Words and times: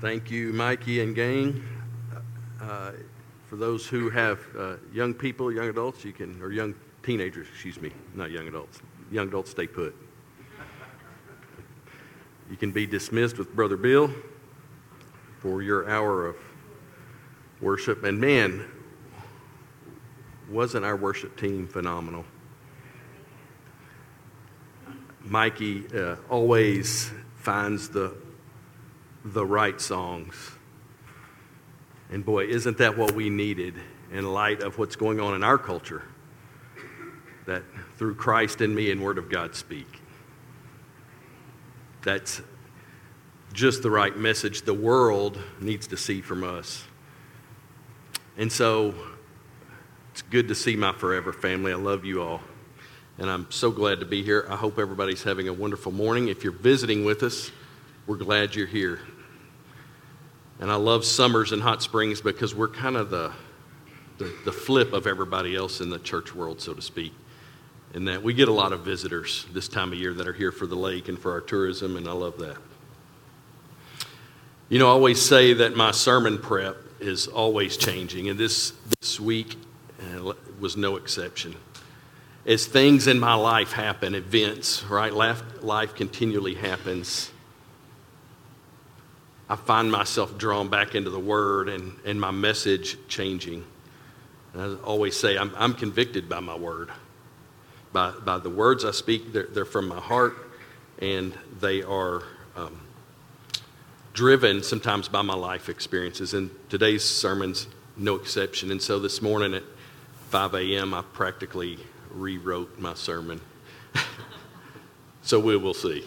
Thank 0.00 0.30
you, 0.30 0.54
Mikey 0.54 1.02
and 1.02 1.14
gang. 1.14 1.62
Uh, 2.58 2.92
for 3.46 3.56
those 3.56 3.86
who 3.86 4.08
have 4.08 4.40
uh, 4.58 4.76
young 4.94 5.12
people, 5.12 5.52
young 5.52 5.68
adults, 5.68 6.06
you 6.06 6.12
can, 6.14 6.40
or 6.40 6.52
young 6.52 6.74
teenagers, 7.02 7.48
excuse 7.52 7.78
me, 7.78 7.92
not 8.14 8.30
young 8.30 8.48
adults. 8.48 8.80
Young 9.12 9.28
adults, 9.28 9.50
stay 9.50 9.66
put. 9.66 9.94
You 12.50 12.56
can 12.56 12.72
be 12.72 12.86
dismissed 12.86 13.36
with 13.36 13.54
Brother 13.54 13.76
Bill 13.76 14.10
for 15.38 15.60
your 15.60 15.86
hour 15.86 16.28
of 16.28 16.36
worship. 17.60 18.02
And 18.02 18.18
man, 18.18 18.64
wasn't 20.48 20.86
our 20.86 20.96
worship 20.96 21.38
team 21.38 21.68
phenomenal? 21.68 22.24
Mikey 25.24 25.84
uh, 25.94 26.16
always 26.30 27.10
finds 27.36 27.90
the, 27.90 28.16
the 29.24 29.44
right 29.44 29.80
songs. 29.80 30.52
And 32.10 32.24
boy, 32.24 32.46
isn't 32.46 32.78
that 32.78 32.96
what 32.96 33.12
we 33.12 33.30
needed 33.30 33.74
in 34.12 34.32
light 34.32 34.62
of 34.62 34.78
what's 34.78 34.96
going 34.96 35.20
on 35.20 35.34
in 35.34 35.44
our 35.44 35.58
culture? 35.58 36.02
That 37.46 37.62
through 37.96 38.16
Christ 38.16 38.60
in 38.60 38.74
me 38.74 38.90
and 38.90 39.02
Word 39.02 39.18
of 39.18 39.30
God 39.30 39.54
speak. 39.54 40.00
That's 42.02 42.40
just 43.52 43.82
the 43.82 43.90
right 43.90 44.16
message 44.16 44.62
the 44.62 44.74
world 44.74 45.38
needs 45.60 45.86
to 45.88 45.96
see 45.96 46.20
from 46.20 46.44
us. 46.44 46.84
And 48.36 48.50
so 48.50 48.94
it's 50.12 50.22
good 50.22 50.48
to 50.48 50.54
see 50.54 50.76
my 50.76 50.92
forever 50.92 51.32
family. 51.32 51.72
I 51.72 51.76
love 51.76 52.04
you 52.04 52.22
all. 52.22 52.40
And 53.18 53.30
I'm 53.30 53.50
so 53.50 53.70
glad 53.70 54.00
to 54.00 54.06
be 54.06 54.22
here. 54.22 54.46
I 54.48 54.56
hope 54.56 54.78
everybody's 54.78 55.22
having 55.22 55.48
a 55.48 55.52
wonderful 55.52 55.92
morning. 55.92 56.28
If 56.28 56.42
you're 56.42 56.52
visiting 56.52 57.04
with 57.04 57.22
us, 57.22 57.50
we're 58.10 58.16
glad 58.16 58.56
you're 58.56 58.66
here. 58.66 58.98
And 60.58 60.68
I 60.68 60.74
love 60.74 61.04
summers 61.04 61.52
and 61.52 61.62
hot 61.62 61.80
springs 61.80 62.20
because 62.20 62.56
we're 62.56 62.66
kind 62.66 62.96
of 62.96 63.08
the, 63.08 63.32
the, 64.18 64.34
the 64.44 64.50
flip 64.50 64.92
of 64.92 65.06
everybody 65.06 65.54
else 65.54 65.80
in 65.80 65.90
the 65.90 65.98
church 66.00 66.34
world, 66.34 66.60
so 66.60 66.74
to 66.74 66.82
speak. 66.82 67.12
In 67.94 68.06
that 68.06 68.20
we 68.20 68.34
get 68.34 68.48
a 68.48 68.52
lot 68.52 68.72
of 68.72 68.80
visitors 68.80 69.46
this 69.52 69.68
time 69.68 69.92
of 69.92 69.98
year 70.00 70.12
that 70.14 70.26
are 70.26 70.32
here 70.32 70.50
for 70.50 70.66
the 70.66 70.74
lake 70.74 71.08
and 71.08 71.16
for 71.16 71.30
our 71.30 71.40
tourism, 71.40 71.96
and 71.96 72.08
I 72.08 72.10
love 72.10 72.36
that. 72.38 72.56
You 74.68 74.80
know, 74.80 74.88
I 74.88 74.90
always 74.90 75.24
say 75.24 75.52
that 75.52 75.76
my 75.76 75.92
sermon 75.92 76.38
prep 76.38 76.78
is 76.98 77.28
always 77.28 77.76
changing, 77.76 78.28
and 78.28 78.36
this, 78.36 78.72
this 78.98 79.20
week 79.20 79.56
uh, 80.16 80.32
was 80.58 80.76
no 80.76 80.96
exception. 80.96 81.54
As 82.44 82.66
things 82.66 83.06
in 83.06 83.20
my 83.20 83.34
life 83.34 83.70
happen, 83.70 84.16
events, 84.16 84.82
right? 84.86 85.12
Life, 85.12 85.62
life 85.62 85.94
continually 85.94 86.54
happens. 86.54 87.30
I 89.50 89.56
find 89.56 89.90
myself 89.90 90.38
drawn 90.38 90.68
back 90.68 90.94
into 90.94 91.10
the 91.10 91.18
Word 91.18 91.68
and, 91.68 91.96
and 92.04 92.20
my 92.20 92.30
message 92.30 92.96
changing. 93.08 93.64
And 94.54 94.62
I 94.62 94.82
always 94.84 95.16
say, 95.16 95.36
I'm, 95.36 95.52
I'm 95.56 95.74
convicted 95.74 96.28
by 96.28 96.38
my 96.38 96.54
Word. 96.54 96.90
By, 97.92 98.12
by 98.12 98.38
the 98.38 98.48
words 98.48 98.84
I 98.84 98.92
speak, 98.92 99.32
they're, 99.32 99.48
they're 99.48 99.64
from 99.64 99.88
my 99.88 99.98
heart, 99.98 100.36
and 101.00 101.36
they 101.58 101.82
are 101.82 102.22
um, 102.54 102.80
driven 104.14 104.62
sometimes 104.62 105.08
by 105.08 105.22
my 105.22 105.34
life 105.34 105.68
experiences. 105.68 106.32
And 106.32 106.50
today's 106.68 107.02
sermon's 107.02 107.66
no 107.96 108.14
exception. 108.14 108.70
And 108.70 108.80
so 108.80 109.00
this 109.00 109.20
morning 109.20 109.54
at 109.54 109.64
5 110.28 110.54
a.m., 110.54 110.94
I 110.94 111.02
practically 111.12 111.80
rewrote 112.12 112.78
my 112.78 112.94
sermon. 112.94 113.40
so 115.22 115.40
we 115.40 115.56
will 115.56 115.74
see. 115.74 116.04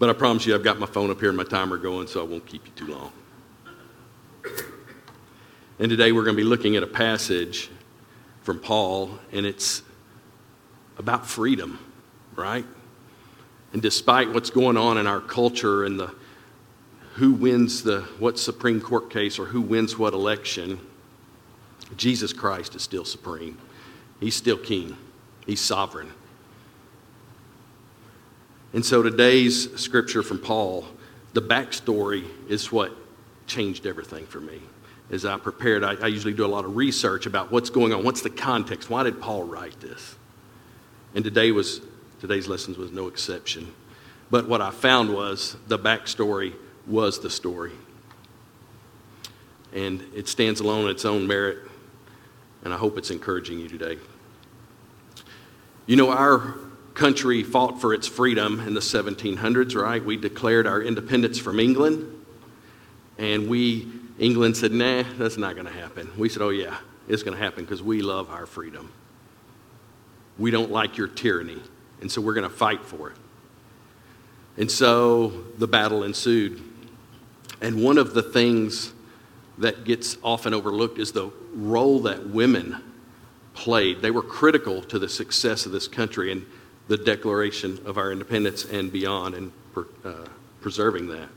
But 0.00 0.08
I 0.08 0.14
promise 0.14 0.46
you, 0.46 0.54
I've 0.54 0.64
got 0.64 0.78
my 0.78 0.86
phone 0.86 1.10
up 1.10 1.20
here 1.20 1.28
and 1.28 1.36
my 1.36 1.44
timer 1.44 1.76
going, 1.76 2.06
so 2.06 2.22
I 2.22 2.24
won't 2.24 2.46
keep 2.46 2.64
you 2.64 2.72
too 2.74 2.86
long. 2.90 3.12
And 5.78 5.90
today 5.90 6.10
we're 6.10 6.24
going 6.24 6.34
to 6.34 6.42
be 6.42 6.48
looking 6.48 6.74
at 6.74 6.82
a 6.82 6.86
passage 6.86 7.70
from 8.42 8.60
Paul, 8.60 9.10
and 9.30 9.44
it's 9.44 9.82
about 10.96 11.26
freedom, 11.26 11.78
right? 12.34 12.64
And 13.74 13.82
despite 13.82 14.32
what's 14.32 14.48
going 14.48 14.78
on 14.78 14.96
in 14.96 15.06
our 15.06 15.20
culture 15.20 15.84
and 15.84 16.00
the 16.00 16.14
who 17.16 17.32
wins 17.32 17.82
the 17.82 18.00
what 18.18 18.38
Supreme 18.38 18.80
Court 18.80 19.10
case 19.10 19.38
or 19.38 19.44
who 19.44 19.60
wins 19.60 19.98
what 19.98 20.14
election, 20.14 20.80
Jesus 21.98 22.32
Christ 22.32 22.74
is 22.74 22.80
still 22.80 23.04
supreme. 23.04 23.58
He's 24.18 24.34
still 24.34 24.56
king. 24.56 24.96
He's 25.44 25.60
sovereign. 25.60 26.10
And 28.72 28.84
so 28.84 29.02
today's 29.02 29.74
scripture 29.80 30.22
from 30.22 30.38
Paul, 30.38 30.86
the 31.32 31.42
backstory 31.42 32.24
is 32.48 32.70
what 32.70 32.92
changed 33.46 33.84
everything 33.84 34.26
for 34.26 34.40
me. 34.40 34.60
As 35.10 35.24
I 35.24 35.36
prepared, 35.38 35.82
I, 35.82 35.94
I, 35.94 36.06
usually 36.06 36.34
do 36.34 36.44
a 36.44 36.46
lot 36.46 36.64
of 36.64 36.76
research 36.76 37.26
about 37.26 37.50
what's 37.50 37.68
going 37.68 37.92
on, 37.92 38.04
what's 38.04 38.22
the 38.22 38.30
context, 38.30 38.88
why 38.88 39.02
did 39.02 39.20
Paul 39.20 39.42
write 39.42 39.80
this? 39.80 40.14
And 41.16 41.24
today 41.24 41.50
was 41.50 41.80
today's 42.20 42.46
lessons 42.46 42.78
was 42.78 42.92
no 42.92 43.08
exception. 43.08 43.74
But 44.30 44.48
what 44.48 44.60
I 44.60 44.70
found 44.70 45.12
was 45.12 45.56
the 45.66 45.78
backstory 45.78 46.54
was 46.86 47.18
the 47.18 47.30
story. 47.30 47.72
And 49.72 50.04
it 50.14 50.28
stands 50.28 50.60
alone 50.60 50.84
on 50.84 50.90
its 50.90 51.04
own 51.04 51.26
merit, 51.26 51.58
and 52.62 52.72
I 52.72 52.76
hope 52.76 52.98
it's 52.98 53.10
encouraging 53.10 53.58
you 53.58 53.68
today. 53.68 53.98
You 55.86 55.96
know, 55.96 56.12
our 56.12 56.54
country 57.00 57.42
fought 57.42 57.80
for 57.80 57.94
its 57.94 58.06
freedom 58.06 58.60
in 58.60 58.74
the 58.74 58.80
1700s, 58.80 59.74
right? 59.74 60.04
We 60.04 60.18
declared 60.18 60.66
our 60.66 60.82
independence 60.82 61.38
from 61.38 61.58
England, 61.58 62.24
and 63.16 63.48
we, 63.48 63.90
England 64.18 64.58
said, 64.58 64.70
nah, 64.70 65.04
that's 65.16 65.38
not 65.38 65.54
going 65.54 65.66
to 65.66 65.72
happen. 65.72 66.10
We 66.18 66.28
said, 66.28 66.42
oh, 66.42 66.50
yeah, 66.50 66.76
it's 67.08 67.22
going 67.22 67.34
to 67.34 67.42
happen 67.42 67.64
because 67.64 67.82
we 67.82 68.02
love 68.02 68.28
our 68.28 68.44
freedom. 68.44 68.92
We 70.36 70.50
don't 70.50 70.70
like 70.70 70.98
your 70.98 71.08
tyranny, 71.08 71.62
and 72.02 72.12
so 72.12 72.20
we're 72.20 72.34
going 72.34 72.48
to 72.48 72.54
fight 72.54 72.84
for 72.84 73.08
it. 73.08 73.16
And 74.58 74.70
so 74.70 75.28
the 75.56 75.66
battle 75.66 76.04
ensued. 76.04 76.60
And 77.62 77.82
one 77.82 77.96
of 77.96 78.12
the 78.12 78.22
things 78.22 78.92
that 79.56 79.84
gets 79.84 80.18
often 80.22 80.52
overlooked 80.52 80.98
is 80.98 81.12
the 81.12 81.30
role 81.54 82.00
that 82.00 82.28
women 82.28 82.76
played. 83.54 84.02
They 84.02 84.10
were 84.10 84.22
critical 84.22 84.82
to 84.82 84.98
the 84.98 85.08
success 85.08 85.64
of 85.64 85.72
this 85.72 85.88
country 85.88 86.30
and 86.30 86.44
the 86.90 86.98
declaration 86.98 87.78
of 87.86 87.98
our 87.98 88.10
independence 88.10 88.64
and 88.64 88.90
beyond, 88.90 89.36
and 89.36 89.52
uh, 90.04 90.26
preserving 90.60 91.06
that. 91.06 91.28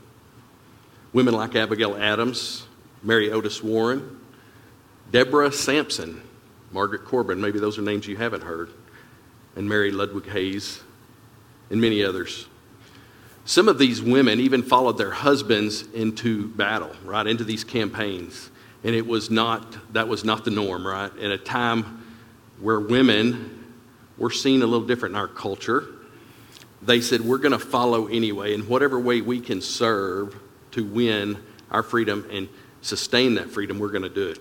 Women 1.12 1.32
like 1.32 1.54
Abigail 1.54 1.96
Adams, 1.96 2.66
Mary 3.04 3.30
Otis 3.30 3.62
Warren, 3.62 4.18
Deborah 5.12 5.52
Sampson, 5.52 6.20
Margaret 6.72 7.04
Corbin, 7.04 7.40
maybe 7.40 7.60
those 7.60 7.78
are 7.78 7.82
names 7.82 8.04
you 8.08 8.16
haven't 8.16 8.42
heard, 8.42 8.72
and 9.54 9.68
Mary 9.68 9.92
Ludwig 9.92 10.26
Hayes, 10.30 10.80
and 11.70 11.80
many 11.80 12.02
others. 12.02 12.48
Some 13.44 13.68
of 13.68 13.78
these 13.78 14.02
women 14.02 14.40
even 14.40 14.60
followed 14.60 14.98
their 14.98 15.12
husbands 15.12 15.82
into 15.94 16.48
battle, 16.48 16.90
right, 17.04 17.28
into 17.28 17.44
these 17.44 17.62
campaigns. 17.62 18.50
And 18.82 18.92
it 18.92 19.06
was 19.06 19.30
not, 19.30 19.92
that 19.92 20.08
was 20.08 20.24
not 20.24 20.44
the 20.44 20.50
norm, 20.50 20.84
right? 20.84 21.16
At 21.16 21.30
a 21.30 21.38
time 21.38 22.04
where 22.58 22.80
women 22.80 23.53
were 24.18 24.30
seen 24.30 24.62
a 24.62 24.66
little 24.66 24.86
different 24.86 25.14
in 25.14 25.20
our 25.20 25.28
culture, 25.28 25.86
they 26.82 27.00
said, 27.00 27.20
we're 27.20 27.38
going 27.38 27.52
to 27.52 27.58
follow 27.58 28.06
anyway. 28.06 28.54
In 28.54 28.62
whatever 28.68 28.98
way 28.98 29.20
we 29.20 29.40
can 29.40 29.60
serve 29.60 30.38
to 30.72 30.84
win 30.84 31.42
our 31.70 31.82
freedom 31.82 32.26
and 32.30 32.48
sustain 32.82 33.34
that 33.34 33.50
freedom, 33.50 33.78
we're 33.78 33.88
going 33.88 34.02
to 34.02 34.08
do 34.08 34.28
it. 34.28 34.38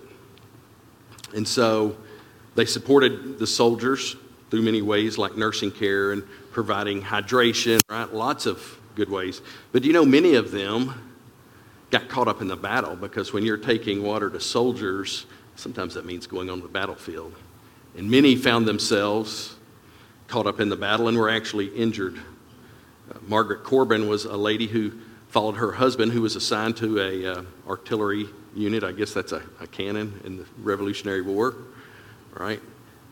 And 1.33 1.47
so 1.47 1.95
they 2.55 2.65
supported 2.65 3.39
the 3.39 3.47
soldiers 3.47 4.15
through 4.51 4.61
many 4.61 4.81
ways, 4.81 5.17
like 5.17 5.35
nursing 5.35 5.71
care 5.71 6.11
and 6.11 6.23
providing 6.51 7.01
hydration, 7.01 7.79
right? 7.89 8.13
Lots 8.13 8.45
of 8.45 8.79
good 8.95 9.09
ways. 9.09 9.41
But 9.71 9.83
you 9.83 9.93
know, 9.93 10.05
many 10.05 10.35
of 10.35 10.51
them 10.51 11.11
got 11.89 12.07
caught 12.09 12.27
up 12.27 12.41
in 12.41 12.47
the 12.47 12.55
battle 12.55 12.95
because 12.95 13.33
when 13.33 13.43
you're 13.43 13.57
taking 13.57 14.03
water 14.03 14.29
to 14.29 14.39
soldiers, 14.39 15.25
sometimes 15.55 15.93
that 15.95 16.05
means 16.05 16.27
going 16.27 16.49
on 16.49 16.61
the 16.61 16.67
battlefield. 16.67 17.33
And 17.97 18.09
many 18.09 18.35
found 18.35 18.67
themselves 18.67 19.55
caught 20.27 20.47
up 20.47 20.59
in 20.59 20.69
the 20.69 20.75
battle 20.75 21.07
and 21.07 21.17
were 21.17 21.29
actually 21.29 21.67
injured. 21.67 22.17
Uh, 22.17 23.17
Margaret 23.27 23.63
Corbin 23.63 24.07
was 24.07 24.25
a 24.25 24.37
lady 24.37 24.67
who 24.67 24.91
followed 25.29 25.55
her 25.55 25.71
husband, 25.71 26.11
who 26.11 26.21
was 26.21 26.35
assigned 26.35 26.77
to 26.77 26.99
a 26.99 27.25
uh, 27.25 27.43
artillery 27.67 28.27
unit. 28.55 28.83
I 28.83 28.91
guess 28.91 29.13
that's 29.13 29.31
a, 29.31 29.41
a 29.59 29.67
cannon 29.67 30.21
in 30.23 30.37
the 30.37 30.45
Revolutionary 30.59 31.21
War, 31.21 31.55
right? 32.33 32.61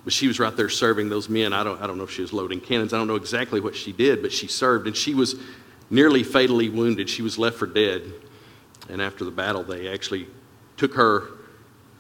But 0.03 0.13
she 0.13 0.27
was 0.27 0.39
right 0.39 0.55
there 0.55 0.69
serving 0.69 1.09
those 1.09 1.29
men. 1.29 1.53
I 1.53 1.63
don't, 1.63 1.81
I 1.81 1.87
don't 1.87 1.97
know 1.97 2.03
if 2.03 2.11
she 2.11 2.21
was 2.21 2.33
loading 2.33 2.59
cannons. 2.59 2.93
I 2.93 2.97
don't 2.97 3.07
know 3.07 3.15
exactly 3.15 3.59
what 3.59 3.75
she 3.75 3.91
did, 3.91 4.21
but 4.21 4.31
she 4.31 4.47
served. 4.47 4.87
And 4.87 4.95
she 4.95 5.13
was 5.13 5.35
nearly 5.89 6.23
fatally 6.23 6.69
wounded. 6.69 7.09
She 7.09 7.21
was 7.21 7.37
left 7.37 7.57
for 7.57 7.67
dead. 7.67 8.03
And 8.89 9.01
after 9.01 9.25
the 9.25 9.31
battle, 9.31 9.63
they 9.63 9.87
actually 9.87 10.27
took 10.77 10.95
her 10.95 11.27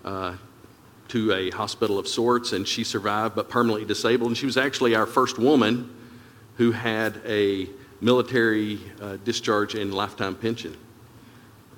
uh, 0.03 0.35
to 1.11 1.33
a 1.33 1.49
hospital 1.49 1.99
of 1.99 2.07
sorts, 2.07 2.53
and 2.53 2.65
she 2.65 2.85
survived 2.85 3.35
but 3.35 3.49
permanently 3.49 3.85
disabled. 3.85 4.29
And 4.29 4.37
she 4.37 4.45
was 4.45 4.55
actually 4.55 4.95
our 4.95 5.05
first 5.05 5.37
woman 5.37 5.93
who 6.55 6.71
had 6.71 7.21
a 7.25 7.67
military 7.99 8.79
uh, 9.01 9.17
discharge 9.25 9.75
and 9.75 9.93
lifetime 9.93 10.35
pension. 10.35 10.75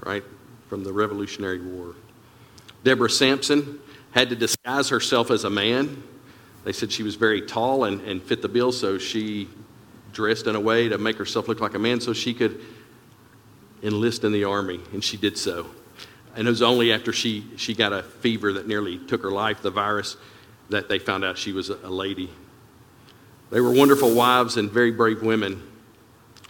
right, 0.06 0.24
from 0.70 0.84
the 0.84 0.94
Revolutionary 0.94 1.62
War. 1.62 1.96
Deborah 2.84 3.10
Sampson 3.10 3.80
had 4.12 4.30
to 4.30 4.36
disguise 4.36 4.90
herself 4.90 5.32
as 5.32 5.46
a 5.46 5.50
man. 5.50 6.04
They 6.64 6.72
said 6.72 6.92
she 6.92 7.04
was 7.04 7.16
very 7.16 7.42
tall 7.42 7.86
and, 7.86 8.02
and 8.02 8.22
fit 8.22 8.42
the 8.42 8.50
bill, 8.50 8.72
so 8.72 9.00
she 9.00 9.50
dressed 10.12 10.46
in 10.46 10.56
a 10.56 10.60
way 10.60 10.90
to 10.90 10.98
make 11.00 11.18
herself 11.18 11.48
look 11.48 11.60
like 11.60 11.74
a 11.74 11.80
man 11.80 12.00
so 12.00 12.14
she 12.14 12.36
could 12.36 12.62
enlist 13.82 14.24
in 14.24 14.32
the 14.32 14.44
army, 14.44 14.80
and 14.94 15.04
she 15.04 15.18
did 15.18 15.38
so. 15.40 15.72
And 16.36 16.48
it 16.48 16.50
was 16.50 16.62
only 16.62 16.92
after 16.92 17.14
she, 17.14 17.46
she 17.58 17.76
got 17.76 17.94
a 17.94 18.02
fever 18.02 18.54
that 18.54 18.68
nearly 18.68 18.98
took 18.98 19.22
her 19.22 19.32
life, 19.32 19.62
the 19.62 19.70
virus, 19.70 20.18
that 20.70 20.90
they 20.90 20.98
found 20.98 21.24
out 21.24 21.38
she 21.38 21.52
was 21.52 21.70
a, 21.70 21.76
lady. 21.90 22.30
They 23.52 23.62
were 23.62 23.72
wonderful 23.72 24.16
wives 24.16 24.58
and 24.58 24.72
very 24.72 24.92
brave 24.92 25.22
women 25.22 25.62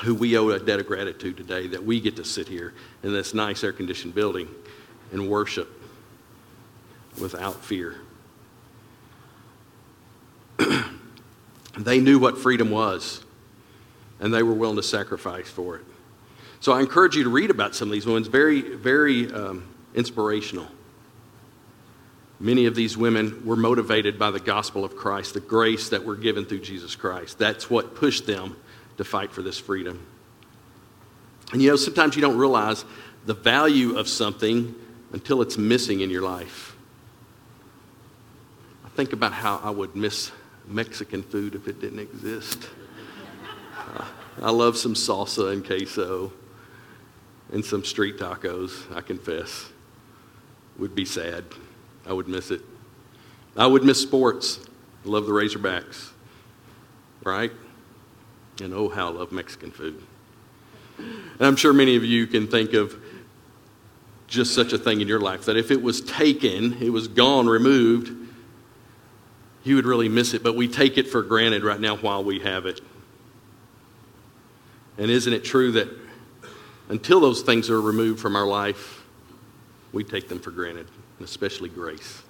who 0.03 0.15
we 0.15 0.37
owe 0.37 0.49
a 0.49 0.59
debt 0.59 0.79
of 0.79 0.87
gratitude 0.87 1.37
today 1.37 1.67
that 1.67 1.83
we 1.83 1.99
get 1.99 2.15
to 2.15 2.23
sit 2.23 2.47
here 2.47 2.73
in 3.03 3.11
this 3.13 3.33
nice 3.33 3.63
air 3.63 3.73
conditioned 3.73 4.15
building 4.15 4.47
and 5.11 5.29
worship 5.29 5.69
without 7.19 7.63
fear. 7.63 7.95
they 11.77 11.99
knew 11.99 12.19
what 12.19 12.37
freedom 12.37 12.71
was, 12.71 13.23
and 14.19 14.33
they 14.33 14.43
were 14.43 14.53
willing 14.53 14.77
to 14.77 14.83
sacrifice 14.83 15.49
for 15.49 15.75
it. 15.75 15.85
So 16.59 16.71
I 16.71 16.79
encourage 16.79 17.17
you 17.17 17.23
to 17.25 17.29
read 17.29 17.51
about 17.51 17.75
some 17.75 17.89
of 17.89 17.91
these 17.91 18.05
women. 18.05 18.23
Very, 18.23 18.61
very 18.61 19.31
um, 19.33 19.72
inspirational. 19.93 20.67
Many 22.39 22.65
of 22.65 22.75
these 22.75 22.97
women 22.97 23.45
were 23.45 23.55
motivated 23.55 24.19
by 24.19 24.31
the 24.31 24.39
gospel 24.39 24.83
of 24.83 24.95
Christ, 24.95 25.33
the 25.33 25.39
grace 25.39 25.89
that 25.89 26.03
we're 26.03 26.15
given 26.15 26.45
through 26.45 26.61
Jesus 26.61 26.95
Christ. 26.95 27.39
That's 27.39 27.69
what 27.69 27.95
pushed 27.95 28.25
them 28.25 28.57
to 28.97 29.03
fight 29.03 29.31
for 29.31 29.41
this 29.41 29.57
freedom. 29.57 30.05
And 31.51 31.61
you 31.61 31.69
know, 31.69 31.75
sometimes 31.75 32.15
you 32.15 32.21
don't 32.21 32.37
realize 32.37 32.83
the 33.25 33.33
value 33.33 33.97
of 33.97 34.07
something 34.07 34.75
until 35.13 35.41
it's 35.41 35.57
missing 35.57 36.01
in 36.01 36.09
your 36.09 36.23
life. 36.23 36.75
I 38.85 38.89
think 38.89 39.13
about 39.13 39.31
how 39.31 39.61
I 39.63 39.69
would 39.69 39.95
miss 39.95 40.31
Mexican 40.67 41.23
food 41.23 41.55
if 41.55 41.67
it 41.67 41.79
didn't 41.79 41.99
exist. 41.99 42.69
Uh, 43.77 44.05
I 44.41 44.51
love 44.51 44.77
some 44.77 44.95
salsa 44.95 45.53
and 45.53 45.65
queso 45.65 46.33
and 47.51 47.63
some 47.63 47.83
street 47.83 48.17
tacos, 48.17 48.91
I 48.95 49.01
confess. 49.01 49.69
Would 50.79 50.95
be 50.95 51.05
sad. 51.05 51.45
I 52.05 52.13
would 52.13 52.27
miss 52.27 52.51
it. 52.51 52.61
I 53.55 53.67
would 53.67 53.83
miss 53.83 54.01
sports. 54.01 54.59
I 55.05 55.09
love 55.09 55.25
the 55.25 55.31
Razorbacks. 55.31 56.09
Right? 57.23 57.51
And 58.61 58.73
oh, 58.73 58.89
how 58.89 59.07
I 59.07 59.11
love 59.11 59.31
Mexican 59.31 59.71
food. 59.71 60.01
And 60.97 61.41
I'm 61.41 61.55
sure 61.55 61.73
many 61.73 61.95
of 61.95 62.03
you 62.03 62.27
can 62.27 62.47
think 62.47 62.73
of 62.73 62.95
just 64.27 64.53
such 64.53 64.73
a 64.73 64.77
thing 64.77 65.01
in 65.01 65.07
your 65.07 65.19
life 65.19 65.45
that 65.45 65.57
if 65.57 65.71
it 65.71 65.81
was 65.81 66.01
taken, 66.01 66.81
it 66.81 66.89
was 66.89 67.07
gone, 67.07 67.47
removed, 67.47 68.11
you 69.63 69.75
would 69.75 69.85
really 69.85 70.09
miss 70.09 70.33
it. 70.33 70.43
But 70.43 70.55
we 70.55 70.67
take 70.67 70.97
it 70.97 71.07
for 71.07 71.21
granted 71.21 71.63
right 71.63 71.79
now 71.79 71.95
while 71.97 72.23
we 72.23 72.39
have 72.39 72.65
it. 72.65 72.81
And 74.97 75.09
isn't 75.09 75.31
it 75.31 75.43
true 75.43 75.71
that 75.73 75.87
until 76.89 77.19
those 77.19 77.41
things 77.41 77.69
are 77.69 77.81
removed 77.81 78.19
from 78.19 78.35
our 78.35 78.45
life, 78.45 79.02
we 79.93 80.03
take 80.03 80.27
them 80.27 80.39
for 80.39 80.51
granted, 80.51 80.87
and 81.19 81.25
especially 81.25 81.69
grace. 81.69 82.23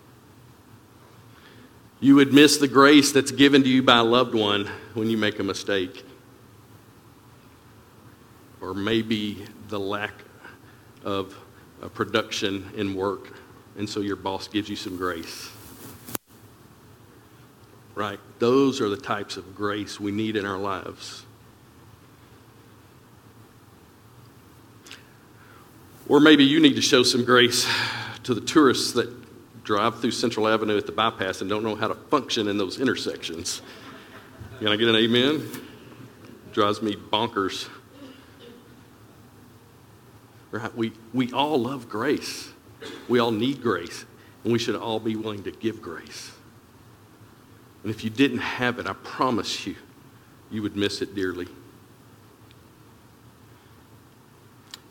You 2.00 2.15
would 2.15 2.33
miss 2.33 2.57
the 2.57 2.68
grace 2.68 3.13
that's 3.13 3.31
given 3.31 3.63
to 3.63 3.69
you 3.69 3.81
by 3.81 3.98
a 3.98 4.04
loved 4.04 4.36
one 4.36 4.69
when 4.94 5.10
you 5.10 5.18
make 5.18 5.39
a 5.39 5.44
mistake. 5.44 6.04
Or 8.60 8.74
maybe 8.74 9.45
the 9.69 9.80
lack 9.80 10.13
of 11.06 11.36
production 11.94 12.69
in 12.75 12.94
work, 12.94 13.39
and 13.77 13.89
so 13.89 14.01
your 14.01 14.18
boss 14.18 14.48
gives 14.48 14.69
you 14.69 14.75
some 14.75 14.98
grace. 14.98 15.50
Right? 17.95 18.19
Those 18.39 18.81
are 18.81 18.89
the 18.89 18.98
types 18.98 19.38
of 19.38 19.56
grace 19.56 20.00
we 20.00 20.12
need 20.12 20.36
in 20.36 20.45
our 20.45 20.57
lives. 20.57 21.25
Or 26.09 26.19
maybe 26.19 26.44
you 26.44 26.59
need 26.59 26.75
to 26.75 26.81
show 26.81 27.03
some 27.03 27.23
grace 27.23 27.67
to 28.23 28.33
the 28.33 28.41
tourists 28.41 28.91
that 28.94 29.09
drive 29.63 30.01
through 30.01 30.11
Central 30.11 30.47
Avenue 30.47 30.77
at 30.77 30.85
the 30.85 30.91
bypass 30.91 31.41
and 31.41 31.50
don't 31.50 31.63
know 31.63 31.75
how 31.75 31.88
to 31.88 31.95
function 31.95 32.50
in 32.50 32.57
those 32.57 32.79
intersections. 32.79 33.61
Can 34.59 34.67
I 34.67 34.75
get 34.75 34.89
an 34.89 34.95
amen? 34.95 35.50
Drives 36.51 36.81
me 36.81 36.95
bonkers. 36.95 37.69
Right? 40.51 40.75
We, 40.75 40.91
we 41.13 41.31
all 41.31 41.57
love 41.57 41.88
grace. 41.88 42.51
We 43.07 43.19
all 43.19 43.31
need 43.31 43.61
grace. 43.61 44.06
And 44.44 44.51
we 44.51 44.59
should 44.59 44.75
all 44.75 44.99
be 44.99 45.15
willing 45.15 45.44
to 45.44 45.51
give 45.51 45.81
grace. 45.81 46.33
And 47.81 47.89
if 47.89 48.03
you 48.03 48.09
didn't 48.09 48.39
have 48.39 48.77
it, 48.77 48.88
I 48.88 48.94
promise 48.94 49.65
you, 49.65 49.75
you 50.51 50.61
would 50.61 50.75
miss 50.75 51.01
it 51.01 51.15
dearly. 51.15 51.47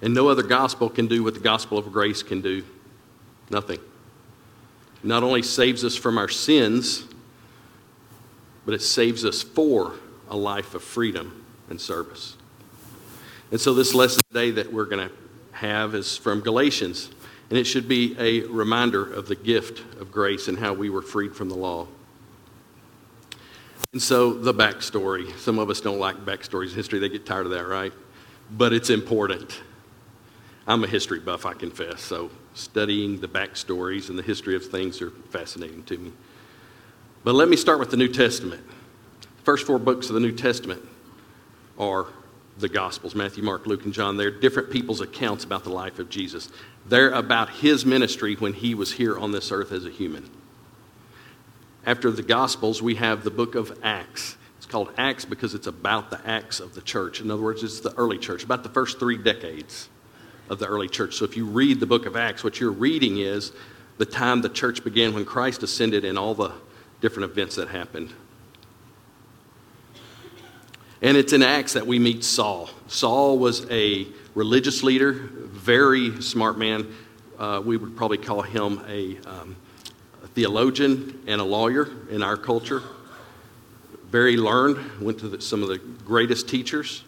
And 0.03 0.13
no 0.13 0.29
other 0.29 0.43
gospel 0.43 0.91
can 0.91 1.07
do 1.07 1.23
what 1.23 1.35
the 1.35 1.41
gospel 1.41 1.79
of 1.79 1.91
grace 1.93 2.23
can 2.25 2.43
do. 2.43 2.65
Nothing. 3.51 3.79
Not 5.05 5.23
only 5.23 5.43
saves 5.43 5.85
us 5.85 5.97
from 5.97 6.19
our 6.19 6.29
sins, 6.29 7.05
but 8.67 8.75
it 8.75 8.83
saves 8.83 9.25
us 9.25 9.43
for 9.43 9.95
a 10.29 10.37
life 10.37 10.75
of 10.75 10.83
freedom 10.83 11.45
and 11.71 11.81
service. 11.81 12.37
And 13.51 13.61
so, 13.61 13.75
this 13.75 13.95
lesson 13.95 14.21
today 14.29 14.51
that 14.53 14.73
we're 14.73 14.87
going 14.87 15.09
to 15.09 15.15
have 15.53 15.95
is 15.95 16.17
from 16.17 16.41
Galatians, 16.41 17.11
and 17.51 17.59
it 17.59 17.65
should 17.65 17.87
be 17.87 18.17
a 18.19 18.43
reminder 18.47 19.05
of 19.05 19.29
the 19.29 19.37
gift 19.37 19.81
of 20.01 20.11
grace 20.11 20.49
and 20.49 20.59
how 20.59 20.73
we 20.73 20.91
were 20.91 21.03
freed 21.03 21.37
from 21.37 21.49
the 21.49 21.55
law. 21.55 21.87
And 23.93 24.01
so, 24.01 24.33
the 24.33 24.55
backstory. 24.55 25.37
Some 25.39 25.59
of 25.59 25.69
us 25.69 25.81
don't 25.81 25.99
like 25.99 26.25
backstories 26.25 26.71
in 26.71 26.77
history, 26.77 26.99
they 26.99 27.09
get 27.09 27.27
tired 27.27 27.47
of 27.47 27.53
that, 27.53 27.67
right? 27.67 27.93
But 28.51 28.73
it's 28.73 28.91
important. 28.91 29.61
I'm 30.67 30.85
a 30.85 30.87
history 30.87 31.19
buff, 31.19 31.45
I 31.45 31.55
confess, 31.55 32.03
so 32.03 32.31
studying 32.55 33.21
the 33.21 33.29
backstories 33.29 34.09
and 34.09 34.19
the 34.19 34.23
history 34.23 34.55
of 34.55 34.65
things 34.65 35.03
are 35.03 35.11
fascinating 35.11 35.83
to 35.85 35.99
me. 35.99 36.13
But 37.25 37.35
let 37.35 37.49
me 37.49 37.57
start 37.57 37.81
with 37.81 37.91
the 37.91 37.97
New 37.97 38.09
Testament. 38.09 38.65
The 39.21 39.43
first 39.43 39.67
four 39.67 39.79
books 39.79 40.09
of 40.09 40.15
the 40.15 40.21
New 40.21 40.33
Testament 40.33 40.83
are 41.79 42.07
the 42.59 42.69
Gospels 42.69 43.15
Matthew, 43.15 43.43
Mark, 43.43 43.67
Luke, 43.67 43.85
and 43.85 43.93
John. 43.93 44.17
They're 44.17 44.31
different 44.31 44.71
people's 44.71 45.01
accounts 45.01 45.43
about 45.43 45.65
the 45.65 45.71
life 45.71 45.99
of 45.99 46.09
Jesus. 46.09 46.49
They're 46.87 47.11
about 47.11 47.51
his 47.51 47.85
ministry 47.85 48.35
when 48.35 48.53
he 48.53 48.75
was 48.75 48.93
here 48.93 49.19
on 49.19 49.33
this 49.33 49.51
earth 49.51 49.73
as 49.73 49.85
a 49.85 49.91
human. 49.91 50.31
After 51.85 52.13
the 52.13 52.23
Gospels, 52.23 52.81
we 52.81 52.95
have 52.97 53.25
the 53.25 53.31
book 53.31 53.57
of 53.57 53.77
Acts. 53.83 54.37
It's 54.59 54.67
called 54.67 54.93
Acts 54.97 55.25
because 55.25 55.55
it's 55.55 55.67
about 55.67 56.11
the 56.11 56.21
acts 56.25 56.61
of 56.61 56.75
the 56.75 56.83
church. 56.83 57.21
In 57.21 57.33
other 57.33 57.43
words, 57.43 57.65
it's 57.65 57.81
the 57.81 57.95
early 57.95 58.19
church, 58.19 58.45
about 58.45 58.63
the 58.63 58.69
first 58.69 59.01
three 59.01 59.17
decades 59.17 59.89
of 60.49 60.59
the 60.59 60.67
early 60.67 60.89
church. 60.89 61.15
So 61.15 61.25
if 61.25 61.37
you 61.37 61.47
read 61.47 61.81
the 61.81 61.87
book 61.87 62.07
of 62.07 62.17
Acts, 62.17 62.45
what 62.45 62.61
you're 62.61 62.73
reading 62.73 63.19
is 63.19 63.53
the 63.99 64.07
time 64.07 64.43
the 64.43 64.49
church 64.49 64.85
began 64.85 65.15
when 65.15 65.25
Christ 65.25 65.63
ascended 65.63 66.05
and 66.05 66.19
all 66.19 66.35
the 66.35 66.53
different 67.01 67.31
events 67.31 67.57
that 67.57 67.69
happened. 67.69 68.13
And 71.03 71.17
it's 71.17 71.33
in 71.33 71.43
Acts 71.43 71.73
that 71.73 71.87
we 71.87 71.99
meet 71.99 72.23
Saul. 72.23 72.71
Saul 72.87 73.39
was 73.39 73.69
a 73.71 74.07
religious 74.35 74.83
leader, 74.83 75.13
very 75.13 76.23
smart 76.23 76.59
man. 76.59 76.95
Uh, 77.39 77.61
we 77.65 77.77
would 77.77 77.97
probably 77.97 78.19
call 78.19 78.43
him 78.43 78.81
a, 78.87 79.19
um, 79.27 79.57
a 80.23 80.29
theologian 80.29 81.23
and 81.27 81.41
a 81.41 81.45
lawyer 81.45 81.89
in 82.09 82.23
our 82.23 82.37
culture. 82.37 82.83
Very 84.11 84.37
learned, 84.37 85.01
went 85.01 85.19
to 85.21 85.29
the, 85.29 85.41
some 85.41 85.63
of 85.63 85.69
the 85.69 85.79
greatest 85.79 86.49
teachers. 86.49 87.03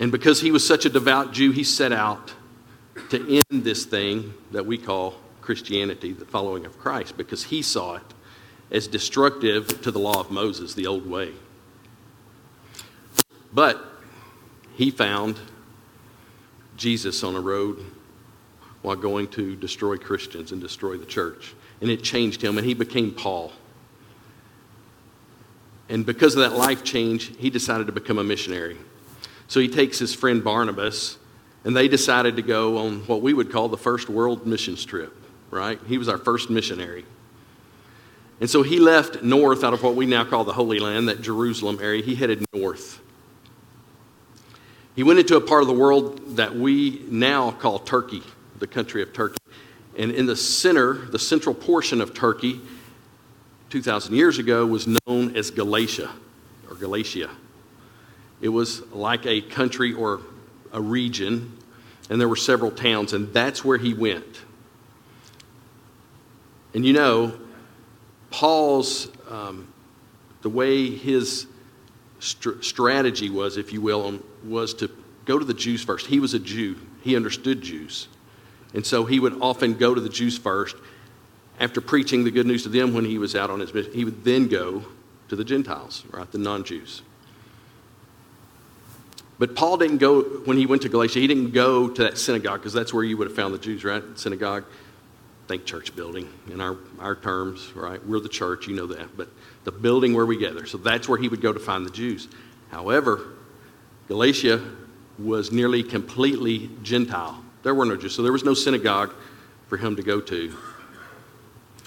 And 0.00 0.12
because 0.12 0.40
he 0.40 0.50
was 0.50 0.66
such 0.66 0.84
a 0.84 0.90
devout 0.90 1.32
Jew, 1.32 1.50
he 1.50 1.64
set 1.64 1.92
out 1.92 2.32
to 3.10 3.42
end 3.50 3.64
this 3.64 3.84
thing 3.84 4.34
that 4.52 4.64
we 4.64 4.78
call 4.78 5.14
Christianity, 5.40 6.12
the 6.12 6.24
following 6.24 6.66
of 6.66 6.78
Christ, 6.78 7.16
because 7.16 7.44
he 7.44 7.62
saw 7.62 7.96
it 7.96 8.02
as 8.70 8.86
destructive 8.86 9.80
to 9.82 9.90
the 9.90 9.98
law 9.98 10.20
of 10.20 10.30
Moses, 10.30 10.74
the 10.74 10.86
old 10.86 11.08
way. 11.08 11.32
But 13.52 13.82
he 14.74 14.90
found 14.90 15.38
Jesus 16.76 17.24
on 17.24 17.34
a 17.34 17.40
road 17.40 17.84
while 18.82 18.96
going 18.96 19.28
to 19.28 19.56
destroy 19.56 19.96
Christians 19.96 20.52
and 20.52 20.60
destroy 20.60 20.96
the 20.96 21.06
church. 21.06 21.54
And 21.80 21.90
it 21.90 22.02
changed 22.02 22.42
him, 22.42 22.58
and 22.58 22.66
he 22.66 22.74
became 22.74 23.12
Paul. 23.12 23.52
And 25.88 26.04
because 26.04 26.34
of 26.34 26.42
that 26.42 26.56
life 26.56 26.84
change, 26.84 27.36
he 27.38 27.50
decided 27.50 27.86
to 27.86 27.92
become 27.92 28.18
a 28.18 28.24
missionary. 28.24 28.76
So 29.48 29.60
he 29.60 29.68
takes 29.68 29.98
his 29.98 30.14
friend 30.14 30.44
Barnabas, 30.44 31.18
and 31.64 31.76
they 31.76 31.88
decided 31.88 32.36
to 32.36 32.42
go 32.42 32.78
on 32.78 33.00
what 33.06 33.22
we 33.22 33.34
would 33.34 33.50
call 33.50 33.68
the 33.68 33.78
first 33.78 34.08
world 34.08 34.46
missions 34.46 34.84
trip, 34.84 35.12
right? 35.50 35.80
He 35.88 35.98
was 35.98 36.08
our 36.08 36.18
first 36.18 36.50
missionary. 36.50 37.04
And 38.40 38.48
so 38.48 38.62
he 38.62 38.78
left 38.78 39.22
north 39.22 39.64
out 39.64 39.74
of 39.74 39.82
what 39.82 39.96
we 39.96 40.06
now 40.06 40.24
call 40.24 40.44
the 40.44 40.52
Holy 40.52 40.78
Land, 40.78 41.08
that 41.08 41.22
Jerusalem 41.22 41.78
area. 41.82 42.02
He 42.02 42.14
headed 42.14 42.44
north. 42.54 43.00
He 44.94 45.02
went 45.02 45.18
into 45.18 45.36
a 45.36 45.40
part 45.40 45.62
of 45.62 45.68
the 45.68 45.74
world 45.74 46.36
that 46.36 46.54
we 46.54 47.02
now 47.08 47.50
call 47.50 47.78
Turkey, 47.78 48.22
the 48.58 48.66
country 48.66 49.02
of 49.02 49.12
Turkey. 49.12 49.38
And 49.96 50.12
in 50.12 50.26
the 50.26 50.36
center, 50.36 50.92
the 50.92 51.18
central 51.18 51.54
portion 51.54 52.00
of 52.00 52.14
Turkey, 52.14 52.60
2,000 53.70 54.14
years 54.14 54.38
ago, 54.38 54.66
was 54.66 54.86
known 54.86 55.36
as 55.36 55.50
Galatia 55.50 56.10
or 56.68 56.76
Galatia. 56.76 57.30
It 58.40 58.48
was 58.48 58.86
like 58.92 59.26
a 59.26 59.40
country 59.40 59.92
or 59.92 60.20
a 60.72 60.80
region, 60.80 61.56
and 62.08 62.20
there 62.20 62.28
were 62.28 62.36
several 62.36 62.70
towns, 62.70 63.12
and 63.12 63.32
that's 63.32 63.64
where 63.64 63.78
he 63.78 63.94
went. 63.94 64.42
And 66.74 66.84
you 66.84 66.92
know, 66.92 67.38
Paul's, 68.30 69.08
um, 69.28 69.72
the 70.42 70.48
way 70.48 70.90
his 70.90 71.46
st- 72.20 72.64
strategy 72.64 73.30
was, 73.30 73.56
if 73.56 73.72
you 73.72 73.80
will, 73.80 74.06
um, 74.06 74.24
was 74.44 74.74
to 74.74 74.90
go 75.24 75.38
to 75.38 75.44
the 75.44 75.54
Jews 75.54 75.82
first. 75.82 76.06
He 76.06 76.20
was 76.20 76.34
a 76.34 76.38
Jew, 76.38 76.76
he 77.02 77.16
understood 77.16 77.62
Jews. 77.62 78.08
And 78.74 78.84
so 78.84 79.04
he 79.04 79.18
would 79.18 79.40
often 79.40 79.74
go 79.74 79.94
to 79.94 80.00
the 80.00 80.08
Jews 80.08 80.36
first. 80.36 80.76
After 81.58 81.80
preaching 81.80 82.22
the 82.22 82.30
good 82.30 82.46
news 82.46 82.62
to 82.64 82.68
them 82.68 82.94
when 82.94 83.04
he 83.04 83.18
was 83.18 83.34
out 83.34 83.50
on 83.50 83.58
his 83.58 83.74
mission, 83.74 83.92
he 83.92 84.04
would 84.04 84.22
then 84.22 84.46
go 84.46 84.84
to 85.28 85.36
the 85.36 85.44
Gentiles, 85.44 86.04
right, 86.12 86.30
the 86.30 86.38
non 86.38 86.62
Jews. 86.64 87.02
But 89.38 89.54
Paul 89.54 89.76
didn't 89.76 89.98
go, 89.98 90.22
when 90.22 90.56
he 90.56 90.66
went 90.66 90.82
to 90.82 90.88
Galatia, 90.88 91.20
he 91.20 91.26
didn't 91.26 91.52
go 91.52 91.88
to 91.88 92.02
that 92.02 92.18
synagogue 92.18 92.60
because 92.60 92.72
that's 92.72 92.92
where 92.92 93.04
you 93.04 93.16
would 93.16 93.28
have 93.28 93.36
found 93.36 93.54
the 93.54 93.58
Jews, 93.58 93.84
right? 93.84 94.02
Synagogue. 94.16 94.64
Think 95.46 95.64
church 95.64 95.96
building 95.96 96.28
in 96.50 96.60
our, 96.60 96.76
our 96.98 97.14
terms, 97.14 97.72
right? 97.74 98.04
We're 98.04 98.20
the 98.20 98.28
church, 98.28 98.66
you 98.66 98.74
know 98.74 98.86
that. 98.86 99.16
But 99.16 99.28
the 99.64 99.72
building 99.72 100.12
where 100.12 100.26
we 100.26 100.36
gather. 100.36 100.66
So 100.66 100.76
that's 100.76 101.08
where 101.08 101.18
he 101.18 101.28
would 101.28 101.40
go 101.40 101.52
to 101.52 101.60
find 101.60 101.86
the 101.86 101.90
Jews. 101.90 102.28
However, 102.70 103.34
Galatia 104.08 104.62
was 105.18 105.50
nearly 105.52 105.82
completely 105.82 106.70
Gentile. 106.82 107.42
There 107.62 107.74
were 107.74 107.84
no 107.84 107.96
Jews. 107.96 108.14
So 108.14 108.22
there 108.22 108.32
was 108.32 108.44
no 108.44 108.54
synagogue 108.54 109.14
for 109.68 109.76
him 109.76 109.96
to 109.96 110.02
go 110.02 110.20
to. 110.20 110.54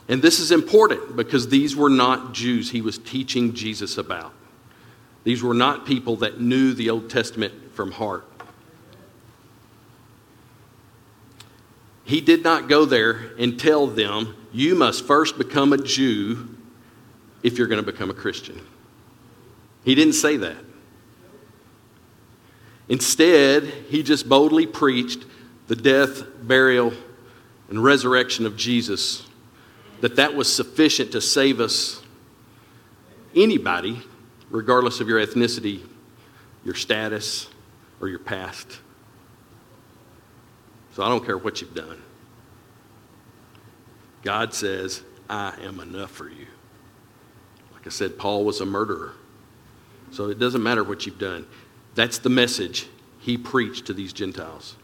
And 0.08 0.22
this 0.22 0.40
is 0.40 0.52
important 0.52 1.16
because 1.16 1.50
these 1.50 1.76
were 1.76 1.90
not 1.90 2.34
Jews 2.34 2.72
he 2.72 2.82
was 2.82 2.98
teaching 2.98 3.54
Jesus 3.54 3.98
about. 3.98 4.34
These 5.24 5.44
were 5.44 5.54
not 5.54 5.86
people 5.86 6.18
that 6.18 6.42
knew 6.42 6.74
the 6.74 6.90
Old 6.90 7.10
Testament 7.10 7.74
from 7.74 7.92
heart. 7.92 8.26
He 12.04 12.22
did 12.22 12.44
not 12.44 12.68
go 12.68 12.86
there 12.86 13.32
and 13.38 13.60
tell 13.60 13.88
them, 13.88 14.36
you 14.52 14.76
must 14.76 15.06
first 15.06 15.38
become 15.38 15.72
a 15.72 15.78
Jew 15.78 16.50
if 17.44 17.58
you're 17.58 17.68
going 17.68 17.84
to 17.84 17.92
become 17.92 18.10
a 18.10 18.14
Christian. 18.14 18.60
He 19.86 19.96
didn't 19.96 20.14
say 20.14 20.38
that. 20.38 20.58
Instead, 22.90 23.64
he 23.64 24.04
just 24.04 24.28
boldly 24.28 24.68
preached 24.68 25.24
the 25.68 25.76
death, 25.76 26.24
burial, 26.42 26.92
and 27.70 27.82
resurrection 27.82 28.46
of 28.46 28.58
Jesus, 28.58 29.26
that 30.02 30.18
that 30.18 30.36
was 30.36 30.54
sufficient 30.54 31.14
to 31.14 31.22
save 31.22 31.62
us, 31.62 32.02
anybody, 33.34 34.02
regardless 34.52 35.00
of 35.00 35.08
your 35.08 35.26
ethnicity, 35.26 35.82
your 36.64 36.76
status, 36.76 37.50
or 38.00 38.08
your 38.08 38.20
past. 38.20 38.80
So 40.94 41.04
I 41.04 41.10
don't 41.10 41.26
care 41.26 41.38
what 41.38 41.62
you've 41.62 41.74
done. 41.74 42.02
God 44.24 44.54
says, 44.54 45.02
I 45.30 45.54
am 45.62 45.80
enough 45.80 46.12
for 46.12 46.30
you. 46.30 46.46
Like 47.74 47.88
I 47.88 47.90
said, 47.90 48.20
Paul 48.20 48.44
was 48.46 48.62
a 48.62 48.66
murderer. 48.66 49.14
So 50.12 50.30
it 50.30 50.38
doesn't 50.38 50.62
matter 50.62 50.84
what 50.84 51.06
you've 51.06 51.18
done. 51.18 51.48
That's 51.96 52.18
the 52.20 52.30
message 52.30 52.88
he 53.20 53.38
preached 53.38 53.86
to 53.88 53.94
these 53.94 54.14
Gentiles. 54.14 54.76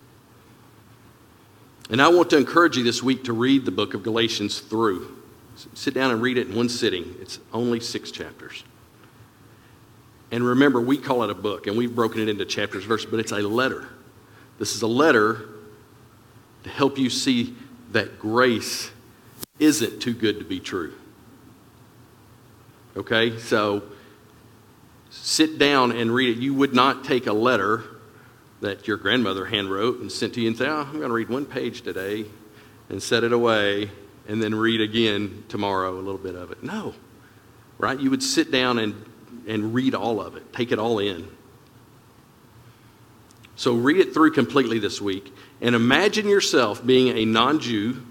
And 1.89 2.01
I 2.01 2.07
want 2.07 2.29
to 2.31 2.37
encourage 2.37 2.77
you 2.77 2.83
this 2.83 3.03
week 3.03 3.25
to 3.25 3.33
read 3.33 3.65
the 3.65 3.71
book 3.71 3.93
of 3.93 4.03
Galatians 4.03 4.59
through. 4.59 5.15
Sit 5.73 5.93
down 5.93 6.11
and 6.11 6.21
read 6.21 6.37
it 6.37 6.47
in 6.47 6.55
one 6.55 6.69
sitting. 6.69 7.15
It's 7.19 7.39
only 7.53 7.79
six 7.79 8.11
chapters. 8.11 8.63
And 10.31 10.43
remember, 10.43 10.81
we 10.81 10.97
call 10.97 11.23
it 11.23 11.29
a 11.29 11.35
book, 11.35 11.67
and 11.67 11.77
we've 11.77 11.95
broken 11.95 12.21
it 12.21 12.27
into 12.27 12.45
chapters, 12.45 12.83
verses, 12.83 13.09
but 13.09 13.19
it's 13.19 13.31
a 13.31 13.39
letter. 13.39 13.87
This 14.59 14.75
is 14.75 14.81
a 14.81 14.87
letter 14.87 15.47
to 16.63 16.69
help 16.69 16.97
you 16.97 17.09
see 17.09 17.55
that 17.91 18.19
grace 18.19 18.91
isn't 19.59 20.01
too 20.01 20.13
good 20.13 20.39
to 20.39 20.45
be 20.45 20.59
true. 20.59 20.93
Okay? 22.97 23.37
So 23.39 23.83
sit 25.09 25.57
down 25.57 25.91
and 25.91 26.13
read 26.13 26.37
it. 26.37 26.41
You 26.41 26.53
would 26.53 26.73
not 26.73 27.03
take 27.03 27.27
a 27.27 27.33
letter 27.33 27.83
that 28.59 28.87
your 28.87 28.97
grandmother 28.97 29.45
handwrote 29.45 30.01
and 30.01 30.11
sent 30.11 30.33
to 30.33 30.41
you 30.41 30.47
and 30.47 30.57
say, 30.57 30.67
oh, 30.67 30.81
I'm 30.81 30.93
going 30.93 31.09
to 31.09 31.13
read 31.13 31.29
one 31.29 31.45
page 31.45 31.81
today 31.83 32.25
and 32.89 33.01
set 33.01 33.23
it 33.23 33.31
away 33.31 33.91
and 34.27 34.41
then 34.41 34.53
read 34.53 34.81
again 34.81 35.43
tomorrow 35.47 35.93
a 35.93 36.01
little 36.01 36.17
bit 36.17 36.35
of 36.35 36.51
it. 36.51 36.63
No. 36.63 36.93
Right? 37.77 37.99
You 37.99 38.09
would 38.09 38.23
sit 38.23 38.51
down 38.51 38.79
and 38.79 38.95
and 39.47 39.73
read 39.73 39.95
all 39.95 40.19
of 40.21 40.35
it, 40.35 40.53
take 40.53 40.71
it 40.71 40.79
all 40.79 40.99
in. 40.99 41.27
So 43.55 43.73
read 43.73 43.97
it 43.97 44.13
through 44.13 44.31
completely 44.31 44.77
this 44.79 45.01
week 45.01 45.33
and 45.61 45.75
imagine 45.75 46.27
yourself 46.27 46.85
being 46.85 47.17
a 47.17 47.25
non 47.25 47.59
Jew 47.59 48.03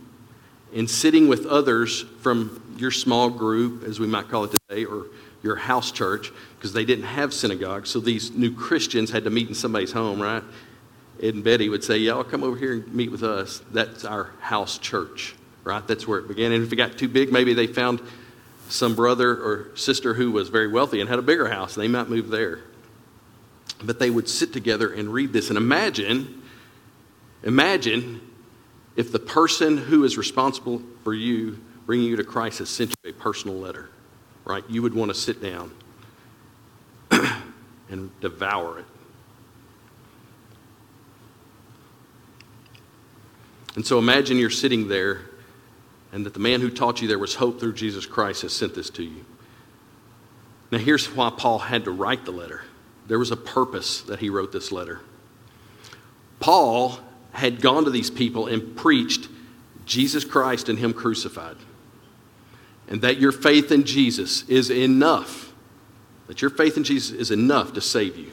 and 0.75 0.91
sitting 0.91 1.29
with 1.29 1.47
others 1.47 2.03
from 2.21 2.75
your 2.77 2.91
small 2.91 3.31
group, 3.31 3.85
as 3.85 4.01
we 4.01 4.07
might 4.07 4.29
call 4.29 4.45
it 4.45 4.59
today, 4.69 4.85
or 4.85 5.07
your 5.43 5.57
house 5.57 5.93
church, 5.93 6.33
because 6.57 6.73
they 6.73 6.85
didn't 6.85 7.05
have 7.05 7.33
synagogues. 7.33 7.89
So 7.89 8.01
these 8.01 8.33
new 8.33 8.53
Christians 8.53 9.11
had 9.11 9.25
to 9.25 9.31
meet 9.31 9.49
in 9.49 9.55
somebody's 9.55 9.93
home, 9.93 10.21
right? 10.21 10.43
Ed 11.23 11.35
and 11.35 11.45
Betty 11.45 11.69
would 11.69 11.85
say, 11.85 11.99
Y'all 11.99 12.25
come 12.25 12.43
over 12.43 12.57
here 12.57 12.75
and 12.75 12.95
meet 12.95 13.11
with 13.11 13.23
us. 13.23 13.63
That's 13.73 14.05
our 14.05 14.33
house 14.41 14.79
church, 14.79 15.35
right? 15.65 15.87
That's 15.87 16.07
where 16.07 16.19
it 16.19 16.29
began. 16.29 16.53
And 16.53 16.65
if 16.65 16.73
it 16.73 16.77
got 16.77 16.99
too 16.99 17.09
big, 17.09 17.33
maybe 17.33 17.55
they 17.55 17.69
found 17.69 18.03
some 18.69 18.95
brother 18.95 19.31
or 19.31 19.77
sister 19.77 20.15
who 20.15 20.31
was 20.31 20.49
very 20.49 20.69
wealthy 20.69 21.01
and 21.01 21.09
had 21.09 21.19
a 21.19 21.23
bigger 21.23 21.49
house, 21.49 21.75
they 21.75 21.89
might 21.89 22.09
move 22.09 22.31
there. 22.31 22.61
But 23.83 23.99
they 23.99 24.11
would 24.11 24.29
sit 24.29 24.53
together 24.53 24.93
and 24.93 25.13
read 25.13 25.33
this 25.33 25.49
and 25.49 25.57
imagine, 25.57 26.43
imagine 27.43 28.21
if 28.97 29.13
the 29.13 29.19
person 29.19 29.77
who 29.77 30.05
is 30.05 30.17
responsible 30.17 30.83
for 31.05 31.13
you 31.13 31.59
bringing 31.85 32.07
you 32.09 32.17
to 32.17 32.25
Christ 32.25 32.59
has 32.59 32.69
sent 32.69 32.95
you 33.05 33.11
a 33.11 33.13
personal 33.13 33.57
letter, 33.57 33.89
right? 34.45 34.65
You 34.69 34.83
would 34.83 34.95
want 34.95 35.11
to 35.11 35.15
sit 35.15 35.41
down 35.41 35.71
and 37.91 38.21
devour 38.21 38.81
it. 38.81 38.85
And 43.77 43.87
so 43.87 43.99
imagine 43.99 44.39
you're 44.39 44.51
sitting 44.51 44.89
there 44.89 45.21
and 46.13 46.25
that 46.25 46.35
the 46.35 46.41
man 46.41 46.61
who 46.61 46.71
taught 46.71 47.03
you 47.03 47.09
there 47.09 47.19
was 47.19 47.35
hope 47.35 47.61
through 47.61 47.75
Jesus 47.75 48.07
Christ 48.07 48.43
has 48.43 48.53
sent 48.53 48.75
this 48.75 48.91
to 48.91 49.03
you. 49.03 49.25
Now, 50.71 50.79
here's 50.79 51.07
why 51.07 51.31
Paul 51.37 51.59
had 51.59 51.85
to 51.85 51.91
write 51.91 52.25
the 52.25 52.33
letter 52.33 52.63
there 53.07 53.19
was 53.21 53.31
a 53.31 53.37
purpose 53.37 54.03
that 54.03 54.19
he 54.19 54.29
wrote 54.29 54.51
this 54.51 54.73
letter. 54.73 55.01
Paul 56.41 56.99
had 57.33 57.61
gone 57.61 57.85
to 57.85 57.91
these 57.91 58.11
people 58.11 58.47
and 58.47 58.77
preached 58.77 59.29
Jesus 59.85 60.25
Christ 60.25 60.69
and 60.69 60.79
Him 60.79 60.93
crucified. 60.93 61.57
And 62.89 63.03
that 63.03 63.19
your 63.19 63.33
faith 63.33 63.73
in 63.73 63.85
Jesus 63.85 64.49
is 64.49 64.71
enough, 64.71 65.53
that 66.27 66.41
your 66.41 66.51
faith 66.51 66.77
in 66.77 66.85
Jesus 66.85 67.11
is 67.11 67.31
enough 67.31 67.73
to 67.75 67.81
save 67.81 68.17
you. 68.17 68.33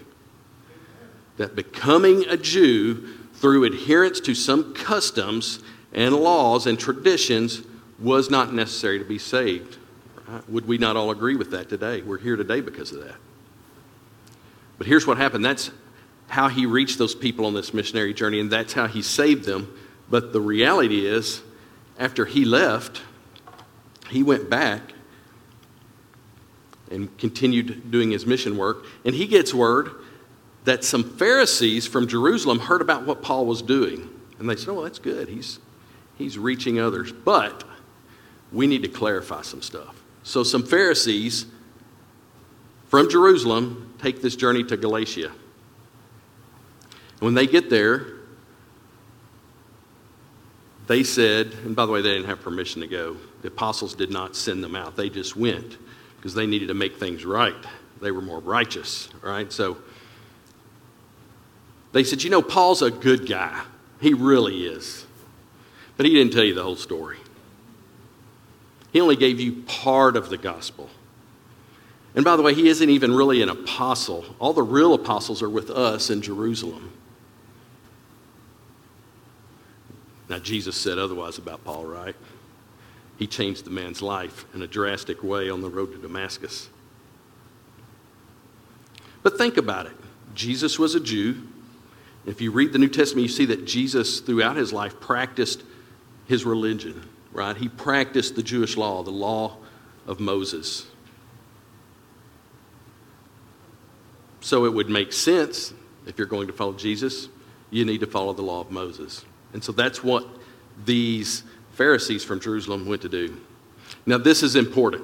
That 1.37 1.55
becoming 1.55 2.25
a 2.25 2.37
Jew 2.37 3.07
through 3.33 3.63
adherence 3.63 4.19
to 4.21 4.35
some 4.35 4.73
customs 4.73 5.59
and 5.93 6.15
laws 6.15 6.67
and 6.67 6.79
traditions 6.79 7.61
was 7.99 8.29
not 8.29 8.53
necessary 8.53 8.99
to 8.99 9.05
be 9.05 9.19
saved. 9.19 9.77
Right? 10.27 10.49
Would 10.49 10.67
we 10.67 10.77
not 10.77 10.95
all 10.95 11.11
agree 11.11 11.35
with 11.35 11.51
that 11.51 11.69
today? 11.69 12.01
We're 12.01 12.17
here 12.17 12.35
today 12.35 12.61
because 12.61 12.91
of 12.91 13.03
that. 13.03 13.15
But 14.77 14.87
here's 14.87 15.05
what 15.05 15.17
happened 15.17 15.45
that's 15.45 15.71
how 16.27 16.47
he 16.47 16.65
reached 16.65 16.97
those 16.97 17.13
people 17.13 17.45
on 17.45 17.53
this 17.53 17.73
missionary 17.73 18.13
journey, 18.13 18.39
and 18.39 18.51
that's 18.51 18.73
how 18.73 18.87
he 18.87 19.01
saved 19.01 19.45
them. 19.45 19.71
But 20.09 20.33
the 20.33 20.41
reality 20.41 21.05
is, 21.05 21.41
after 21.99 22.25
he 22.25 22.43
left, 22.43 23.01
he 24.09 24.23
went 24.23 24.49
back 24.49 24.93
and 26.89 27.15
continued 27.17 27.91
doing 27.91 28.11
his 28.11 28.25
mission 28.25 28.57
work, 28.57 28.85
and 29.05 29.13
he 29.13 29.27
gets 29.27 29.53
word 29.53 29.91
that 30.63 30.83
some 30.83 31.03
Pharisees 31.03 31.85
from 31.85 32.07
Jerusalem 32.07 32.59
heard 32.59 32.81
about 32.81 33.05
what 33.05 33.21
Paul 33.21 33.45
was 33.45 33.61
doing. 33.61 34.09
And 34.39 34.49
they 34.49 34.55
said, 34.55 34.69
Oh, 34.69 34.73
well, 34.75 34.83
that's 34.83 34.99
good. 34.99 35.27
He's, 35.27 35.59
he's 36.17 36.37
reaching 36.37 36.79
others. 36.79 37.11
But 37.11 37.63
we 38.51 38.67
need 38.67 38.83
to 38.83 38.89
clarify 38.89 39.41
some 39.41 39.61
stuff. 39.61 40.01
So, 40.23 40.43
some 40.43 40.63
Pharisees 40.63 41.45
from 42.87 43.09
Jerusalem 43.09 43.93
take 44.01 44.21
this 44.21 44.35
journey 44.35 44.63
to 44.65 44.77
Galatia. 44.77 45.31
When 47.19 47.33
they 47.33 47.47
get 47.47 47.69
there, 47.69 48.05
they 50.87 51.03
said, 51.03 51.53
and 51.63 51.75
by 51.75 51.85
the 51.85 51.91
way, 51.91 52.01
they 52.01 52.13
didn't 52.13 52.27
have 52.27 52.41
permission 52.41 52.81
to 52.81 52.87
go. 52.87 53.17
The 53.41 53.47
apostles 53.47 53.95
did 53.95 54.11
not 54.11 54.35
send 54.35 54.63
them 54.63 54.75
out. 54.75 54.95
They 54.95 55.09
just 55.09 55.35
went 55.35 55.77
because 56.17 56.33
they 56.33 56.45
needed 56.45 56.67
to 56.67 56.73
make 56.73 56.97
things 56.97 57.25
right. 57.25 57.55
They 58.01 58.11
were 58.11 58.21
more 58.21 58.39
righteous, 58.39 59.09
right? 59.21 59.51
So 59.51 59.77
They 61.93 62.03
said, 62.03 62.23
You 62.23 62.29
know, 62.29 62.41
Paul's 62.41 62.81
a 62.81 62.91
good 62.91 63.27
guy. 63.27 63.63
He 64.01 64.13
really 64.13 64.65
is. 64.65 65.05
But 65.97 66.05
he 66.05 66.13
didn't 66.13 66.33
tell 66.33 66.43
you 66.43 66.53
the 66.53 66.63
whole 66.63 66.75
story. 66.75 67.17
He 68.91 69.01
only 69.01 69.15
gave 69.15 69.39
you 69.39 69.63
part 69.63 70.15
of 70.15 70.29
the 70.29 70.37
gospel. 70.37 70.89
And 72.15 72.23
by 72.23 72.35
the 72.35 72.43
way, 72.43 72.53
he 72.53 72.67
isn't 72.67 72.89
even 72.89 73.11
really 73.11 73.41
an 73.41 73.49
apostle. 73.49 74.23
All 74.39 74.53
the 74.53 74.63
real 74.63 74.93
apostles 74.93 75.41
are 75.41 75.49
with 75.49 75.69
us 75.69 76.09
in 76.09 76.21
Jerusalem. 76.21 76.91
Now, 80.29 80.39
Jesus 80.39 80.75
said 80.75 80.97
otherwise 80.97 81.37
about 81.37 81.63
Paul, 81.63 81.85
right? 81.85 82.15
He 83.17 83.27
changed 83.27 83.65
the 83.65 83.71
man's 83.71 84.01
life 84.01 84.45
in 84.53 84.61
a 84.61 84.67
drastic 84.67 85.23
way 85.23 85.49
on 85.49 85.61
the 85.61 85.69
road 85.69 85.91
to 85.91 85.97
Damascus. 85.97 86.69
But 89.21 89.37
think 89.37 89.57
about 89.57 89.85
it 89.85 89.93
Jesus 90.35 90.77
was 90.77 90.95
a 90.95 90.99
Jew. 90.99 91.47
If 92.25 92.41
you 92.41 92.51
read 92.51 92.71
the 92.71 92.79
New 92.79 92.87
Testament, 92.87 93.23
you 93.23 93.33
see 93.33 93.45
that 93.45 93.65
Jesus, 93.65 94.21
throughout 94.21 94.55
his 94.55 94.71
life, 94.71 94.99
practiced 95.01 95.63
his 96.27 96.45
religion, 96.45 97.07
right? 97.31 97.55
He 97.55 97.69
practiced 97.69 98.35
the 98.35 98.43
Jewish 98.43 98.77
law, 98.77 99.03
the 99.03 99.11
law 99.11 99.57
of 100.07 100.19
Moses. 100.19 100.85
So 104.41 104.65
it 104.65 104.73
would 104.73 104.89
make 104.89 105.13
sense 105.13 105.73
if 106.05 106.17
you're 106.17 106.27
going 106.27 106.47
to 106.47 106.53
follow 106.53 106.73
Jesus, 106.73 107.29
you 107.69 107.85
need 107.85 108.01
to 108.01 108.07
follow 108.07 108.33
the 108.33 108.41
law 108.41 108.61
of 108.61 108.71
Moses. 108.71 109.23
And 109.53 109.63
so 109.63 109.71
that's 109.71 110.03
what 110.03 110.27
these 110.85 111.43
Pharisees 111.73 112.23
from 112.23 112.39
Jerusalem 112.39 112.85
went 112.85 113.01
to 113.03 113.09
do. 113.09 113.39
Now, 114.05 114.17
this 114.17 114.43
is 114.43 114.55
important. 114.55 115.03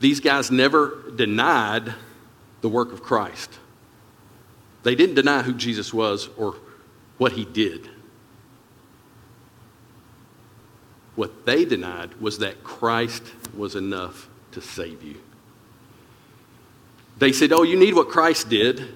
These 0.00 0.20
guys 0.20 0.50
never 0.50 1.12
denied 1.16 1.92
the 2.60 2.68
work 2.68 2.92
of 2.92 3.02
Christ. 3.02 3.58
They 4.82 4.94
didn't 4.94 5.14
deny 5.14 5.42
who 5.42 5.54
Jesus 5.54 5.92
was 5.92 6.28
or 6.36 6.56
what 7.18 7.32
he 7.32 7.44
did. 7.44 7.88
What 11.14 11.44
they 11.44 11.64
denied 11.64 12.14
was 12.20 12.38
that 12.38 12.64
Christ 12.64 13.22
was 13.54 13.76
enough 13.76 14.28
to 14.52 14.60
save 14.60 15.02
you. 15.02 15.20
They 17.18 17.32
said, 17.32 17.52
Oh, 17.52 17.62
you 17.62 17.78
need 17.78 17.94
what 17.94 18.08
Christ 18.08 18.48
did, 18.48 18.88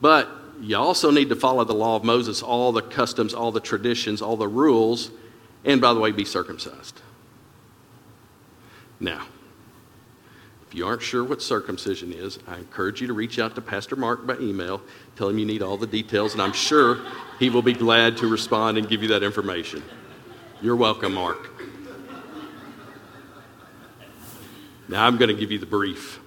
but 0.00 0.28
you 0.60 0.76
also 0.76 1.10
need 1.10 1.28
to 1.30 1.36
follow 1.36 1.64
the 1.64 1.74
law 1.74 1.96
of 1.96 2.04
Moses, 2.04 2.42
all 2.42 2.72
the 2.72 2.82
customs, 2.82 3.34
all 3.34 3.50
the 3.50 3.60
traditions, 3.60 4.22
all 4.22 4.36
the 4.36 4.48
rules, 4.48 5.10
and 5.64 5.80
by 5.80 5.94
the 5.94 6.00
way, 6.00 6.12
be 6.12 6.24
circumcised. 6.24 7.00
Now, 9.00 9.26
if 10.72 10.78
you 10.78 10.86
aren't 10.86 11.02
sure 11.02 11.22
what 11.22 11.42
circumcision 11.42 12.14
is, 12.14 12.38
I 12.48 12.56
encourage 12.56 13.02
you 13.02 13.06
to 13.06 13.12
reach 13.12 13.38
out 13.38 13.54
to 13.56 13.60
Pastor 13.60 13.94
Mark 13.94 14.26
by 14.26 14.38
email. 14.38 14.80
Tell 15.16 15.28
him 15.28 15.36
you 15.36 15.44
need 15.44 15.60
all 15.60 15.76
the 15.76 15.86
details, 15.86 16.32
and 16.32 16.40
I'm 16.40 16.54
sure 16.54 16.98
he 17.38 17.50
will 17.50 17.60
be 17.60 17.74
glad 17.74 18.16
to 18.16 18.26
respond 18.26 18.78
and 18.78 18.88
give 18.88 19.02
you 19.02 19.08
that 19.08 19.22
information. 19.22 19.82
You're 20.62 20.76
welcome, 20.76 21.12
Mark. 21.12 21.50
Now 24.88 25.06
I'm 25.06 25.18
going 25.18 25.28
to 25.28 25.38
give 25.38 25.52
you 25.52 25.58
the 25.58 25.66
brief. 25.66 26.20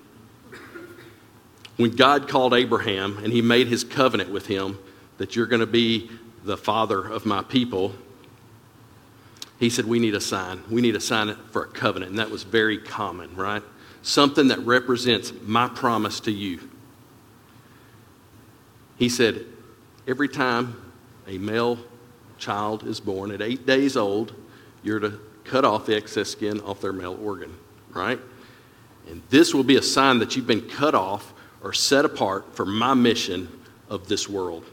When 1.78 1.90
God 1.90 2.30
called 2.30 2.54
Abraham 2.54 3.18
and 3.24 3.34
he 3.34 3.42
made 3.42 3.66
his 3.66 3.84
covenant 3.84 4.30
with 4.30 4.46
him 4.46 4.78
that 5.18 5.36
you're 5.36 5.48
going 5.48 5.62
to 5.62 5.66
be 5.66 6.12
the 6.44 6.56
father 6.56 7.04
of 7.04 7.26
my 7.26 7.42
people, 7.42 7.96
he 9.60 9.72
said, 9.72 9.86
We 9.86 9.98
need 9.98 10.14
a 10.14 10.22
sign. 10.22 10.62
We 10.70 10.84
need 10.84 10.96
a 10.96 11.02
sign 11.02 11.36
for 11.50 11.64
a 11.64 11.68
covenant. 11.68 12.12
And 12.12 12.20
that 12.20 12.30
was 12.30 12.44
very 12.44 12.78
common, 12.78 13.36
right? 13.36 13.64
Something 14.06 14.50
that 14.50 14.60
represents 14.60 15.34
my 15.44 15.68
promise 15.68 16.20
to 16.22 16.32
you. 16.32 16.60
He 18.98 19.10
said, 19.10 19.46
Every 20.08 20.30
time 20.30 20.94
a 21.28 21.40
male 21.40 21.80
child 22.38 22.84
is 22.84 23.00
born 23.00 23.32
at 23.32 23.42
eight 23.42 23.66
days 23.66 23.98
old, 23.98 24.36
you're 24.84 25.00
to 25.00 25.20
cut 25.44 25.66
off 25.66 25.88
the 25.88 25.96
excess 25.96 26.30
skin 26.30 26.62
off 26.62 26.80
their 26.80 26.94
male 26.94 27.18
organ, 27.22 27.58
right? 27.90 28.20
And 29.10 29.24
this 29.30 29.56
will 29.56 29.64
be 29.64 29.78
a 29.78 29.82
sign 29.82 30.20
that 30.20 30.36
you've 30.36 30.46
been 30.46 30.70
cut 30.70 30.94
off 30.94 31.34
or 31.64 31.74
set 31.74 32.06
apart 32.06 32.56
for 32.56 32.66
my 32.66 32.94
mission 32.94 33.50
of 33.90 34.08
this 34.08 34.30
world. 34.30 34.66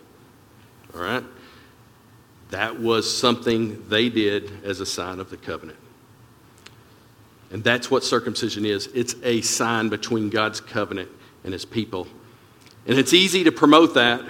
All 0.95 1.01
right? 1.01 1.25
That 2.51 2.79
was 2.79 3.11
something 3.11 3.89
they 3.89 4.11
did 4.11 4.63
as 4.63 4.81
a 4.81 4.87
sign 4.87 5.19
of 5.19 5.31
the 5.31 5.39
covenant. 5.39 5.79
And 7.53 7.63
that's 7.63 7.91
what 7.91 8.03
circumcision 8.03 8.65
is 8.65 8.89
it's 8.89 9.15
a 9.23 9.43
sign 9.43 9.91
between 9.91 10.31
God's 10.31 10.61
covenant 10.61 11.11
and 11.45 11.53
his 11.53 11.65
people. 11.65 12.09
And 12.87 12.99
it's 12.99 13.13
easy 13.13 13.45
to 13.45 13.53
promote 13.53 13.95
that 13.95 14.23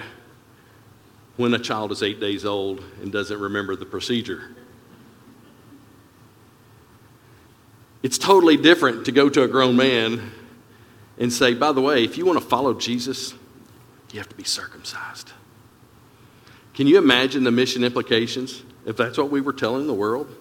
when 1.37 1.53
a 1.53 1.59
child 1.59 1.91
is 1.91 2.03
eight 2.03 2.19
days 2.19 2.45
old 2.45 2.83
and 3.01 3.11
doesn't 3.11 3.39
remember 3.39 3.75
the 3.75 3.85
procedure. 3.85 4.43
It's 8.03 8.17
totally 8.17 8.57
different 8.57 9.05
to 9.05 9.11
go 9.13 9.29
to 9.29 9.43
a 9.43 9.47
grown 9.47 9.77
man 9.77 10.31
and 11.17 11.31
say, 11.31 11.53
by 11.53 11.71
the 11.71 11.81
way, 11.81 12.03
if 12.03 12.17
you 12.17 12.25
want 12.25 12.39
to 12.39 12.45
follow 12.45 12.73
Jesus, 12.73 13.33
you 14.11 14.19
have 14.19 14.29
to 14.29 14.35
be 14.35 14.43
circumcised. 14.43 15.31
Can 16.73 16.87
you 16.87 16.97
imagine 16.97 17.45
the 17.45 17.51
mission 17.51 17.83
implications 17.83 18.63
if 18.85 18.97
that's 18.97 19.17
what 19.17 19.31
we 19.31 19.39
were 19.39 19.53
telling 19.53 19.87
the 19.87 19.93
world? 19.93 20.35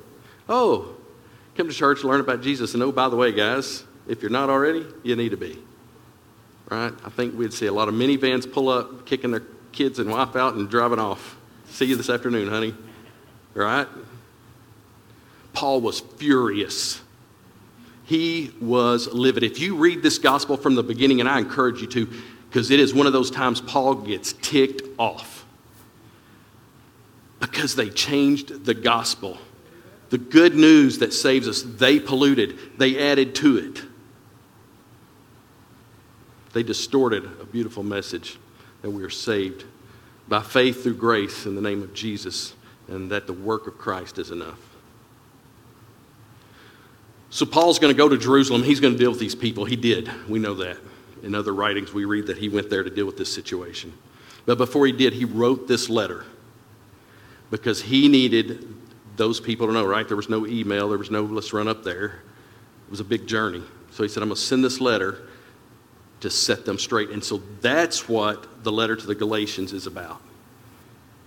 Oh, 0.48 0.96
Come 1.56 1.68
to 1.68 1.74
church, 1.74 2.02
learn 2.02 2.20
about 2.20 2.42
Jesus, 2.42 2.74
and 2.74 2.82
oh, 2.82 2.92
by 2.92 3.08
the 3.08 3.16
way, 3.16 3.30
guys, 3.32 3.84
if 4.06 4.22
you're 4.22 4.30
not 4.30 4.48
already, 4.48 4.86
you 5.02 5.16
need 5.16 5.30
to 5.30 5.36
be. 5.36 5.58
Right? 6.70 6.92
I 7.04 7.10
think 7.10 7.36
we'd 7.36 7.52
see 7.52 7.66
a 7.66 7.72
lot 7.72 7.88
of 7.88 7.94
minivans 7.94 8.50
pull 8.50 8.68
up, 8.68 9.04
kicking 9.04 9.30
their 9.30 9.42
kids 9.72 9.98
and 9.98 10.10
wife 10.10 10.34
out 10.36 10.54
and 10.54 10.68
driving 10.70 10.98
off. 10.98 11.36
See 11.66 11.84
you 11.84 11.96
this 11.96 12.08
afternoon, 12.08 12.48
honey. 12.48 12.74
Right? 13.54 13.86
Paul 15.52 15.82
was 15.82 16.00
furious. 16.00 17.02
He 18.04 18.52
was 18.60 19.08
livid. 19.12 19.42
If 19.42 19.60
you 19.60 19.76
read 19.76 20.02
this 20.02 20.18
gospel 20.18 20.56
from 20.56 20.74
the 20.74 20.82
beginning, 20.82 21.20
and 21.20 21.28
I 21.28 21.38
encourage 21.38 21.80
you 21.80 21.86
to, 21.88 22.08
because 22.48 22.70
it 22.70 22.80
is 22.80 22.94
one 22.94 23.06
of 23.06 23.12
those 23.12 23.30
times 23.30 23.60
Paul 23.60 23.94
gets 23.96 24.32
ticked 24.32 24.82
off 24.98 25.44
because 27.40 27.74
they 27.74 27.90
changed 27.90 28.64
the 28.64 28.74
gospel. 28.74 29.38
The 30.12 30.18
good 30.18 30.54
news 30.54 30.98
that 30.98 31.14
saves 31.14 31.48
us, 31.48 31.62
they 31.62 31.98
polluted, 31.98 32.58
they 32.76 32.98
added 32.98 33.34
to 33.36 33.56
it. 33.56 33.82
They 36.52 36.62
distorted 36.62 37.24
a 37.40 37.46
beautiful 37.46 37.82
message 37.82 38.36
that 38.82 38.90
we 38.90 39.04
are 39.04 39.10
saved 39.10 39.64
by 40.28 40.42
faith 40.42 40.82
through 40.82 40.96
grace 40.96 41.46
in 41.46 41.54
the 41.54 41.62
name 41.62 41.82
of 41.82 41.94
Jesus 41.94 42.52
and 42.88 43.10
that 43.10 43.26
the 43.26 43.32
work 43.32 43.66
of 43.66 43.78
Christ 43.78 44.18
is 44.18 44.30
enough. 44.30 44.60
So, 47.30 47.46
Paul's 47.46 47.78
going 47.78 47.94
to 47.94 47.96
go 47.96 48.10
to 48.10 48.18
Jerusalem. 48.18 48.62
He's 48.62 48.80
going 48.80 48.92
to 48.92 48.98
deal 48.98 49.12
with 49.12 49.20
these 49.20 49.34
people. 49.34 49.64
He 49.64 49.76
did. 49.76 50.10
We 50.28 50.38
know 50.38 50.52
that. 50.56 50.76
In 51.22 51.34
other 51.34 51.54
writings, 51.54 51.94
we 51.94 52.04
read 52.04 52.26
that 52.26 52.36
he 52.36 52.50
went 52.50 52.68
there 52.68 52.82
to 52.82 52.90
deal 52.90 53.06
with 53.06 53.16
this 53.16 53.32
situation. 53.32 53.94
But 54.44 54.58
before 54.58 54.84
he 54.84 54.92
did, 54.92 55.14
he 55.14 55.24
wrote 55.24 55.68
this 55.68 55.88
letter 55.88 56.26
because 57.50 57.80
he 57.80 58.08
needed 58.08 58.81
those 59.22 59.38
people 59.38 59.68
to 59.68 59.72
know, 59.72 59.84
right? 59.84 60.08
There 60.08 60.16
was 60.16 60.28
no 60.28 60.48
email, 60.48 60.88
there 60.88 60.98
was 60.98 61.12
no 61.12 61.22
let's 61.22 61.52
run 61.52 61.68
up 61.68 61.84
there. 61.84 62.06
It 62.06 62.90
was 62.90 62.98
a 62.98 63.04
big 63.04 63.28
journey. 63.28 63.62
So 63.92 64.02
he 64.02 64.08
said, 64.08 64.20
I'm 64.20 64.30
going 64.30 64.34
to 64.34 64.42
send 64.42 64.64
this 64.64 64.80
letter 64.80 65.28
to 66.22 66.28
set 66.28 66.64
them 66.64 66.76
straight. 66.76 67.10
And 67.10 67.22
so 67.22 67.40
that's 67.60 68.08
what 68.08 68.64
the 68.64 68.72
letter 68.72 68.96
to 68.96 69.06
the 69.06 69.14
Galatians 69.14 69.72
is 69.72 69.86
about. 69.86 70.20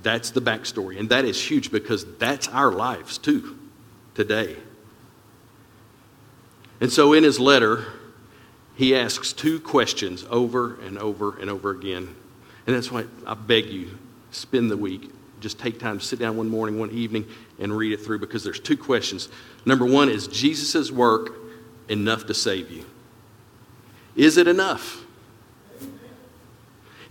That's 0.03 0.31
the 0.31 0.41
backstory. 0.41 0.99
And 0.99 1.07
that 1.07 1.23
is 1.23 1.41
huge 1.41 1.71
because 1.71 2.05
that's 2.17 2.49
our 2.49 2.69
lives 2.69 3.17
too, 3.17 3.57
today. 4.13 4.57
And 6.81 6.91
so 6.91 7.13
in 7.13 7.23
his 7.23 7.39
letter, 7.39 7.85
he 8.75 8.93
asks 8.93 9.31
two 9.31 9.61
questions 9.61 10.25
over 10.29 10.81
and 10.81 10.97
over 10.97 11.37
and 11.39 11.49
over 11.49 11.71
again. 11.71 12.13
And 12.67 12.75
that's 12.75 12.91
why 12.91 13.05
I 13.25 13.35
beg 13.35 13.67
you, 13.67 13.97
spend 14.31 14.69
the 14.69 14.75
week 14.75 15.14
just 15.45 15.59
take 15.59 15.79
time 15.79 15.99
to 15.99 16.03
sit 16.03 16.17
down 16.17 16.37
one 16.37 16.49
morning, 16.49 16.79
one 16.79 16.89
evening, 16.89 17.23
and 17.59 17.71
read 17.77 17.93
it 17.93 17.97
through 17.97 18.17
because 18.17 18.43
there's 18.43 18.59
two 18.59 18.75
questions. 18.75 19.29
Number 19.63 19.85
one 19.85 20.09
is 20.09 20.27
Jesus' 20.27 20.89
work 20.89 21.35
enough 21.87 22.25
to 22.25 22.33
save 22.33 22.71
you? 22.71 22.83
Is 24.15 24.37
it 24.37 24.47
enough? 24.47 25.03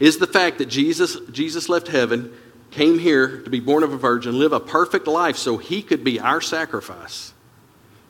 Is 0.01 0.19
the 0.19 0.27
fact 0.27 0.59
that 0.59 0.67
Jesus, 0.67 1.17
Jesus 1.31 1.69
left 1.69 1.87
heaven, 1.87 2.37
came 2.73 2.99
here 2.99 3.41
to 3.43 3.51
be 3.51 3.61
born 3.61 3.85
of 3.85 3.93
a 3.93 3.97
virgin, 3.97 4.37
live 4.37 4.53
a 4.53 4.59
perfect 4.59 5.07
life 5.07 5.37
so 5.37 5.57
he 5.57 5.81
could 5.81 6.03
be 6.03 6.19
our 6.19 6.41
sacrifice 6.41 7.33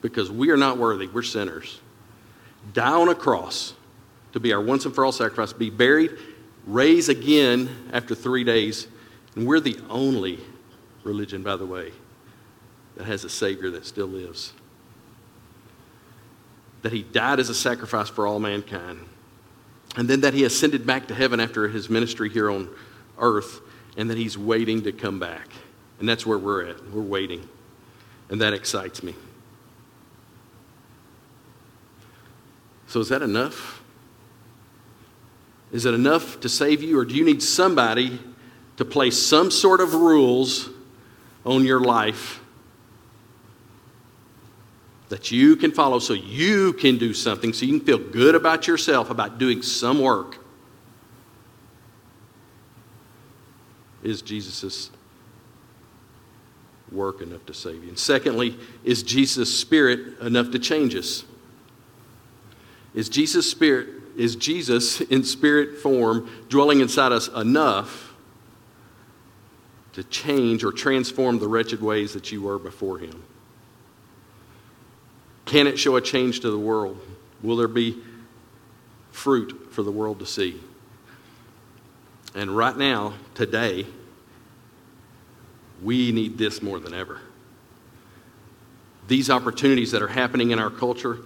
because 0.01 0.31
we 0.31 0.49
are 0.49 0.57
not 0.57 0.79
worthy, 0.79 1.07
we're 1.07 1.23
sinners. 1.23 1.81
Die 2.73 2.91
on 2.91 3.11
a 3.11 3.15
cross 3.15 3.75
to 4.33 4.41
be 4.41 4.55
our 4.55 4.63
once 4.63 4.87
and 4.87 4.95
for 4.95 5.05
all 5.05 5.13
sacrifice, 5.13 5.53
be 5.53 5.69
buried, 5.69 6.13
raise 6.67 7.11
again 7.11 7.69
after 7.93 8.15
three 8.15 8.43
days, 8.43 8.87
and 9.35 9.47
we're 9.47 9.61
the 9.61 9.79
only 9.89 10.41
religion, 11.03 11.43
by 11.43 11.57
the 11.57 11.67
way, 11.67 11.93
that 12.97 13.07
has 13.07 13.25
a 13.25 13.29
Savior 13.29 13.71
that 13.71 13.85
still 13.85 14.07
lives. 14.07 14.53
That 16.83 16.93
He 16.93 17.03
died 17.03 17.41
as 17.41 17.49
a 17.49 17.55
sacrifice 17.55 18.09
for 18.09 18.27
all 18.27 18.39
mankind. 18.39 19.01
and 19.97 20.09
then 20.09 20.23
that 20.23 20.35
he 20.35 20.43
ascended 20.43 20.85
back 20.85 21.07
to 21.07 21.15
heaven 21.15 21.39
after 21.39 21.69
his 21.69 21.89
ministry 21.89 22.29
here 22.29 22.51
on 22.51 22.69
earth, 23.19 23.61
and 23.97 24.11
that 24.11 24.19
he's 24.19 24.37
waiting 24.37 24.83
to 24.83 24.91
come 24.91 25.21
back. 25.21 25.49
And 26.01 26.09
that's 26.09 26.27
where 26.27 26.39
we're 26.39 26.67
at. 26.67 26.91
We're 26.91 27.01
waiting. 27.01 27.49
And 28.29 28.41
that 28.41 28.53
excites 28.53 29.05
me. 29.05 29.15
So, 32.89 32.99
is 32.99 33.09
that 33.11 33.23
enough? 33.23 33.83
Is 35.71 35.87
it 35.87 35.95
enough 35.95 36.41
to 36.41 36.49
save 36.49 36.83
you, 36.83 36.99
or 36.99 37.05
do 37.05 37.15
you 37.15 37.25
need 37.25 37.43
somebody 37.43 38.19
to 38.77 38.85
place 38.85 39.21
some 39.21 39.51
sort 39.51 39.81
of 39.81 39.95
rules 39.95 40.69
on 41.45 41.65
your 41.65 41.81
life 41.81 42.41
that 45.09 45.31
you 45.31 45.55
can 45.55 45.71
follow 45.71 45.99
so 45.99 46.13
you 46.13 46.73
can 46.73 46.99
do 46.99 47.15
something, 47.15 47.53
so 47.53 47.65
you 47.65 47.79
can 47.79 47.87
feel 47.87 47.99
good 47.99 48.35
about 48.35 48.67
yourself 48.67 49.11
about 49.11 49.39
doing 49.39 49.63
some 49.63 50.01
work? 50.01 50.39
Is 54.03 54.23
Jesus' 54.23 54.91
work 56.91 57.21
enough 57.21 57.47
to 57.47 57.55
save 57.55 57.83
you? 57.83 57.91
And 57.91 57.99
secondly, 57.99 58.59
is 58.83 59.03
Jesus' 59.03 59.57
spirit 59.57 60.19
enough 60.21 60.51
to 60.51 60.59
change 60.59 60.95
us? 60.95 61.25
Is 62.95 63.09
Jesus' 63.09 63.51
spirit, 63.51 63.89
is 64.17 64.37
Jesus 64.37 65.01
in 65.01 65.25
spirit 65.25 65.79
form 65.79 66.29
dwelling 66.49 66.81
inside 66.81 67.13
us 67.13 67.29
enough 67.29 68.04
to 69.95 70.05
change 70.05 70.65
or 70.65 70.73
transform 70.73 71.39
the 71.39 71.49
wretched 71.49 71.81
ways 71.81 72.13
that 72.13 72.31
you 72.31 72.43
were 72.43 72.59
before 72.59 72.99
him? 72.99 73.23
Can 75.47 75.67
it 75.67 75.79
show 75.79 75.97
a 75.97 76.01
change 76.01 76.41
to 76.41 76.51
the 76.51 76.59
world? 76.59 77.01
Will 77.43 77.57
there 77.57 77.69
be 77.69 77.99
fruit 79.13 79.69
for 79.71 79.83
the 79.83 79.93
world 79.93 80.19
to 80.19 80.27
see? 80.27 80.61
And 82.35 82.57
right 82.57 82.77
now, 82.77 83.15
today, 83.35 83.87
we 85.83 86.11
need 86.11 86.39
this 86.39 86.63
more 86.63 86.81
than 86.81 86.95
ever. 86.95 87.21
These 89.07 89.31
opportunities 89.31 89.93
that 89.93 90.03
are 90.03 90.09
happening 90.09 90.51
in 90.51 90.59
our 90.59 90.71
culture 90.71 91.19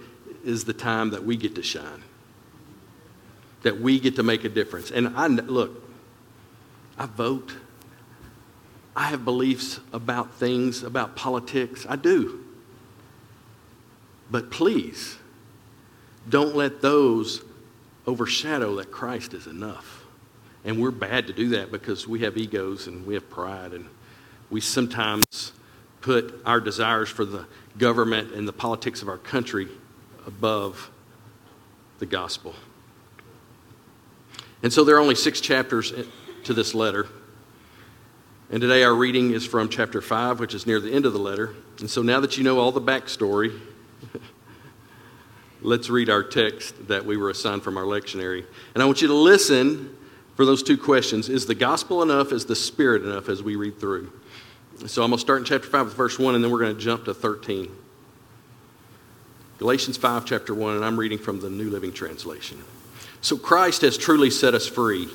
is 0.43 0.65
the 0.65 0.73
time 0.73 1.11
that 1.11 1.23
we 1.23 1.37
get 1.37 1.55
to 1.55 1.63
shine, 1.63 2.03
that 3.63 3.79
we 3.79 3.99
get 3.99 4.17
to 4.17 4.23
make 4.23 4.43
a 4.43 4.49
difference. 4.49 4.91
And 4.91 5.07
I 5.17 5.27
look, 5.27 5.83
I 6.97 7.05
vote. 7.05 7.53
I 8.99 9.03
have 9.03 9.23
beliefs 9.23 9.79
about 9.93 10.33
things, 10.33 10.83
about 10.83 11.15
politics. 11.15 11.85
I 11.87 11.95
do. 11.95 12.43
But 14.29 14.51
please, 14.51 15.17
don't 16.27 16.53
let 16.53 16.81
those 16.81 17.41
overshadow 18.05 18.75
that 18.75 18.91
Christ 18.91 19.33
is 19.33 19.47
enough. 19.47 20.03
And 20.65 20.81
we're 20.81 20.91
bad 20.91 21.27
to 21.27 21.33
do 21.33 21.47
that 21.51 21.71
because 21.71 22.09
we 22.09 22.19
have 22.19 22.35
egos 22.35 22.87
and 22.87 23.07
we 23.07 23.13
have 23.13 23.29
pride, 23.29 23.71
and 23.71 23.87
we 24.49 24.59
sometimes 24.59 25.53
put 26.01 26.41
our 26.45 26.59
desires 26.59 27.07
for 27.07 27.23
the 27.23 27.45
government 27.77 28.33
and 28.33 28.45
the 28.45 28.53
politics 28.53 29.01
of 29.01 29.07
our 29.07 29.17
country 29.17 29.69
above 30.27 30.91
the 31.99 32.05
gospel. 32.05 32.53
And 34.61 34.73
so 34.73 34.83
there 34.83 34.97
are 34.97 34.99
only 34.99 35.15
six 35.15 35.39
chapters 35.39 35.93
to 36.43 36.53
this 36.53 36.75
letter. 36.75 37.07
And 38.51 38.61
today 38.61 38.81
our 38.81 38.95
reading 38.95 39.31
is 39.31 39.45
from 39.45 39.69
chapter 39.69 40.01
5, 40.01 40.39
which 40.39 40.55
is 40.55 40.65
near 40.65 40.79
the 40.79 40.91
end 40.91 41.05
of 41.05 41.13
the 41.13 41.19
letter. 41.19 41.53
And 41.79 41.87
so 41.89 42.01
now 42.01 42.19
that 42.19 42.35
you 42.35 42.43
know 42.43 42.57
all 42.57 42.71
the 42.71 42.81
backstory, 42.81 43.59
let's 45.61 45.87
read 45.91 46.09
our 46.09 46.23
text 46.23 46.87
that 46.87 47.05
we 47.05 47.15
were 47.15 47.29
assigned 47.29 47.61
from 47.61 47.77
our 47.77 47.83
lectionary. 47.83 48.43
And 48.73 48.81
I 48.81 48.87
want 48.87 49.03
you 49.03 49.07
to 49.09 49.13
listen 49.13 49.95
for 50.35 50.45
those 50.45 50.63
two 50.63 50.79
questions 50.79 51.29
Is 51.29 51.45
the 51.45 51.53
gospel 51.53 52.01
enough? 52.01 52.31
Is 52.31 52.45
the 52.45 52.55
spirit 52.55 53.03
enough 53.03 53.29
as 53.29 53.43
we 53.43 53.55
read 53.55 53.79
through? 53.79 54.11
So 54.87 55.03
I'm 55.03 55.11
going 55.11 55.17
to 55.17 55.21
start 55.21 55.39
in 55.39 55.45
chapter 55.45 55.67
5 55.67 55.85
with 55.85 55.95
verse 55.95 56.17
1, 56.17 56.33
and 56.33 56.43
then 56.43 56.49
we're 56.49 56.59
going 56.59 56.75
to 56.75 56.81
jump 56.81 57.05
to 57.05 57.13
13. 57.13 57.69
Galatians 59.59 59.97
5, 59.97 60.25
chapter 60.25 60.55
1, 60.55 60.75
and 60.77 60.83
I'm 60.83 60.97
reading 60.97 61.19
from 61.19 61.39
the 61.39 61.51
New 61.51 61.69
Living 61.69 61.93
Translation. 61.93 62.63
So 63.21 63.37
Christ 63.37 63.81
has 63.81 63.95
truly 63.95 64.31
set 64.31 64.55
us 64.55 64.65
free. 64.65 65.07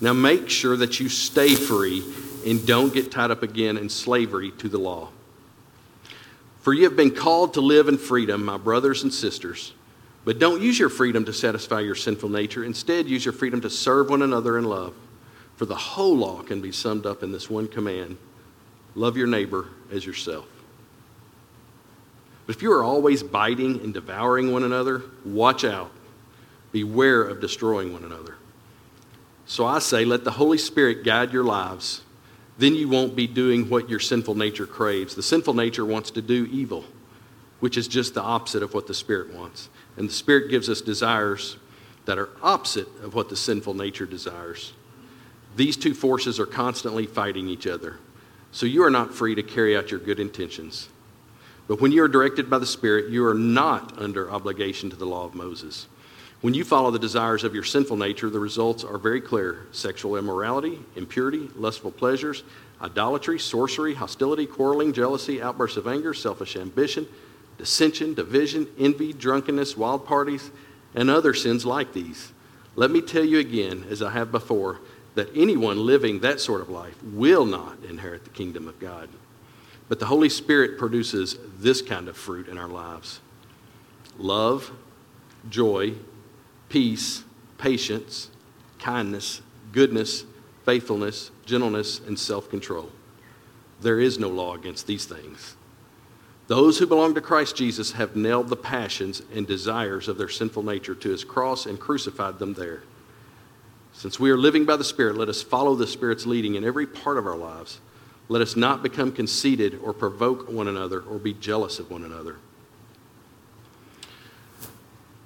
Now 0.00 0.14
make 0.14 0.48
sure 0.48 0.76
that 0.78 0.98
you 0.98 1.08
stay 1.08 1.54
free 1.54 2.02
and 2.44 2.66
don't 2.66 2.92
get 2.92 3.10
tied 3.10 3.30
up 3.30 3.42
again 3.42 3.76
in 3.76 3.88
slavery 3.88 4.50
to 4.58 4.68
the 4.68 4.78
law. 4.78 5.08
For 6.60 6.72
you 6.72 6.84
have 6.84 6.96
been 6.96 7.14
called 7.14 7.54
to 7.54 7.60
live 7.60 7.88
in 7.88 7.98
freedom, 7.98 8.44
my 8.44 8.56
brothers 8.56 9.02
and 9.02 9.12
sisters. 9.12 9.72
But 10.24 10.38
don't 10.38 10.62
use 10.62 10.78
your 10.78 10.88
freedom 10.88 11.24
to 11.24 11.32
satisfy 11.32 11.80
your 11.80 11.96
sinful 11.96 12.28
nature. 12.28 12.64
Instead, 12.64 13.08
use 13.08 13.24
your 13.24 13.32
freedom 13.32 13.60
to 13.62 13.70
serve 13.70 14.10
one 14.10 14.22
another 14.22 14.56
in 14.58 14.64
love. 14.64 14.94
For 15.56 15.66
the 15.66 15.74
whole 15.74 16.16
law 16.16 16.42
can 16.42 16.60
be 16.60 16.72
summed 16.72 17.06
up 17.06 17.22
in 17.22 17.32
this 17.32 17.50
one 17.50 17.68
command 17.68 18.18
love 18.94 19.16
your 19.16 19.26
neighbor 19.26 19.68
as 19.90 20.04
yourself. 20.04 20.46
But 22.46 22.56
if 22.56 22.62
you 22.62 22.72
are 22.72 22.82
always 22.82 23.22
biting 23.22 23.80
and 23.80 23.94
devouring 23.94 24.52
one 24.52 24.64
another, 24.64 25.02
watch 25.24 25.64
out. 25.64 25.90
Beware 26.72 27.22
of 27.22 27.40
destroying 27.40 27.92
one 27.92 28.04
another. 28.04 28.36
So 29.46 29.66
I 29.66 29.78
say, 29.78 30.04
let 30.04 30.24
the 30.24 30.32
Holy 30.32 30.58
Spirit 30.58 31.04
guide 31.04 31.32
your 31.32 31.44
lives. 31.44 32.02
Then 32.58 32.74
you 32.74 32.88
won't 32.88 33.16
be 33.16 33.26
doing 33.26 33.68
what 33.68 33.88
your 33.88 34.00
sinful 34.00 34.34
nature 34.34 34.66
craves. 34.66 35.14
The 35.14 35.22
sinful 35.22 35.54
nature 35.54 35.84
wants 35.84 36.10
to 36.12 36.22
do 36.22 36.46
evil, 36.52 36.84
which 37.60 37.76
is 37.76 37.88
just 37.88 38.14
the 38.14 38.22
opposite 38.22 38.62
of 38.62 38.74
what 38.74 38.86
the 38.86 38.94
Spirit 38.94 39.32
wants. 39.32 39.68
And 39.96 40.08
the 40.08 40.12
Spirit 40.12 40.50
gives 40.50 40.68
us 40.68 40.80
desires 40.80 41.56
that 42.04 42.18
are 42.18 42.30
opposite 42.42 42.88
of 43.02 43.14
what 43.14 43.28
the 43.28 43.36
sinful 43.36 43.74
nature 43.74 44.06
desires. 44.06 44.72
These 45.56 45.76
two 45.76 45.94
forces 45.94 46.40
are 46.40 46.46
constantly 46.46 47.06
fighting 47.06 47.48
each 47.48 47.66
other. 47.66 47.98
So 48.50 48.66
you 48.66 48.84
are 48.84 48.90
not 48.90 49.14
free 49.14 49.34
to 49.34 49.42
carry 49.42 49.76
out 49.76 49.90
your 49.90 50.00
good 50.00 50.20
intentions. 50.20 50.88
But 51.68 51.80
when 51.80 51.92
you 51.92 52.02
are 52.02 52.08
directed 52.08 52.50
by 52.50 52.58
the 52.58 52.66
Spirit, 52.66 53.10
you 53.10 53.24
are 53.26 53.34
not 53.34 53.98
under 53.98 54.30
obligation 54.30 54.90
to 54.90 54.96
the 54.96 55.06
law 55.06 55.24
of 55.24 55.34
Moses. 55.34 55.86
When 56.42 56.54
you 56.54 56.64
follow 56.64 56.90
the 56.90 56.98
desires 56.98 57.44
of 57.44 57.54
your 57.54 57.62
sinful 57.62 57.96
nature, 57.96 58.28
the 58.28 58.40
results 58.40 58.82
are 58.82 58.98
very 58.98 59.20
clear 59.20 59.66
sexual 59.70 60.16
immorality, 60.16 60.80
impurity, 60.96 61.48
lustful 61.54 61.92
pleasures, 61.92 62.42
idolatry, 62.80 63.38
sorcery, 63.38 63.94
hostility, 63.94 64.44
quarreling, 64.44 64.92
jealousy, 64.92 65.40
outbursts 65.40 65.76
of 65.76 65.86
anger, 65.86 66.12
selfish 66.12 66.56
ambition, 66.56 67.06
dissension, 67.58 68.12
division, 68.14 68.66
envy, 68.76 69.12
drunkenness, 69.12 69.76
wild 69.76 70.04
parties, 70.04 70.50
and 70.96 71.08
other 71.08 71.32
sins 71.32 71.64
like 71.64 71.92
these. 71.92 72.32
Let 72.74 72.90
me 72.90 73.02
tell 73.02 73.24
you 73.24 73.38
again, 73.38 73.86
as 73.88 74.02
I 74.02 74.10
have 74.10 74.32
before, 74.32 74.80
that 75.14 75.28
anyone 75.36 75.86
living 75.86 76.20
that 76.20 76.40
sort 76.40 76.60
of 76.60 76.68
life 76.68 77.00
will 77.04 77.44
not 77.44 77.78
inherit 77.88 78.24
the 78.24 78.30
kingdom 78.30 78.66
of 78.66 78.80
God. 78.80 79.08
But 79.88 80.00
the 80.00 80.06
Holy 80.06 80.28
Spirit 80.28 80.76
produces 80.76 81.38
this 81.58 81.82
kind 81.82 82.08
of 82.08 82.16
fruit 82.16 82.48
in 82.48 82.58
our 82.58 82.68
lives 82.68 83.20
love, 84.18 84.72
joy, 85.48 85.94
peace, 86.72 87.22
patience, 87.58 88.30
kindness, 88.78 89.42
goodness, 89.72 90.24
faithfulness, 90.64 91.30
gentleness, 91.44 92.00
and 92.00 92.18
self 92.18 92.48
control. 92.48 92.88
There 93.82 94.00
is 94.00 94.18
no 94.18 94.28
law 94.28 94.54
against 94.54 94.86
these 94.86 95.04
things. 95.04 95.56
Those 96.46 96.78
who 96.78 96.86
belong 96.86 97.14
to 97.14 97.20
Christ 97.20 97.56
Jesus 97.56 97.92
have 97.92 98.16
nailed 98.16 98.48
the 98.48 98.56
passions 98.56 99.20
and 99.34 99.46
desires 99.46 100.08
of 100.08 100.16
their 100.16 100.30
sinful 100.30 100.62
nature 100.62 100.94
to 100.94 101.10
his 101.10 101.24
cross 101.24 101.66
and 101.66 101.78
crucified 101.78 102.38
them 102.38 102.54
there. 102.54 102.84
Since 103.92 104.18
we 104.18 104.30
are 104.30 104.38
living 104.38 104.64
by 104.64 104.76
the 104.76 104.82
Spirit, 104.82 105.18
let 105.18 105.28
us 105.28 105.42
follow 105.42 105.74
the 105.74 105.86
Spirit's 105.86 106.24
leading 106.24 106.54
in 106.54 106.64
every 106.64 106.86
part 106.86 107.18
of 107.18 107.26
our 107.26 107.36
lives 107.36 107.80
let 108.28 108.40
us 108.40 108.56
not 108.56 108.82
become 108.82 109.12
conceited 109.12 109.78
or 109.82 109.92
provoke 109.92 110.48
one 110.48 110.66
another 110.66 111.00
or 111.02 111.18
be 111.18 111.34
jealous 111.34 111.78
of 111.78 111.90
one 111.90 112.02
another. 112.02 112.36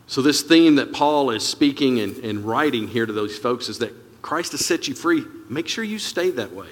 So, 0.09 0.23
this 0.23 0.43
theme 0.43 0.77
that 0.77 0.93
Paul 0.93 1.31
is 1.31 1.47
speaking 1.47 2.01
and, 2.01 2.17
and 2.19 2.45
writing 2.45 2.87
here 2.87 3.07
to 3.07 3.13
those 3.13 3.37
folks 3.37 3.69
is 3.69 3.79
that 3.79 3.93
Christ 4.23 4.53
has 4.53 4.65
set 4.65 4.87
you 4.87 4.95
free. 4.95 5.25
Make 5.49 5.67
sure 5.69 5.83
you 5.83 5.99
stay 5.99 6.31
that 6.31 6.53
way, 6.53 6.71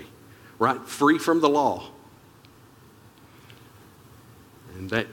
right? 0.58 0.80
Free 0.86 1.18
from 1.18 1.40
the 1.40 1.48
law. 1.48 1.90
And 4.76 4.90
that 4.90 5.06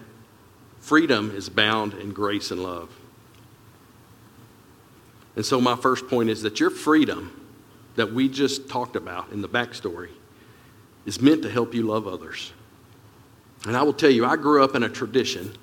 freedom 0.80 1.32
is 1.36 1.50
bound 1.50 1.94
in 1.96 2.12
grace 2.14 2.52
and 2.52 2.62
love. 2.62 2.96
And 5.36 5.46
so, 5.46 5.60
my 5.60 5.76
first 5.76 6.08
point 6.08 6.30
is 6.30 6.44
that 6.44 6.60
your 6.60 6.70
freedom 6.70 7.48
that 7.96 8.14
we 8.14 8.30
just 8.30 8.70
talked 8.70 8.96
about 8.96 9.32
in 9.32 9.42
the 9.42 9.50
backstory 9.50 10.10
is 11.06 11.20
meant 11.20 11.42
to 11.42 11.50
help 11.50 11.74
you 11.74 11.84
love 11.84 12.08
others. 12.08 12.54
And 13.66 13.76
I 13.76 13.82
will 13.82 13.94
tell 13.94 14.10
you, 14.10 14.26
I 14.26 14.36
grew 14.36 14.64
up 14.64 14.76
in 14.76 14.84
a 14.84 14.90
tradition. 14.90 15.54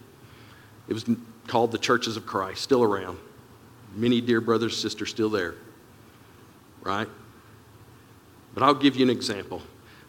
It 0.88 0.94
was 0.94 1.05
called 1.49 1.73
the 1.73 1.79
Churches 1.79 2.17
of 2.17 2.27
Christ, 2.27 2.63
still 2.63 2.83
around. 2.83 3.19
Many 3.95 4.21
dear 4.21 4.41
brothers 4.41 4.75
and 4.75 4.81
sisters 4.81 5.11
still 5.11 5.31
there, 5.31 5.55
right? 6.83 7.09
But 8.55 8.63
I'll 8.63 8.75
give 8.75 8.97
you 8.97 9.03
an 9.03 9.11
example. 9.11 9.63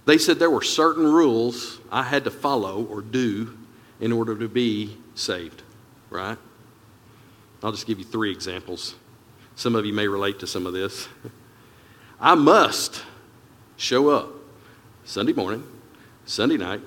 They 0.05 0.17
said 0.17 0.39
there 0.39 0.49
were 0.49 0.61
certain 0.61 1.05
rules 1.05 1.79
I 1.91 2.03
had 2.03 2.23
to 2.25 2.31
follow 2.31 2.85
or 2.85 3.01
do 3.01 3.57
in 3.99 4.11
order 4.11 4.35
to 4.35 4.47
be 4.47 4.97
saved, 5.15 5.61
right? 6.09 6.37
I'll 7.63 7.71
just 7.71 7.87
give 7.87 7.99
you 7.99 8.05
three 8.05 8.31
examples. 8.31 8.95
Some 9.55 9.75
of 9.75 9.85
you 9.85 9.93
may 9.93 10.07
relate 10.07 10.39
to 10.39 10.47
some 10.47 10.65
of 10.65 10.73
this. 10.73 11.07
I 12.19 12.35
must 12.35 13.03
show 13.77 14.09
up 14.09 14.29
Sunday 15.05 15.33
morning, 15.33 15.63
Sunday 16.25 16.57
night, 16.57 16.81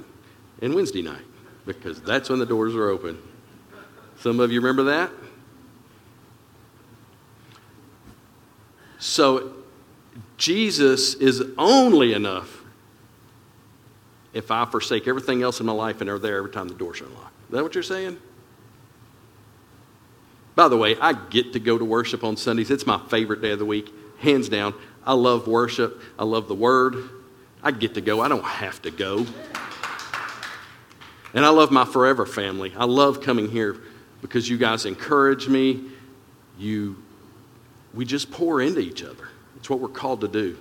and 0.61 0.75
Wednesday 0.75 1.03
night 1.03 1.25
because 1.65 2.01
that's 2.03 2.29
when 2.29 2.39
the 2.39 2.47
doors 2.47 2.75
are 2.75 2.89
open. 2.89 3.19
Some 4.23 4.39
of 4.39 4.53
you 4.53 4.61
remember 4.61 4.85
that? 4.85 5.11
So, 9.01 9.53
Jesus 10.37 11.15
is 11.15 11.43
only 11.59 12.13
enough 12.13 12.63
if 14.33 14.53
I 14.53 14.65
forsake 14.65 15.09
everything 15.09 15.43
else 15.43 15.59
in 15.59 15.67
my 15.67 15.73
life 15.73 16.01
and 16.01 16.09
are 16.09 16.21
there 16.21 16.37
every 16.37 16.53
time 16.53 16.69
the 16.69 16.75
doors 16.75 17.01
are 17.01 17.07
unlocked. 17.07 17.35
Is 17.49 17.51
that 17.51 17.63
what 17.65 17.75
you're 17.75 17.83
saying? 17.83 18.17
By 20.55 20.69
the 20.69 20.77
way, 20.77 20.97
I 21.01 21.15
get 21.15 21.53
to 21.55 21.59
go 21.59 21.77
to 21.77 21.85
worship 21.85 22.23
on 22.23 22.37
Sundays. 22.37 22.71
It's 22.71 22.87
my 22.87 23.01
favorite 23.09 23.43
day 23.43 23.51
of 23.51 23.59
the 23.59 23.67
week, 23.67 23.93
hands 24.21 24.49
down. 24.49 24.73
I 25.05 25.15
love 25.15 25.49
worship. 25.49 26.01
I 26.17 26.23
love 26.23 26.47
the 26.47 26.55
word. 26.55 27.11
I 27.61 27.73
get 27.73 27.95
to 27.95 28.01
go. 28.01 28.21
I 28.21 28.29
don't 28.29 28.45
have 28.45 28.81
to 28.83 28.93
go. 28.93 29.27
And 31.35 31.45
I 31.45 31.49
love 31.49 31.73
my 31.73 31.85
forever 31.85 32.25
family. 32.25 32.73
I 32.77 32.85
love 32.85 33.21
coming 33.21 33.51
here 33.51 33.81
because 34.23 34.49
you 34.49 34.57
guys 34.57 34.87
encourage 34.87 35.49
me. 35.49 35.83
You, 36.59 37.03
we 37.93 38.07
just 38.07 38.31
pour 38.31 38.63
into 38.63 38.81
each 38.81 39.03
other. 39.03 39.29
It's 39.57 39.69
what 39.69 39.81
we're 39.81 39.89
called 39.89 40.23
to 40.23 40.29
do. 40.29 40.57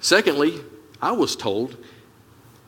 Secondly, 0.00 0.60
I 1.02 1.10
was 1.10 1.34
told 1.34 1.76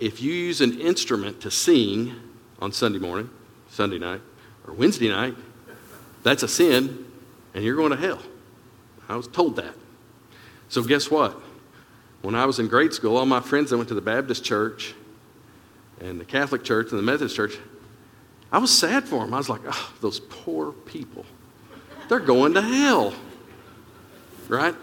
if 0.00 0.20
you 0.20 0.33
use 0.33 0.61
an 0.61 0.80
instrument 0.80 1.40
to 1.42 1.50
sing 1.50 2.14
on 2.61 2.72
Sunday 2.72 2.98
morning, 2.98 3.30
Sunday 3.70 3.98
night, 3.98 4.20
or 4.66 4.74
Wednesday 4.74 5.09
night, 5.09 5.37
that's 6.24 6.42
a 6.42 6.48
sin 6.48 7.06
and 7.54 7.64
you're 7.64 7.76
going 7.76 7.90
to 7.90 7.96
hell. 7.96 8.20
I 9.09 9.16
was 9.16 9.26
told 9.26 9.56
that. 9.56 9.74
So, 10.68 10.83
guess 10.83 11.11
what? 11.11 11.40
When 12.22 12.35
I 12.35 12.44
was 12.46 12.59
in 12.59 12.68
grade 12.68 12.92
school, 12.92 13.16
all 13.16 13.26
my 13.26 13.40
friends 13.40 13.70
that 13.70 13.76
went 13.76 13.88
to 13.88 13.94
the 13.94 14.00
Baptist 14.00 14.44
church 14.44 14.94
and 16.01 16.21
the 16.21 16.25
Catholic 16.25 16.65
church 16.65 16.91
and 16.91 16.99
the 16.99 17.03
Methodist 17.03 17.37
church, 17.37 17.59
I 18.53 18.59
was 18.59 18.77
sad 18.77 19.05
for 19.05 19.25
them. 19.25 19.33
I 19.35 19.37
was 19.37 19.49
like, 19.49 19.61
oh, 19.67 19.93
those 20.01 20.21
poor 20.21 20.73
people. 20.73 21.25
They're 22.09 22.19
going 22.19 22.55
to 22.55 22.63
hell. 22.63 23.15
Right? 24.49 24.75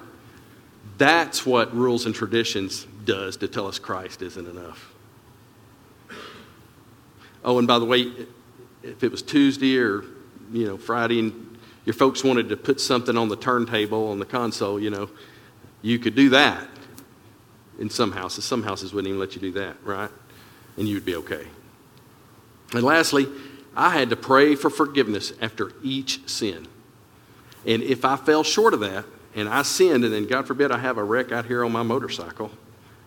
That's 0.97 1.45
what 1.45 1.75
rules 1.75 2.05
and 2.05 2.15
traditions 2.15 2.87
does 3.05 3.37
to 3.37 3.47
tell 3.47 3.67
us 3.67 3.79
Christ 3.79 4.21
isn't 4.21 4.47
enough. 4.47 4.93
Oh, 7.43 7.59
and 7.59 7.67
by 7.67 7.79
the 7.79 7.85
way, 7.85 8.11
if 8.83 9.03
it 9.03 9.11
was 9.11 9.21
Tuesday 9.21 9.77
or 9.77 10.03
you 10.51 10.65
know 10.65 10.77
Friday 10.77 11.19
and 11.19 11.57
your 11.85 11.93
folks 11.93 12.23
wanted 12.23 12.49
to 12.49 12.57
put 12.57 12.81
something 12.81 13.17
on 13.17 13.29
the 13.29 13.35
turntable 13.35 14.09
on 14.09 14.19
the 14.19 14.25
console, 14.25 14.79
you 14.79 14.89
know, 14.89 15.09
you 15.81 15.99
could 15.99 16.15
do 16.15 16.29
that 16.29 16.67
in 17.79 17.89
some 17.89 18.11
houses. 18.11 18.43
Some 18.43 18.63
houses 18.63 18.93
wouldn't 18.93 19.07
even 19.07 19.19
let 19.19 19.35
you 19.35 19.41
do 19.41 19.51
that, 19.53 19.77
right? 19.83 20.09
And 20.77 20.87
you'd 20.87 21.05
be 21.05 21.15
okay. 21.15 21.47
And 22.73 22.83
lastly, 22.83 23.27
I 23.75 23.91
had 23.91 24.09
to 24.09 24.15
pray 24.15 24.55
for 24.55 24.69
forgiveness 24.69 25.33
after 25.41 25.71
each 25.83 26.27
sin. 26.27 26.67
And 27.65 27.83
if 27.83 28.05
I 28.05 28.15
fell 28.15 28.43
short 28.43 28.73
of 28.73 28.79
that 28.81 29.05
and 29.35 29.47
I 29.47 29.61
sinned, 29.61 30.03
and 30.03 30.13
then 30.13 30.25
God 30.25 30.47
forbid 30.47 30.71
I 30.71 30.77
have 30.79 30.97
a 30.97 31.03
wreck 31.03 31.31
out 31.31 31.45
here 31.45 31.63
on 31.63 31.71
my 31.71 31.83
motorcycle, 31.83 32.51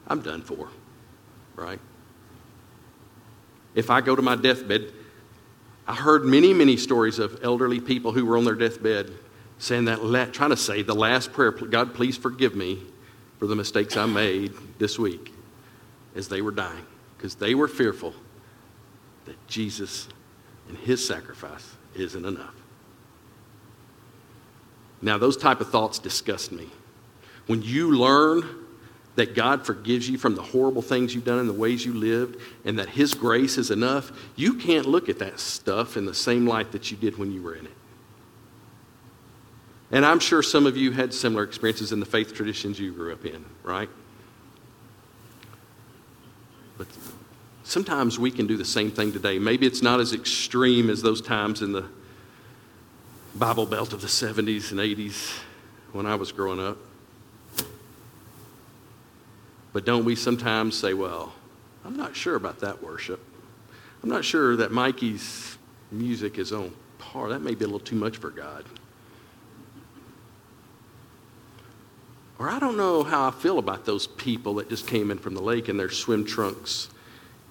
I'm 0.06 0.20
done 0.20 0.42
for, 0.42 0.68
right? 1.56 1.80
If 3.74 3.90
I 3.90 4.00
go 4.00 4.16
to 4.16 4.22
my 4.22 4.36
deathbed, 4.36 4.92
I 5.86 5.94
heard 5.94 6.24
many, 6.24 6.52
many 6.52 6.76
stories 6.76 7.18
of 7.18 7.40
elderly 7.42 7.80
people 7.80 8.12
who 8.12 8.24
were 8.24 8.36
on 8.36 8.44
their 8.44 8.54
deathbed 8.54 9.12
saying 9.58 9.86
that, 9.86 10.32
trying 10.32 10.50
to 10.50 10.56
say 10.56 10.82
the 10.82 10.94
last 10.94 11.32
prayer, 11.32 11.50
God, 11.50 11.94
please 11.94 12.16
forgive 12.16 12.54
me 12.54 12.80
for 13.38 13.46
the 13.46 13.56
mistakes 13.56 13.96
I 13.96 14.06
made 14.06 14.52
this 14.78 14.98
week 14.98 15.32
as 16.14 16.28
they 16.28 16.42
were 16.42 16.50
dying 16.50 16.86
because 17.20 17.34
they 17.34 17.54
were 17.54 17.68
fearful 17.68 18.14
that 19.26 19.36
Jesus 19.46 20.08
and 20.68 20.78
his 20.78 21.06
sacrifice 21.06 21.76
isn't 21.94 22.24
enough. 22.24 22.54
Now, 25.02 25.18
those 25.18 25.36
type 25.36 25.60
of 25.60 25.68
thoughts 25.68 25.98
disgust 25.98 26.50
me. 26.50 26.70
When 27.46 27.60
you 27.60 27.94
learn 27.94 28.48
that 29.16 29.34
God 29.34 29.66
forgives 29.66 30.08
you 30.08 30.16
from 30.16 30.34
the 30.34 30.40
horrible 30.40 30.80
things 30.80 31.14
you've 31.14 31.26
done 31.26 31.40
and 31.40 31.48
the 31.48 31.52
ways 31.52 31.84
you 31.84 31.92
lived, 31.92 32.40
and 32.64 32.78
that 32.78 32.88
His 32.88 33.12
grace 33.12 33.58
is 33.58 33.70
enough, 33.70 34.12
you 34.34 34.54
can't 34.54 34.86
look 34.86 35.10
at 35.10 35.18
that 35.18 35.38
stuff 35.38 35.98
in 35.98 36.06
the 36.06 36.14
same 36.14 36.46
light 36.46 36.72
that 36.72 36.90
you 36.90 36.96
did 36.96 37.18
when 37.18 37.30
you 37.30 37.42
were 37.42 37.54
in 37.54 37.66
it. 37.66 37.76
And 39.90 40.06
I'm 40.06 40.20
sure 40.20 40.42
some 40.42 40.64
of 40.64 40.74
you 40.74 40.92
had 40.92 41.12
similar 41.12 41.42
experiences 41.42 41.92
in 41.92 42.00
the 42.00 42.06
faith 42.06 42.32
traditions 42.32 42.80
you 42.80 42.94
grew 42.94 43.12
up 43.12 43.26
in, 43.26 43.44
right? 43.62 43.90
Sometimes 47.70 48.18
we 48.18 48.32
can 48.32 48.48
do 48.48 48.56
the 48.56 48.64
same 48.64 48.90
thing 48.90 49.12
today. 49.12 49.38
Maybe 49.38 49.64
it's 49.64 49.80
not 49.80 50.00
as 50.00 50.12
extreme 50.12 50.90
as 50.90 51.02
those 51.02 51.20
times 51.20 51.62
in 51.62 51.70
the 51.70 51.84
Bible 53.36 53.64
Belt 53.64 53.92
of 53.92 54.00
the 54.00 54.08
70s 54.08 54.72
and 54.72 54.80
80s 54.80 55.38
when 55.92 56.04
I 56.04 56.16
was 56.16 56.32
growing 56.32 56.58
up. 56.58 56.78
But 59.72 59.86
don't 59.86 60.04
we 60.04 60.16
sometimes 60.16 60.76
say, 60.76 60.94
well, 60.94 61.32
I'm 61.84 61.96
not 61.96 62.16
sure 62.16 62.34
about 62.34 62.58
that 62.58 62.82
worship. 62.82 63.24
I'm 64.02 64.08
not 64.08 64.24
sure 64.24 64.56
that 64.56 64.72
Mikey's 64.72 65.56
music 65.92 66.38
is 66.38 66.52
on 66.52 66.72
par. 66.98 67.28
That 67.28 67.40
may 67.40 67.54
be 67.54 67.64
a 67.64 67.68
little 67.68 67.78
too 67.78 67.94
much 67.94 68.16
for 68.16 68.30
God. 68.30 68.64
Or 72.40 72.50
I 72.50 72.58
don't 72.58 72.76
know 72.76 73.04
how 73.04 73.28
I 73.28 73.30
feel 73.30 73.60
about 73.60 73.84
those 73.84 74.08
people 74.08 74.54
that 74.54 74.68
just 74.68 74.88
came 74.88 75.12
in 75.12 75.18
from 75.18 75.34
the 75.34 75.42
lake 75.42 75.68
in 75.68 75.76
their 75.76 75.90
swim 75.90 76.24
trunks 76.24 76.88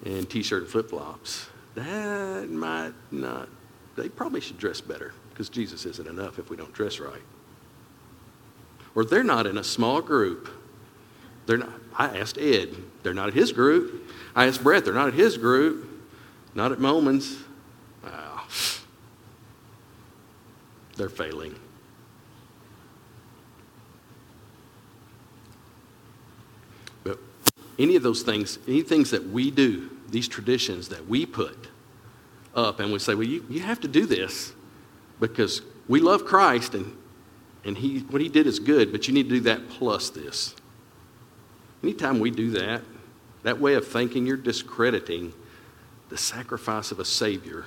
and 0.04 0.28
t 0.28 0.42
shirt 0.42 0.62
and 0.62 0.70
flip 0.70 0.90
flops. 0.90 1.48
That 1.74 2.50
might 2.50 2.92
not, 3.10 3.48
they 3.96 4.08
probably 4.08 4.40
should 4.40 4.58
dress 4.58 4.80
better 4.80 5.12
because 5.30 5.48
Jesus 5.48 5.86
isn't 5.86 6.08
enough 6.08 6.38
if 6.38 6.50
we 6.50 6.56
don't 6.56 6.72
dress 6.72 6.98
right. 6.98 7.22
Or 8.94 9.04
they're 9.04 9.24
not 9.24 9.46
in 9.46 9.56
a 9.56 9.64
small 9.64 10.02
group. 10.02 10.48
They're 11.46 11.58
not, 11.58 11.70
I 11.96 12.18
asked 12.18 12.38
Ed, 12.38 12.76
they're 13.02 13.14
not 13.14 13.28
at 13.28 13.34
his 13.34 13.52
group. 13.52 14.10
I 14.34 14.46
asked 14.46 14.62
Brett, 14.62 14.84
they're 14.84 14.94
not 14.94 15.08
at 15.08 15.14
his 15.14 15.36
group. 15.36 15.88
Not 16.54 16.72
at 16.72 16.80
Moments. 16.80 17.36
Wow. 18.02 18.10
Ah. 18.12 18.48
They're 20.96 21.08
failing. 21.08 21.54
Any 27.80 27.96
of 27.96 28.02
those 28.02 28.22
things, 28.22 28.58
any 28.68 28.82
things 28.82 29.10
that 29.10 29.30
we 29.30 29.50
do, 29.50 29.90
these 30.10 30.28
traditions 30.28 30.88
that 30.88 31.08
we 31.08 31.24
put 31.24 31.56
up, 32.54 32.78
and 32.78 32.92
we 32.92 32.98
say, 32.98 33.14
well, 33.14 33.26
you, 33.26 33.44
you 33.48 33.60
have 33.60 33.80
to 33.80 33.88
do 33.88 34.04
this 34.04 34.52
because 35.18 35.62
we 35.88 35.98
love 35.98 36.26
Christ 36.26 36.74
and, 36.74 36.94
and 37.64 37.78
he, 37.78 38.00
what 38.00 38.20
he 38.20 38.28
did 38.28 38.46
is 38.46 38.58
good, 38.58 38.92
but 38.92 39.08
you 39.08 39.14
need 39.14 39.30
to 39.30 39.36
do 39.36 39.40
that 39.40 39.68
plus 39.70 40.10
this. 40.10 40.54
Anytime 41.82 42.20
we 42.20 42.30
do 42.30 42.50
that, 42.50 42.82
that 43.44 43.58
way 43.58 43.74
of 43.74 43.88
thinking, 43.88 44.26
you're 44.26 44.36
discrediting 44.36 45.32
the 46.10 46.18
sacrifice 46.18 46.90
of 46.92 47.00
a 47.00 47.04
Savior 47.04 47.64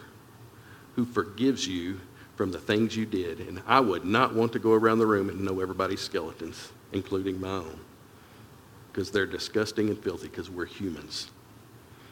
who 0.95 1.05
forgives 1.05 1.67
you 1.67 1.99
from 2.35 2.51
the 2.51 2.59
things 2.59 2.95
you 2.95 3.07
did. 3.07 3.39
And 3.39 3.63
I 3.65 3.79
would 3.79 4.05
not 4.05 4.35
want 4.35 4.53
to 4.53 4.59
go 4.59 4.73
around 4.73 4.99
the 4.99 5.07
room 5.07 5.29
and 5.29 5.41
know 5.41 5.59
everybody's 5.59 6.01
skeletons, 6.01 6.71
including 6.91 7.41
my 7.41 7.49
own 7.49 7.79
because 8.93 9.09
they're 9.09 9.25
disgusting 9.25 9.89
and 9.89 9.97
filthy 9.97 10.27
because 10.27 10.51
we're 10.51 10.65
humans. 10.65 11.31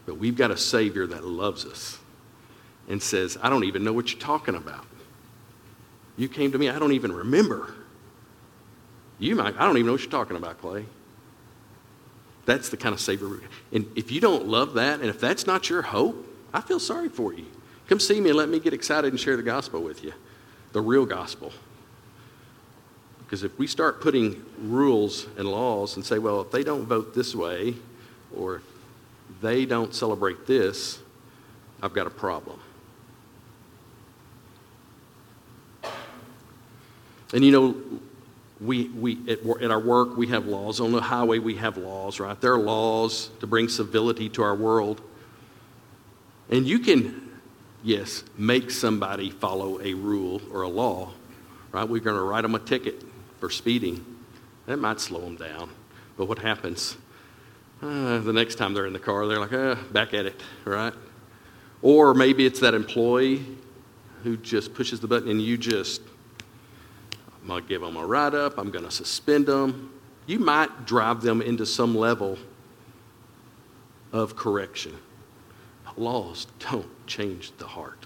But 0.07 0.17
we've 0.17 0.35
got 0.35 0.49
a 0.49 0.57
Savior 0.57 1.05
that 1.07 1.23
loves 1.23 1.63
us 1.63 1.99
and 2.89 3.01
says, 3.01 3.37
I 3.41 3.49
don't 3.49 3.65
even 3.65 3.83
know 3.83 3.93
what 3.93 4.11
you're 4.11 4.19
talking 4.19 4.55
about. 4.55 4.87
You 6.17 6.27
came 6.27 6.51
to 6.51 6.57
me, 6.57 6.69
I 6.69 6.79
don't 6.79 6.91
even 6.91 7.11
remember. 7.11 7.73
You 9.19 9.35
might, 9.35 9.55
I 9.57 9.65
don't 9.65 9.77
even 9.77 9.85
know 9.85 9.91
what 9.91 10.01
you're 10.01 10.09
talking 10.09 10.35
about, 10.35 10.59
Clay. 10.59 10.85
That's 12.45 12.69
the 12.69 12.77
kind 12.77 12.93
of 12.93 12.99
Savior. 12.99 13.27
And 13.71 13.85
if 13.95 14.11
you 14.11 14.19
don't 14.19 14.47
love 14.47 14.73
that, 14.73 15.01
and 15.01 15.09
if 15.09 15.19
that's 15.19 15.45
not 15.45 15.69
your 15.69 15.83
hope, 15.83 16.27
I 16.51 16.61
feel 16.61 16.79
sorry 16.79 17.09
for 17.09 17.31
you. 17.31 17.45
Come 17.87 17.99
see 17.99 18.19
me 18.19 18.29
and 18.29 18.37
let 18.37 18.49
me 18.49 18.59
get 18.59 18.73
excited 18.73 19.13
and 19.13 19.19
share 19.19 19.37
the 19.37 19.43
gospel 19.43 19.81
with 19.83 20.03
you 20.03 20.13
the 20.71 20.81
real 20.81 21.05
gospel. 21.05 21.51
Because 23.31 23.45
if 23.45 23.57
we 23.57 23.65
start 23.65 24.01
putting 24.01 24.43
rules 24.59 25.25
and 25.37 25.47
laws 25.47 25.95
and 25.95 26.03
say, 26.03 26.19
well, 26.19 26.41
if 26.41 26.51
they 26.51 26.65
don't 26.65 26.83
vote 26.83 27.15
this 27.15 27.33
way, 27.33 27.75
or 28.35 28.61
they 29.39 29.65
don't 29.65 29.95
celebrate 29.95 30.45
this, 30.47 30.99
I've 31.81 31.93
got 31.93 32.07
a 32.07 32.09
problem. 32.09 32.59
And 37.31 37.45
you 37.45 37.53
know, 37.53 37.81
we, 38.59 38.89
we 38.89 39.17
at, 39.31 39.45
at, 39.61 39.71
our 39.71 39.79
work, 39.79 40.17
we 40.17 40.27
have 40.27 40.47
laws. 40.47 40.81
On 40.81 40.91
the 40.91 40.99
highway, 40.99 41.39
we 41.39 41.55
have 41.55 41.77
laws, 41.77 42.19
right? 42.19 42.39
There 42.41 42.55
are 42.55 42.59
laws 42.59 43.29
to 43.39 43.47
bring 43.47 43.69
civility 43.69 44.27
to 44.27 44.43
our 44.43 44.55
world. 44.55 44.99
And 46.49 46.67
you 46.67 46.79
can 46.79 47.31
yes, 47.81 48.25
make 48.37 48.71
somebody 48.71 49.29
follow 49.29 49.79
a 49.79 49.93
rule 49.93 50.41
or 50.51 50.63
a 50.63 50.67
law, 50.69 51.13
right? 51.71 51.87
We're 51.87 52.01
going 52.01 52.17
to 52.17 52.23
write 52.23 52.41
them 52.41 52.55
a 52.55 52.59
ticket 52.59 53.05
for 53.41 53.49
speeding. 53.49 54.05
That 54.67 54.77
might 54.77 55.01
slow 55.01 55.19
them 55.19 55.35
down. 55.35 55.71
But 56.15 56.27
what 56.27 56.39
happens? 56.39 56.95
Uh, 57.81 58.19
the 58.19 58.31
next 58.31 58.55
time 58.55 58.75
they're 58.75 58.85
in 58.85 58.93
the 58.93 58.99
car, 58.99 59.27
they're 59.27 59.39
like, 59.39 59.51
uh, 59.51 59.75
back 59.91 60.13
at 60.13 60.27
it, 60.27 60.39
right? 60.63 60.93
Or 61.81 62.13
maybe 62.13 62.45
it's 62.45 62.59
that 62.59 62.75
employee 62.75 63.43
who 64.23 64.37
just 64.37 64.75
pushes 64.75 64.99
the 64.99 65.07
button 65.07 65.29
and 65.29 65.41
you 65.41 65.57
just, 65.57 66.01
I'm 67.41 67.47
going 67.47 67.63
to 67.63 67.67
give 67.67 67.81
them 67.81 67.97
a 67.97 68.05
write 68.05 68.35
up, 68.35 68.59
I'm 68.59 68.69
going 68.69 68.85
to 68.85 68.91
suspend 68.91 69.47
them. 69.47 69.91
You 70.27 70.37
might 70.37 70.85
drive 70.85 71.21
them 71.21 71.41
into 71.41 71.65
some 71.65 71.95
level 71.95 72.37
of 74.11 74.35
correction. 74.35 74.95
Laws 75.97 76.45
don't 76.59 77.07
change 77.07 77.51
the 77.57 77.65
heart. 77.67 78.05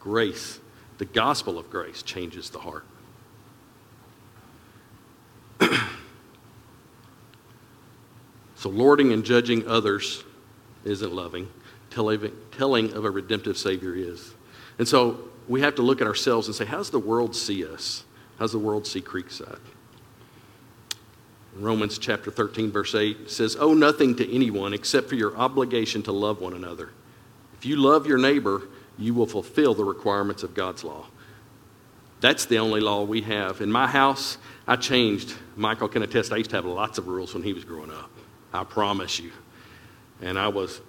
Grace, 0.00 0.58
the 0.98 1.04
gospel 1.04 1.58
of 1.58 1.70
grace, 1.70 2.02
changes 2.02 2.50
the 2.50 2.58
heart. 2.58 2.84
So, 8.62 8.68
lording 8.68 9.12
and 9.12 9.24
judging 9.24 9.66
others 9.66 10.22
isn't 10.84 11.12
loving. 11.12 11.48
Telling, 11.90 12.92
of 12.92 13.04
a 13.04 13.10
redemptive 13.10 13.58
Savior 13.58 13.92
is. 13.92 14.34
And 14.78 14.86
so, 14.86 15.18
we 15.48 15.62
have 15.62 15.74
to 15.74 15.82
look 15.82 16.00
at 16.00 16.06
ourselves 16.06 16.46
and 16.46 16.54
say, 16.54 16.64
how's 16.64 16.88
the 16.88 17.00
world 17.00 17.34
see 17.34 17.66
us? 17.66 18.04
How's 18.38 18.52
the 18.52 18.60
world 18.60 18.86
see 18.86 19.00
Creekside? 19.00 19.58
Romans 21.56 21.98
chapter 21.98 22.30
13, 22.30 22.70
verse 22.70 22.94
8 22.94 23.28
says, 23.28 23.56
Owe 23.58 23.74
nothing 23.74 24.14
to 24.14 24.32
anyone 24.32 24.74
except 24.74 25.08
for 25.08 25.16
your 25.16 25.36
obligation 25.36 26.04
to 26.04 26.12
love 26.12 26.40
one 26.40 26.52
another. 26.52 26.90
If 27.54 27.66
you 27.66 27.74
love 27.74 28.06
your 28.06 28.18
neighbor, 28.18 28.62
you 28.96 29.12
will 29.12 29.26
fulfill 29.26 29.74
the 29.74 29.82
requirements 29.82 30.44
of 30.44 30.54
God's 30.54 30.84
law. 30.84 31.06
That's 32.20 32.46
the 32.46 32.58
only 32.58 32.80
law 32.80 33.02
we 33.02 33.22
have. 33.22 33.60
In 33.60 33.72
my 33.72 33.88
house, 33.88 34.38
I 34.68 34.76
changed. 34.76 35.34
Michael 35.56 35.88
can 35.88 36.04
attest, 36.04 36.32
I 36.32 36.36
used 36.36 36.50
to 36.50 36.56
have 36.56 36.64
lots 36.64 36.98
of 36.98 37.08
rules 37.08 37.34
when 37.34 37.42
he 37.42 37.52
was 37.52 37.64
growing 37.64 37.90
up. 37.90 38.08
I 38.52 38.64
promise 38.64 39.18
you. 39.18 39.32
And 40.20 40.38
I 40.38 40.48
was, 40.48 40.80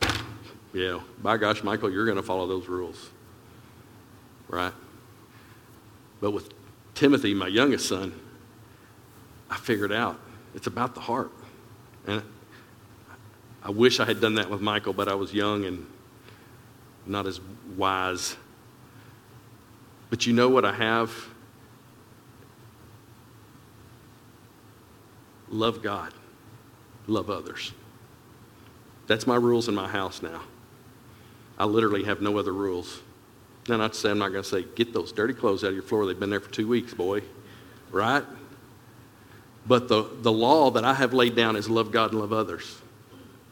yeah, 0.74 1.00
by 1.22 1.38
gosh, 1.38 1.64
Michael, 1.64 1.92
you're 1.92 2.06
going 2.06 2.18
to 2.18 2.24
follow 2.24 2.48
those 2.48 2.68
rules. 2.68 3.10
Right? 4.48 4.74
But 6.22 6.32
with 6.32 6.54
Timothy, 6.94 7.34
my 7.34 7.48
youngest 7.48 7.88
son, 7.88 8.20
I 9.50 9.58
figured 9.58 9.92
out 9.92 10.20
it's 10.56 10.68
about 10.68 10.96
the 10.96 11.02
heart. 11.02 11.32
And 12.06 12.22
I 13.64 13.72
wish 13.72 14.00
I 14.00 14.06
had 14.06 14.20
done 14.20 14.36
that 14.36 14.50
with 14.50 14.62
Michael, 14.62 14.94
but 14.94 15.08
I 15.08 15.16
was 15.16 15.34
young 15.34 15.66
and 15.66 15.88
not 17.06 17.26
as 17.26 17.40
wise. 17.76 18.36
But 20.10 20.28
you 20.28 20.34
know 20.34 20.50
what 20.50 20.66
I 20.66 20.74
have? 20.74 21.12
Love 25.50 25.82
God, 25.82 26.14
love 27.08 27.30
others. 27.30 27.74
That's 29.08 29.28
my 29.28 29.36
rules 29.36 29.68
in 29.68 29.76
my 29.76 29.88
house 29.88 30.22
now. 30.22 30.42
I 31.58 31.66
literally 31.66 32.04
have 32.06 32.22
no 32.22 32.38
other 32.38 32.54
rules. 32.54 33.02
Now, 33.68 33.78
not 33.78 33.94
to 33.94 34.00
say 34.00 34.10
I'm 34.10 34.18
not 34.18 34.30
going 34.32 34.44
to 34.44 34.50
say, 34.50 34.66
get 34.76 34.94
those 34.94 35.12
dirty 35.12 35.34
clothes 35.34 35.64
out 35.64 35.68
of 35.68 35.74
your 35.74 35.84
floor. 35.84 36.06
They've 36.06 36.20
been 36.20 36.30
there 36.30 36.40
for 36.40 36.52
two 36.52 36.68
weeks, 36.68 36.94
boy. 36.94 37.22
Right? 37.92 38.24
But 39.66 39.88
the, 39.88 40.10
the 40.22 40.32
law 40.32 40.72
that 40.72 40.84
I 40.84 40.94
have 40.94 41.14
laid 41.14 41.36
down 41.36 41.56
is 41.56 41.70
love 41.70 41.92
God 41.92 42.12
and 42.12 42.20
love 42.20 42.34
others. 42.34 42.78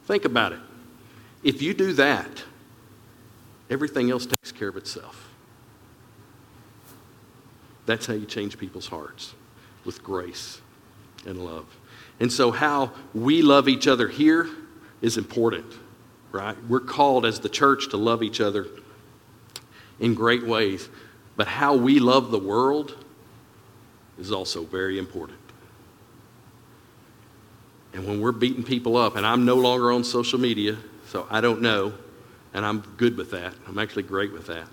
Think 0.05 0.25
about 0.25 0.51
it. 0.51 0.59
If 1.43 1.61
you 1.61 1.73
do 1.73 1.93
that, 1.93 2.43
everything 3.69 4.11
else 4.11 4.25
takes 4.25 4.51
care 4.51 4.67
of 4.67 4.75
itself. 4.75 5.29
That's 7.85 8.05
how 8.05 8.13
you 8.13 8.25
change 8.25 8.57
people's 8.57 8.87
hearts 8.87 9.33
with 9.85 10.03
grace 10.03 10.61
and 11.25 11.43
love. 11.43 11.65
And 12.21 12.31
so, 12.31 12.51
how 12.51 12.91
we 13.15 13.41
love 13.41 13.67
each 13.67 13.87
other 13.87 14.07
here 14.07 14.47
is 15.01 15.17
important, 15.17 15.65
right? 16.31 16.55
We're 16.69 16.79
called 16.79 17.25
as 17.25 17.39
the 17.39 17.49
church 17.49 17.89
to 17.89 17.97
love 17.97 18.21
each 18.21 18.39
other 18.39 18.67
in 19.99 20.13
great 20.13 20.45
ways. 20.45 20.87
But 21.35 21.47
how 21.47 21.75
we 21.75 21.99
love 21.99 22.29
the 22.29 22.37
world 22.37 22.95
is 24.19 24.31
also 24.31 24.63
very 24.63 24.99
important. 24.99 25.39
And 27.93 28.05
when 28.05 28.21
we're 28.21 28.31
beating 28.31 28.63
people 28.63 28.97
up, 28.97 29.15
and 29.15 29.25
I'm 29.25 29.43
no 29.43 29.55
longer 29.55 29.91
on 29.91 30.03
social 30.03 30.39
media, 30.39 30.77
so 31.07 31.25
I 31.31 31.41
don't 31.41 31.63
know, 31.63 31.91
and 32.53 32.63
I'm 32.63 32.81
good 32.97 33.17
with 33.17 33.31
that. 33.31 33.55
I'm 33.67 33.79
actually 33.79 34.03
great 34.03 34.31
with 34.31 34.45
that. 34.45 34.67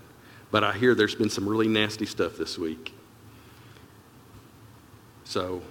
But 0.51 0.65
I 0.65 0.75
hear 0.75 0.95
there's 0.95 1.15
been 1.15 1.31
some 1.31 1.49
really 1.49 1.67
nasty 1.67 2.05
stuff 2.05 2.37
this 2.37 2.59
week. 2.59 2.93
So, 5.25 5.63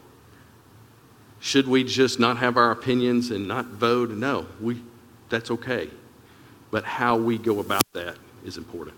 should 1.39 1.67
we 1.67 1.83
just 1.83 2.19
not 2.19 2.37
have 2.37 2.57
our 2.57 2.71
opinions 2.71 3.31
and 3.31 3.47
not 3.47 3.65
vote? 3.65 4.09
No, 4.09 4.47
we, 4.59 4.81
that's 5.29 5.51
okay. 5.51 5.89
But 6.71 6.83
how 6.83 7.17
we 7.17 7.37
go 7.37 7.59
about 7.59 7.83
that 7.93 8.17
is 8.43 8.57
important. 8.57 8.97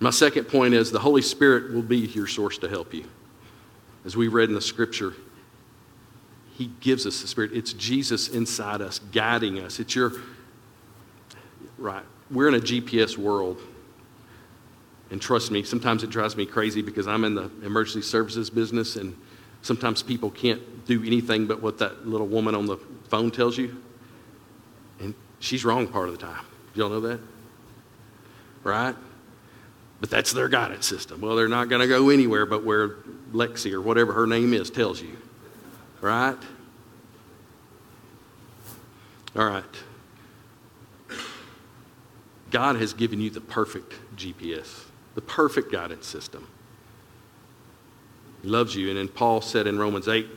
My 0.00 0.10
second 0.10 0.44
point 0.44 0.74
is 0.74 0.90
the 0.90 0.98
Holy 0.98 1.22
Spirit 1.22 1.72
will 1.72 1.82
be 1.82 1.98
your 1.98 2.26
source 2.26 2.58
to 2.58 2.68
help 2.68 2.92
you. 2.92 3.06
As 4.04 4.16
we 4.16 4.28
read 4.28 4.48
in 4.48 4.54
the 4.54 4.60
scripture, 4.60 5.14
he 6.54 6.70
gives 6.80 7.06
us 7.06 7.20
the 7.20 7.28
Spirit. 7.28 7.52
It's 7.52 7.72
Jesus 7.72 8.28
inside 8.28 8.80
us, 8.80 8.98
guiding 9.12 9.60
us. 9.60 9.78
It's 9.78 9.94
your, 9.94 10.12
right. 11.76 12.04
We're 12.30 12.48
in 12.48 12.54
a 12.54 12.60
GPS 12.60 13.16
world. 13.16 13.60
And 15.10 15.20
trust 15.22 15.50
me, 15.50 15.62
sometimes 15.62 16.02
it 16.02 16.10
drives 16.10 16.36
me 16.36 16.46
crazy 16.46 16.82
because 16.82 17.06
I'm 17.06 17.24
in 17.24 17.34
the 17.34 17.50
emergency 17.62 18.02
services 18.02 18.50
business, 18.50 18.96
and 18.96 19.16
sometimes 19.62 20.02
people 20.02 20.30
can't 20.30 20.86
do 20.86 21.04
anything 21.04 21.46
but 21.46 21.62
what 21.62 21.78
that 21.78 22.06
little 22.06 22.26
woman 22.26 22.54
on 22.54 22.66
the 22.66 22.78
phone 23.08 23.30
tells 23.30 23.58
you. 23.58 23.82
And 25.00 25.14
she's 25.40 25.64
wrong 25.64 25.88
part 25.88 26.08
of 26.08 26.18
the 26.18 26.24
time. 26.24 26.44
Y'all 26.74 26.88
know 26.88 27.00
that? 27.00 27.20
Right? 28.62 28.94
But 30.00 30.10
that's 30.10 30.32
their 30.32 30.48
guidance 30.48 30.86
system. 30.86 31.20
Well, 31.20 31.36
they're 31.36 31.48
not 31.48 31.68
going 31.68 31.80
to 31.80 31.88
go 31.88 32.10
anywhere 32.10 32.46
but 32.46 32.64
where 32.64 32.96
Lexi 33.32 33.72
or 33.72 33.80
whatever 33.80 34.12
her 34.12 34.26
name 34.26 34.52
is 34.52 34.70
tells 34.70 35.00
you. 35.00 35.16
Right? 36.00 36.36
All 39.34 39.46
right. 39.46 39.64
God 42.50 42.76
has 42.76 42.92
given 42.92 43.20
you 43.20 43.30
the 43.30 43.40
perfect 43.40 43.94
GPS, 44.16 44.84
the 45.14 45.20
perfect 45.20 45.72
guidance 45.72 46.06
system. 46.06 46.46
Loves 48.46 48.76
you. 48.76 48.88
And 48.88 48.96
then 48.96 49.08
Paul 49.08 49.40
said 49.40 49.66
in 49.66 49.76
Romans 49.76 50.06
8 50.06 50.28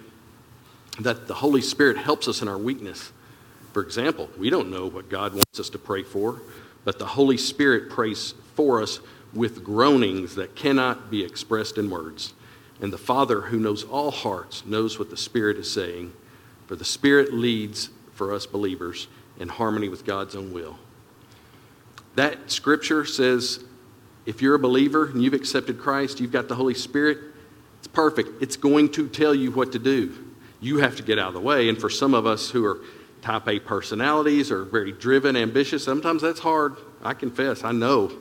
that 1.02 1.28
the 1.28 1.36
Holy 1.36 1.62
Spirit 1.62 1.95
helps 1.98 2.28
us 2.28 2.41
in 2.41 2.48
our 2.48 2.58
weakness. 2.58 3.12
For 3.72 3.84
example, 3.84 4.30
we 4.36 4.50
don't 4.50 4.72
know 4.72 4.88
what 4.88 5.10
God 5.10 5.34
wants 5.34 5.60
us 5.60 5.69
to 5.69 5.78
pray 5.78 6.02
for, 6.02 6.41
but 6.84 6.98
the 6.98 7.06
Holy 7.06 7.38
Spirit 7.38 7.91
prays 7.91 8.34
for 8.56 8.82
us 8.82 9.00
with 9.32 9.63
groanings 9.63 10.34
that 10.36 10.56
cannot 10.56 11.12
be 11.12 11.24
expressed 11.24 11.78
in 11.78 11.89
words. 11.89 12.34
And 12.82 12.91
the 12.91 12.98
Father, 12.98 13.41
who 13.41 13.60
knows 13.60 13.84
all 13.84 14.10
hearts, 14.10 14.65
knows 14.65 14.98
what 14.98 15.12
the 15.12 15.17
Spirit 15.17 15.58
is 15.58 15.72
saying, 15.72 16.12
for 16.65 16.76
the 16.76 16.86
Spirit 16.86 17.32
leads 17.32 17.89
for 18.15 18.34
us 18.34 18.48
believers 18.48 19.08
in 19.39 19.50
harmony 19.50 19.88
with 19.88 20.04
God's 20.04 20.36
own 20.36 20.52
will. 20.52 20.80
That 22.15 22.50
scripture 22.50 23.06
says 23.06 23.63
if 24.26 24.41
you're 24.41 24.56
a 24.56 24.60
believer 24.60 25.06
and 25.06 25.24
you've 25.24 25.34
accepted 25.34 25.80
Christ, 25.80 26.19
you've 26.19 26.32
got 26.32 26.48
the 26.48 26.56
Holy 26.56 26.74
Spirit, 26.74 27.19
perfect. 27.93 28.41
It's 28.41 28.56
going 28.56 28.91
to 28.93 29.08
tell 29.08 29.34
you 29.34 29.52
what 29.52 29.71
to 29.73 29.80
do. 29.80 30.13
You 30.62 30.80
have 30.80 30.95
to 30.97 31.04
get 31.04 31.19
out 31.19 31.30
of 31.30 31.34
the 31.34 31.39
way. 31.39 31.69
And 31.69 31.78
for 31.78 31.89
some 31.89 32.13
of 32.13 32.25
us 32.25 32.49
who 32.49 32.65
are 32.65 32.80
type 33.21 33.47
A 33.47 33.60
personalities 33.60 34.52
or 34.52 34.63
very 34.63 34.92
driven, 34.92 35.35
ambitious, 35.35 35.83
sometimes 35.83 36.21
that's 36.21 36.40
hard. 36.40 36.75
I 37.02 37.13
confess, 37.13 37.63
I 37.63 37.71
know. 37.71 38.12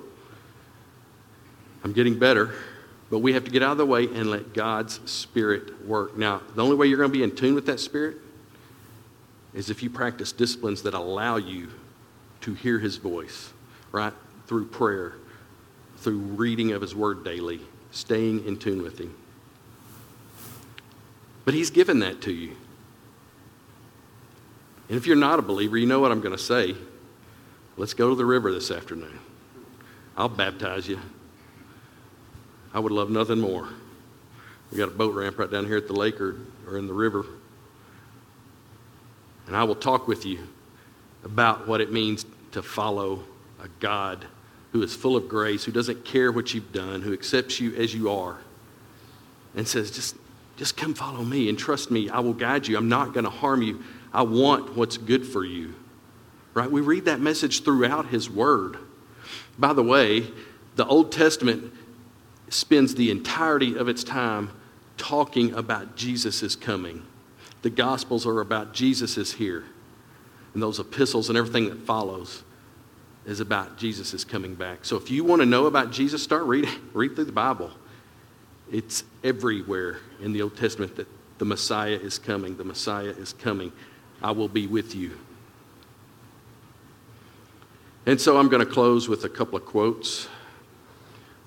I'm 1.85 1.93
getting 1.93 2.19
better. 2.19 2.55
But 3.11 3.21
we 3.21 3.33
have 3.33 3.45
to 3.45 3.51
get 3.51 3.63
out 3.63 3.73
of 3.73 3.79
the 3.79 3.87
way 3.87 4.05
and 4.05 4.31
let 4.31 4.53
God's 4.53 5.01
Spirit 5.11 5.87
work. 5.87 6.19
Now, 6.19 6.43
the 6.55 6.63
only 6.63 6.77
way 6.77 6.87
you're 6.87 6.99
going 6.99 7.11
to 7.11 7.17
be 7.17 7.23
in 7.23 7.35
tune 7.35 7.55
with 7.55 7.67
that 7.67 7.81
Spirit 7.81 8.19
is 9.55 9.71
if 9.71 9.83
you 9.83 9.89
practice 9.89 10.31
disciplines 10.31 10.83
that 10.83 10.95
allow 10.95 11.37
you 11.37 11.69
to 12.43 12.55
hear 12.55 12.79
His 12.79 12.97
voice, 12.97 13.53
right? 13.93 14.13
Through 14.47 14.67
prayer, 14.67 15.15
through 15.97 16.19
reading 16.19 16.73
of 16.73 16.83
His 16.83 16.95
Word 16.95 17.25
daily, 17.25 17.61
staying 17.91 18.47
in 18.47 18.59
tune 18.59 18.83
with 18.83 18.99
Him. 18.99 19.17
But 21.49 21.55
He's 21.55 21.71
given 21.71 22.01
that 22.01 22.21
to 22.21 22.31
you. 22.31 22.55
And 24.91 24.99
if 24.99 25.07
you're 25.07 25.17
not 25.17 25.39
a 25.39 25.43
believer, 25.43 25.79
you 25.79 25.87
know 25.87 25.99
what 25.99 26.13
I'm 26.13 26.21
going 26.21 26.37
to 26.37 26.43
say. 26.43 26.75
Let's 27.79 27.95
go 27.95 28.11
to 28.11 28.15
the 28.15 28.27
river 28.27 28.53
this 28.53 28.71
afternoon. 28.71 29.19
I'll 30.15 30.29
baptize 30.29 30.87
you. 30.87 31.01
I 32.75 32.81
would 32.81 32.93
love 32.93 33.09
nothing 33.09 33.41
more. 33.41 33.67
We 34.71 34.77
got 34.77 34.89
a 34.89 34.95
boat 34.95 35.15
ramp 35.15 35.39
right 35.39 35.51
down 35.51 35.65
here 35.65 35.79
at 35.79 35.87
the 35.87 35.95
lake 35.95 36.21
or, 36.21 36.37
or 36.67 36.77
in 36.77 36.87
the 36.87 36.93
river. 36.93 37.25
And 39.47 39.57
I 39.57 39.65
will 39.65 39.75
talk 39.75 40.07
with 40.07 40.27
you 40.27 40.47
about 41.25 41.67
what 41.67 41.81
it 41.81 41.91
means 41.91 42.27
to 42.53 42.63
follow 42.63 43.25
a 43.59 43.69
God 43.81 44.27
who 44.73 44.83
is 44.83 44.95
full 44.95 45.17
of 45.17 45.31
grace, 45.31 45.65
who 45.65 45.73
doesn't 45.73 46.05
care 46.05 46.31
what 46.31 46.53
you've 46.53 46.73
done, 46.73 47.01
who 47.01 47.15
accepts 47.15 47.59
you 47.59 47.75
as 47.75 47.95
you 47.95 48.11
are, 48.11 48.37
and 49.57 49.67
says, 49.67 49.91
just, 49.91 50.15
just 50.59 50.77
come 50.77 50.93
follow 50.93 51.23
me 51.23 51.49
and 51.49 51.57
trust 51.57 51.91
me. 51.91 52.11
I 52.11 52.19
will 52.19 52.35
guide 52.35 52.67
you. 52.67 52.77
I'm 52.77 52.89
not 52.89 53.15
going 53.15 53.25
to 53.25 53.31
harm 53.31 53.63
you. 53.63 53.83
I 54.13 54.23
want 54.23 54.77
what's 54.77 54.99
good 54.99 55.25
for 55.25 55.45
you. 55.45 55.75
Right? 56.53 56.71
We 56.71 56.81
read 56.81 57.05
that 57.05 57.21
message 57.21 57.63
throughout 57.63 58.09
his 58.09 58.29
word. 58.29 58.77
By 59.57 59.73
the 59.73 59.85
way, 59.85 60.27
the 60.75 60.85
Old 60.85 61.13
Testament 61.13 61.73
spends 62.49 62.97
the 62.97 63.11
entirety 63.11 63.77
of 63.77 63.89
its 63.89 64.03
time 64.03 64.51
talking 64.97 65.55
about 65.55 65.95
Jesus 65.95 66.57
coming. 66.57 67.07
The 67.63 67.71
Gospels 67.71 68.27
are 68.27 68.41
about 68.41 68.75
Jesus 68.75 69.17
is 69.17 69.35
here. 69.35 69.65
And 70.55 70.63
those 70.63 70.81
epistles 70.81 71.29
and 71.29 71.39
everything 71.39 71.69
that 71.69 71.87
follows 71.87 72.43
is 73.27 73.39
about 73.39 73.77
Jesus 73.77 74.13
is 74.13 74.25
coming 74.25 74.57
back. 74.57 74.85
So 74.85 74.97
if 74.97 75.09
you 75.09 75.23
want 75.23 75.41
to 75.41 75.47
know 75.47 75.67
about 75.67 75.93
Jesus, 75.93 76.21
start 76.21 76.45
reading. 76.45 76.71
Read 76.93 77.15
through 77.15 77.27
the 77.27 77.33
Bible. 77.33 77.71
It's 78.71 79.05
everywhere 79.25 79.99
in 80.21 80.33
the 80.33 80.43
Old 80.43 80.57
Testament 80.57 80.97
that 80.97 81.07
the 81.39 81.45
Messiah 81.45 81.99
is 82.01 82.19
coming. 82.19 82.57
The 82.57 82.65
Messiah 82.65 83.15
is 83.17 83.33
coming. 83.33 83.73
I 84.23 84.33
will 84.33 84.49
be 84.49 84.67
with 84.67 84.95
you. 84.95 85.19
And 88.07 88.21
so 88.21 88.39
I'm 88.39 88.49
going 88.49 88.65
to 88.65 88.71
close 88.71 89.09
with 89.09 89.25
a 89.25 89.29
couple 89.29 89.57
of 89.57 89.65
quotes 89.65 90.29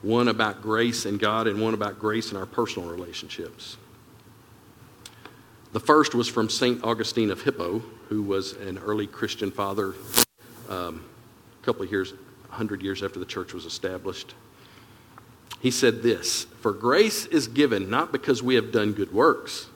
one 0.02 0.28
about 0.28 0.62
grace 0.62 1.06
in 1.06 1.18
God 1.18 1.48
and 1.48 1.62
one 1.62 1.74
about 1.74 2.00
grace 2.00 2.32
in 2.32 2.38
our 2.38 2.46
personal 2.46 2.90
relationships. 2.90 3.78
The 5.74 5.80
first 5.80 6.16
was 6.16 6.28
from 6.28 6.50
St. 6.50 6.84
Augustine 6.84 7.32
of 7.32 7.42
Hippo, 7.42 7.80
who 8.10 8.24
was 8.24 8.54
an 8.54 8.78
early 8.80 9.08
Christian 9.08 9.52
father 9.52 9.94
um, 10.70 11.06
a 11.62 11.66
couple 11.66 11.84
of 11.84 11.92
years, 11.92 12.12
100 12.48 12.82
years 12.82 13.04
after 13.04 13.20
the 13.20 13.26
church 13.26 13.54
was 13.54 13.66
established. 13.66 14.34
He 15.62 15.72
said 15.72 16.02
this 16.02 16.46
For 16.60 16.74
grace 16.74 17.28
is 17.28 17.48
given 17.48 17.90
not 17.90 18.12
because 18.12 18.44
we 18.44 18.56
have 18.56 18.72
done 18.72 18.94
good 18.94 19.14
works, 19.14 19.68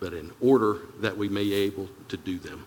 but 0.00 0.12
in 0.12 0.32
order 0.40 0.78
that 1.00 1.16
we 1.16 1.28
may 1.28 1.44
be 1.44 1.54
able 1.54 1.88
to 2.08 2.16
do 2.16 2.38
them. 2.38 2.66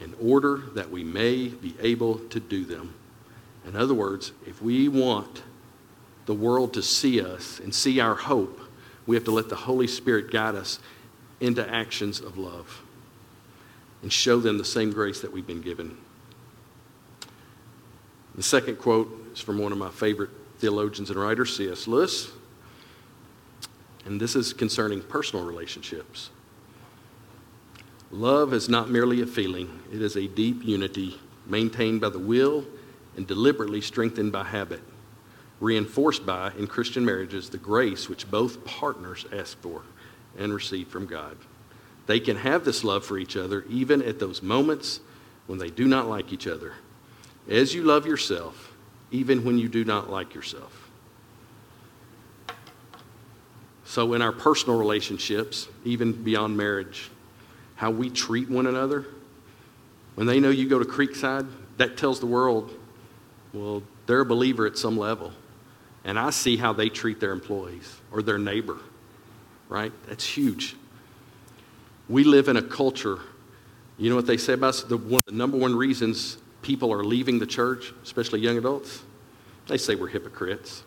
In 0.00 0.14
order 0.20 0.56
that 0.74 0.90
we 0.90 1.04
may 1.04 1.48
be 1.48 1.76
able 1.80 2.18
to 2.18 2.40
do 2.40 2.64
them. 2.64 2.94
In 3.64 3.76
other 3.76 3.94
words, 3.94 4.32
if 4.44 4.60
we 4.60 4.88
want 4.88 5.42
the 6.26 6.34
world 6.34 6.74
to 6.74 6.82
see 6.82 7.20
us 7.20 7.60
and 7.60 7.74
see 7.74 8.00
our 8.00 8.16
hope, 8.16 8.60
we 9.06 9.14
have 9.14 9.24
to 9.24 9.30
let 9.30 9.48
the 9.48 9.56
Holy 9.56 9.86
Spirit 9.86 10.32
guide 10.32 10.56
us 10.56 10.80
into 11.40 11.66
actions 11.72 12.20
of 12.20 12.36
love 12.36 12.82
and 14.02 14.12
show 14.12 14.40
them 14.40 14.58
the 14.58 14.64
same 14.64 14.90
grace 14.90 15.20
that 15.20 15.32
we've 15.32 15.46
been 15.46 15.62
given. 15.62 15.96
The 18.34 18.42
second 18.42 18.78
quote 18.78 19.30
is 19.32 19.40
from 19.40 19.58
one 19.58 19.70
of 19.70 19.78
my 19.78 19.90
favorite 19.90 20.30
theologians 20.64 21.10
and 21.10 21.20
writers, 21.20 21.54
C.S. 21.54 21.86
Lewis, 21.86 22.30
and 24.06 24.18
this 24.18 24.34
is 24.34 24.54
concerning 24.54 25.02
personal 25.02 25.44
relationships. 25.44 26.30
Love 28.10 28.54
is 28.54 28.66
not 28.66 28.88
merely 28.88 29.20
a 29.20 29.26
feeling, 29.26 29.82
it 29.92 30.00
is 30.00 30.16
a 30.16 30.26
deep 30.26 30.64
unity 30.64 31.20
maintained 31.44 32.00
by 32.00 32.08
the 32.08 32.18
will 32.18 32.64
and 33.14 33.26
deliberately 33.26 33.82
strengthened 33.82 34.32
by 34.32 34.42
habit, 34.42 34.80
reinforced 35.60 36.24
by, 36.24 36.50
in 36.52 36.66
Christian 36.66 37.04
marriages, 37.04 37.50
the 37.50 37.58
grace 37.58 38.08
which 38.08 38.30
both 38.30 38.64
partners 38.64 39.26
ask 39.34 39.60
for 39.60 39.82
and 40.38 40.54
receive 40.54 40.88
from 40.88 41.04
God. 41.04 41.36
They 42.06 42.20
can 42.20 42.38
have 42.38 42.64
this 42.64 42.84
love 42.84 43.04
for 43.04 43.18
each 43.18 43.36
other 43.36 43.66
even 43.68 44.00
at 44.00 44.18
those 44.18 44.42
moments 44.42 45.00
when 45.46 45.58
they 45.58 45.68
do 45.68 45.86
not 45.86 46.08
like 46.08 46.32
each 46.32 46.46
other, 46.46 46.72
as 47.50 47.74
you 47.74 47.82
love 47.82 48.06
yourself, 48.06 48.63
even 49.14 49.44
when 49.44 49.58
you 49.58 49.68
do 49.68 49.84
not 49.84 50.10
like 50.10 50.34
yourself. 50.34 50.90
So, 53.84 54.14
in 54.14 54.22
our 54.22 54.32
personal 54.32 54.76
relationships, 54.76 55.68
even 55.84 56.10
beyond 56.10 56.56
marriage, 56.56 57.10
how 57.76 57.92
we 57.92 58.10
treat 58.10 58.50
one 58.50 58.66
another, 58.66 59.04
when 60.16 60.26
they 60.26 60.40
know 60.40 60.50
you 60.50 60.68
go 60.68 60.80
to 60.80 60.84
Creekside, 60.84 61.48
that 61.76 61.96
tells 61.96 62.18
the 62.18 62.26
world, 62.26 62.76
well, 63.52 63.84
they're 64.06 64.20
a 64.20 64.26
believer 64.26 64.66
at 64.66 64.76
some 64.76 64.98
level. 64.98 65.32
And 66.04 66.18
I 66.18 66.30
see 66.30 66.56
how 66.56 66.72
they 66.72 66.88
treat 66.88 67.20
their 67.20 67.32
employees 67.32 68.00
or 68.10 68.20
their 68.20 68.38
neighbor, 68.38 68.78
right? 69.68 69.92
That's 70.08 70.26
huge. 70.26 70.74
We 72.08 72.24
live 72.24 72.48
in 72.48 72.56
a 72.56 72.62
culture, 72.62 73.20
you 73.96 74.10
know 74.10 74.16
what 74.16 74.26
they 74.26 74.38
say 74.38 74.54
about 74.54 74.70
us? 74.70 74.82
The, 74.82 74.96
one 74.96 75.22
the 75.24 75.32
number 75.32 75.56
one 75.56 75.76
reasons 75.76 76.38
people 76.64 76.92
are 76.92 77.04
leaving 77.04 77.38
the 77.38 77.46
church, 77.46 77.92
especially 78.02 78.40
young 78.40 78.58
adults, 78.58 79.02
they 79.68 79.76
say 79.76 79.94
we're 79.94 80.08
hypocrites. 80.08 80.82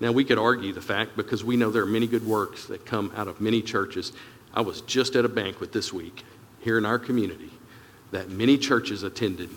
Now, 0.00 0.12
we 0.12 0.24
could 0.24 0.38
argue 0.38 0.72
the 0.72 0.80
fact 0.80 1.16
because 1.16 1.42
we 1.42 1.56
know 1.56 1.70
there 1.70 1.82
are 1.82 1.86
many 1.86 2.06
good 2.06 2.24
works 2.24 2.66
that 2.66 2.86
come 2.86 3.12
out 3.16 3.26
of 3.26 3.40
many 3.40 3.60
churches. 3.60 4.12
I 4.54 4.60
was 4.60 4.80
just 4.82 5.16
at 5.16 5.24
a 5.24 5.28
banquet 5.28 5.72
this 5.72 5.92
week 5.92 6.24
here 6.60 6.78
in 6.78 6.86
our 6.86 6.98
community 6.98 7.50
that 8.12 8.30
many 8.30 8.56
churches 8.56 9.02
attended, 9.02 9.50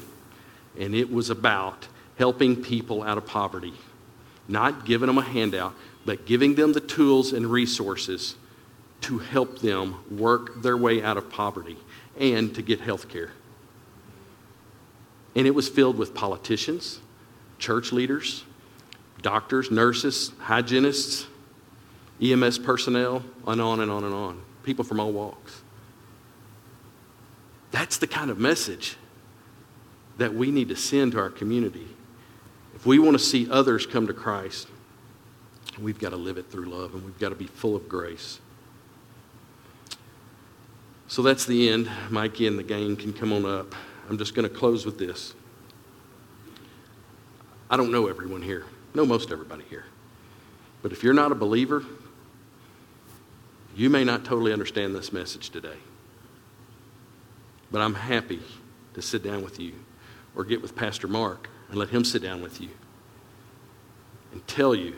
and 0.77 0.95
it 0.95 1.11
was 1.11 1.29
about 1.29 1.87
helping 2.17 2.61
people 2.61 3.03
out 3.03 3.17
of 3.17 3.25
poverty, 3.25 3.73
not 4.47 4.85
giving 4.85 5.07
them 5.07 5.19
a 5.19 5.23
handout, 5.23 5.75
but 6.03 6.25
giving 6.25 6.55
them 6.55 6.73
the 6.73 6.81
tools 6.81 7.31
and 7.31 7.45
resources 7.45 8.35
to 9.01 9.19
help 9.19 9.59
them 9.59 10.03
work 10.09 10.61
their 10.63 10.77
way 10.77 11.03
out 11.03 11.17
of 11.17 11.29
poverty 11.29 11.77
and 12.19 12.53
to 12.55 12.61
get 12.61 12.81
health 12.81 13.07
care. 13.07 13.31
And 15.35 15.47
it 15.47 15.55
was 15.55 15.69
filled 15.69 15.97
with 15.97 16.13
politicians, 16.13 16.99
church 17.57 17.91
leaders, 17.91 18.43
doctors, 19.21 19.71
nurses, 19.71 20.31
hygienists, 20.39 21.27
EMS 22.21 22.59
personnel, 22.59 23.23
and 23.47 23.61
on 23.61 23.79
and 23.79 23.89
on 23.89 24.03
and 24.03 24.13
on. 24.13 24.41
People 24.63 24.83
from 24.83 24.99
all 24.99 25.11
walks. 25.11 25.61
That's 27.71 27.97
the 27.97 28.07
kind 28.07 28.29
of 28.29 28.37
message 28.37 28.97
that 30.17 30.33
we 30.33 30.51
need 30.51 30.69
to 30.69 30.75
send 30.75 31.13
to 31.13 31.19
our 31.19 31.29
community. 31.29 31.87
If 32.75 32.85
we 32.85 32.99
want 32.99 33.17
to 33.17 33.23
see 33.23 33.49
others 33.49 33.85
come 33.85 34.07
to 34.07 34.13
Christ, 34.13 34.67
we've 35.79 35.99
got 35.99 36.09
to 36.09 36.17
live 36.17 36.37
it 36.37 36.51
through 36.51 36.65
love 36.65 36.93
and 36.93 37.03
we've 37.03 37.19
got 37.19 37.29
to 37.29 37.35
be 37.35 37.47
full 37.47 37.75
of 37.75 37.87
grace. 37.87 38.39
So 41.07 41.21
that's 41.21 41.45
the 41.45 41.69
end. 41.69 41.89
Mikey 42.09 42.47
and 42.47 42.57
the 42.57 42.63
gang 42.63 42.95
can 42.95 43.13
come 43.13 43.33
on 43.33 43.45
up. 43.45 43.73
I'm 44.11 44.17
just 44.17 44.35
going 44.35 44.45
to 44.45 44.53
close 44.53 44.85
with 44.85 44.99
this. 44.99 45.33
I 47.69 47.77
don't 47.77 47.93
know 47.93 48.07
everyone 48.07 48.41
here, 48.41 48.65
know 48.93 49.05
most 49.05 49.31
everybody 49.31 49.63
here. 49.69 49.85
But 50.81 50.91
if 50.91 51.01
you're 51.01 51.13
not 51.13 51.31
a 51.31 51.35
believer, 51.35 51.81
you 53.73 53.89
may 53.89 54.03
not 54.03 54.25
totally 54.25 54.51
understand 54.51 54.93
this 54.93 55.13
message 55.13 55.49
today. 55.49 55.77
But 57.71 57.79
I'm 57.79 57.93
happy 57.93 58.41
to 58.95 59.01
sit 59.01 59.23
down 59.23 59.45
with 59.45 59.61
you 59.61 59.75
or 60.35 60.43
get 60.43 60.61
with 60.61 60.75
Pastor 60.75 61.07
Mark 61.07 61.49
and 61.69 61.77
let 61.77 61.87
him 61.87 62.03
sit 62.03 62.21
down 62.21 62.41
with 62.41 62.59
you 62.59 62.71
and 64.33 64.45
tell 64.45 64.75
you 64.75 64.93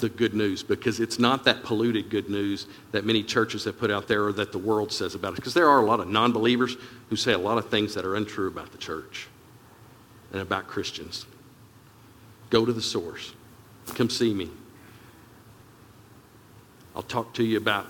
the 0.00 0.08
good 0.08 0.34
news 0.34 0.62
because 0.62 1.00
it's 1.00 1.18
not 1.18 1.44
that 1.44 1.62
polluted 1.62 2.10
good 2.10 2.28
news 2.28 2.66
that 2.92 3.04
many 3.04 3.22
churches 3.22 3.64
have 3.64 3.78
put 3.78 3.90
out 3.90 4.08
there 4.08 4.24
or 4.24 4.32
that 4.32 4.52
the 4.52 4.58
world 4.58 4.92
says 4.92 5.14
about 5.14 5.32
it. 5.32 5.36
Because 5.36 5.54
there 5.54 5.68
are 5.68 5.80
a 5.80 5.84
lot 5.84 6.00
of 6.00 6.08
non 6.08 6.32
believers 6.32 6.76
who 7.08 7.16
say 7.16 7.32
a 7.32 7.38
lot 7.38 7.58
of 7.58 7.68
things 7.68 7.94
that 7.94 8.04
are 8.04 8.16
untrue 8.16 8.48
about 8.48 8.72
the 8.72 8.78
church 8.78 9.28
and 10.32 10.40
about 10.40 10.66
Christians. 10.66 11.26
Go 12.50 12.64
to 12.64 12.72
the 12.72 12.82
source. 12.82 13.32
Come 13.94 14.10
see 14.10 14.34
me. 14.34 14.50
I'll 16.96 17.02
talk 17.02 17.34
to 17.34 17.44
you 17.44 17.56
about 17.56 17.86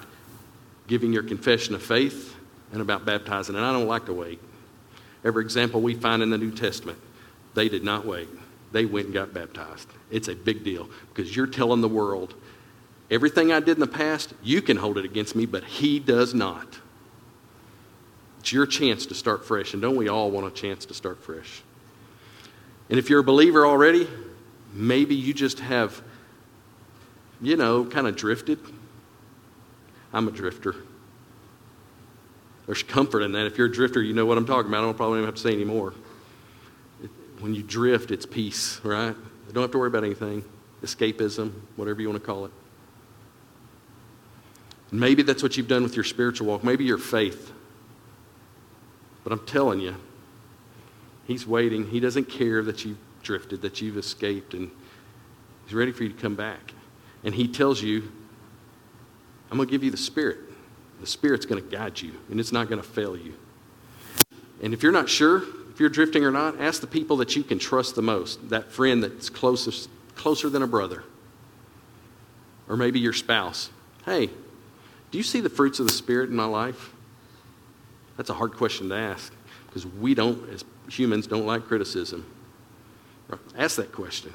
giving 0.86 1.12
your 1.12 1.22
confession 1.22 1.74
of 1.74 1.82
faith 1.82 2.36
and 2.72 2.82
about 2.82 3.04
baptizing. 3.04 3.56
And 3.56 3.64
I 3.64 3.72
don't 3.72 3.86
like 3.86 4.06
to 4.06 4.12
wait. 4.12 4.40
Every 5.24 5.44
example 5.44 5.80
we 5.80 5.94
find 5.94 6.22
in 6.22 6.30
the 6.30 6.38
New 6.38 6.50
Testament, 6.50 6.98
they 7.54 7.68
did 7.68 7.84
not 7.84 8.06
wait 8.06 8.28
they 8.72 8.84
went 8.86 9.06
and 9.06 9.14
got 9.14 9.34
baptized. 9.34 9.88
It's 10.10 10.28
a 10.28 10.34
big 10.34 10.64
deal 10.64 10.88
because 11.12 11.34
you're 11.34 11.46
telling 11.46 11.80
the 11.80 11.88
world 11.88 12.34
everything 13.10 13.52
I 13.52 13.60
did 13.60 13.76
in 13.76 13.80
the 13.80 13.86
past, 13.86 14.32
you 14.42 14.62
can 14.62 14.76
hold 14.76 14.96
it 14.96 15.04
against 15.04 15.34
me, 15.34 15.46
but 15.46 15.64
he 15.64 15.98
does 15.98 16.32
not. 16.34 16.78
It's 18.38 18.52
your 18.52 18.66
chance 18.66 19.06
to 19.06 19.14
start 19.14 19.44
fresh, 19.44 19.72
and 19.74 19.82
don't 19.82 19.96
we 19.96 20.08
all 20.08 20.30
want 20.30 20.46
a 20.46 20.50
chance 20.50 20.86
to 20.86 20.94
start 20.94 21.22
fresh? 21.22 21.62
And 22.88 22.98
if 22.98 23.10
you're 23.10 23.20
a 23.20 23.24
believer 23.24 23.66
already, 23.66 24.08
maybe 24.72 25.14
you 25.14 25.34
just 25.34 25.60
have, 25.60 26.00
you 27.40 27.56
know, 27.56 27.84
kind 27.84 28.06
of 28.06 28.16
drifted. 28.16 28.58
I'm 30.12 30.26
a 30.26 30.30
drifter. 30.30 30.76
There's 32.66 32.82
comfort 32.82 33.22
in 33.22 33.32
that. 33.32 33.46
If 33.46 33.58
you're 33.58 33.66
a 33.66 33.72
drifter, 33.72 34.00
you 34.00 34.14
know 34.14 34.26
what 34.26 34.38
I'm 34.38 34.46
talking 34.46 34.70
about. 34.70 34.78
I 34.78 34.86
don't 34.86 34.96
probably 34.96 35.18
even 35.18 35.26
have 35.26 35.34
to 35.34 35.40
say 35.40 35.52
anymore 35.52 35.92
when 37.40 37.54
you 37.54 37.62
drift, 37.62 38.10
it's 38.10 38.26
peace, 38.26 38.80
right? 38.84 39.16
You 39.16 39.52
don't 39.52 39.62
have 39.62 39.70
to 39.72 39.78
worry 39.78 39.88
about 39.88 40.04
anything. 40.04 40.44
Escapism, 40.82 41.52
whatever 41.76 42.00
you 42.00 42.08
want 42.08 42.20
to 42.20 42.26
call 42.26 42.44
it. 42.44 42.52
Maybe 44.92 45.22
that's 45.22 45.42
what 45.42 45.56
you've 45.56 45.68
done 45.68 45.82
with 45.82 45.94
your 45.94 46.04
spiritual 46.04 46.48
walk, 46.48 46.64
maybe 46.64 46.84
your 46.84 46.98
faith. 46.98 47.52
But 49.24 49.32
I'm 49.32 49.46
telling 49.46 49.80
you, 49.80 49.96
He's 51.26 51.46
waiting. 51.46 51.86
He 51.86 52.00
doesn't 52.00 52.28
care 52.28 52.62
that 52.62 52.84
you've 52.84 52.98
drifted, 53.22 53.62
that 53.62 53.80
you've 53.80 53.96
escaped, 53.96 54.54
and 54.54 54.70
He's 55.64 55.74
ready 55.74 55.92
for 55.92 56.02
you 56.02 56.08
to 56.08 56.20
come 56.20 56.34
back. 56.34 56.72
And 57.22 57.34
He 57.34 57.46
tells 57.46 57.82
you, 57.82 58.10
I'm 59.50 59.56
going 59.56 59.68
to 59.68 59.70
give 59.70 59.84
you 59.84 59.90
the 59.90 59.96
Spirit. 59.96 60.38
The 61.00 61.06
Spirit's 61.06 61.46
going 61.46 61.62
to 61.62 61.70
guide 61.70 62.00
you, 62.00 62.12
and 62.30 62.40
it's 62.40 62.52
not 62.52 62.68
going 62.68 62.80
to 62.80 62.88
fail 62.88 63.16
you. 63.16 63.34
And 64.62 64.74
if 64.74 64.82
you're 64.82 64.92
not 64.92 65.08
sure 65.08 65.42
if 65.72 65.80
you're 65.80 65.88
drifting 65.88 66.24
or 66.24 66.30
not, 66.30 66.60
ask 66.60 66.80
the 66.80 66.86
people 66.86 67.16
that 67.18 67.36
you 67.36 67.42
can 67.42 67.58
trust 67.58 67.94
the 67.94 68.02
most, 68.02 68.50
that 68.50 68.70
friend 68.72 69.02
that's 69.02 69.30
closest, 69.30 69.88
closer 70.14 70.48
than 70.50 70.62
a 70.62 70.66
brother, 70.66 71.04
or 72.68 72.76
maybe 72.76 72.98
your 72.98 73.12
spouse. 73.12 73.70
Hey, 74.04 74.26
do 75.10 75.18
you 75.18 75.24
see 75.24 75.40
the 75.40 75.48
fruits 75.48 75.80
of 75.80 75.86
the 75.86 75.92
Spirit 75.92 76.30
in 76.30 76.36
my 76.36 76.44
life? 76.44 76.92
That's 78.16 78.30
a 78.30 78.34
hard 78.34 78.52
question 78.52 78.88
to 78.90 78.94
ask 78.94 79.32
because 79.66 79.86
we 79.86 80.14
don't, 80.14 80.48
as 80.50 80.64
humans, 80.88 81.26
don't 81.26 81.46
like 81.46 81.64
criticism. 81.64 82.26
Ask 83.56 83.76
that 83.76 83.92
question 83.92 84.32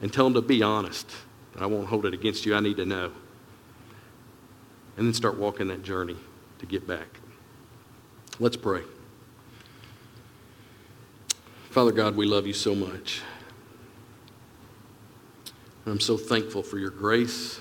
and 0.00 0.12
tell 0.12 0.24
them 0.24 0.34
to 0.34 0.42
be 0.42 0.62
honest. 0.62 1.10
I 1.58 1.66
won't 1.66 1.88
hold 1.88 2.06
it 2.06 2.14
against 2.14 2.46
you. 2.46 2.54
I 2.54 2.60
need 2.60 2.76
to 2.76 2.86
know. 2.86 3.12
And 4.96 5.06
then 5.06 5.14
start 5.14 5.36
walking 5.36 5.68
that 5.68 5.82
journey 5.82 6.16
to 6.60 6.66
get 6.66 6.86
back. 6.86 7.08
Let's 8.38 8.56
pray. 8.56 8.82
Father 11.70 11.92
God, 11.92 12.16
we 12.16 12.26
love 12.26 12.48
you 12.48 12.52
so 12.52 12.74
much. 12.74 13.22
I'm 15.86 16.00
so 16.00 16.16
thankful 16.16 16.64
for 16.64 16.78
your 16.78 16.90
grace. 16.90 17.60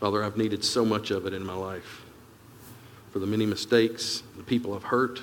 Father, 0.00 0.24
I've 0.24 0.36
needed 0.36 0.64
so 0.64 0.84
much 0.84 1.12
of 1.12 1.24
it 1.24 1.32
in 1.32 1.46
my 1.46 1.54
life. 1.54 2.02
For 3.12 3.20
the 3.20 3.28
many 3.28 3.46
mistakes, 3.46 4.24
the 4.36 4.42
people 4.42 4.74
I've 4.74 4.82
hurt, 4.82 5.22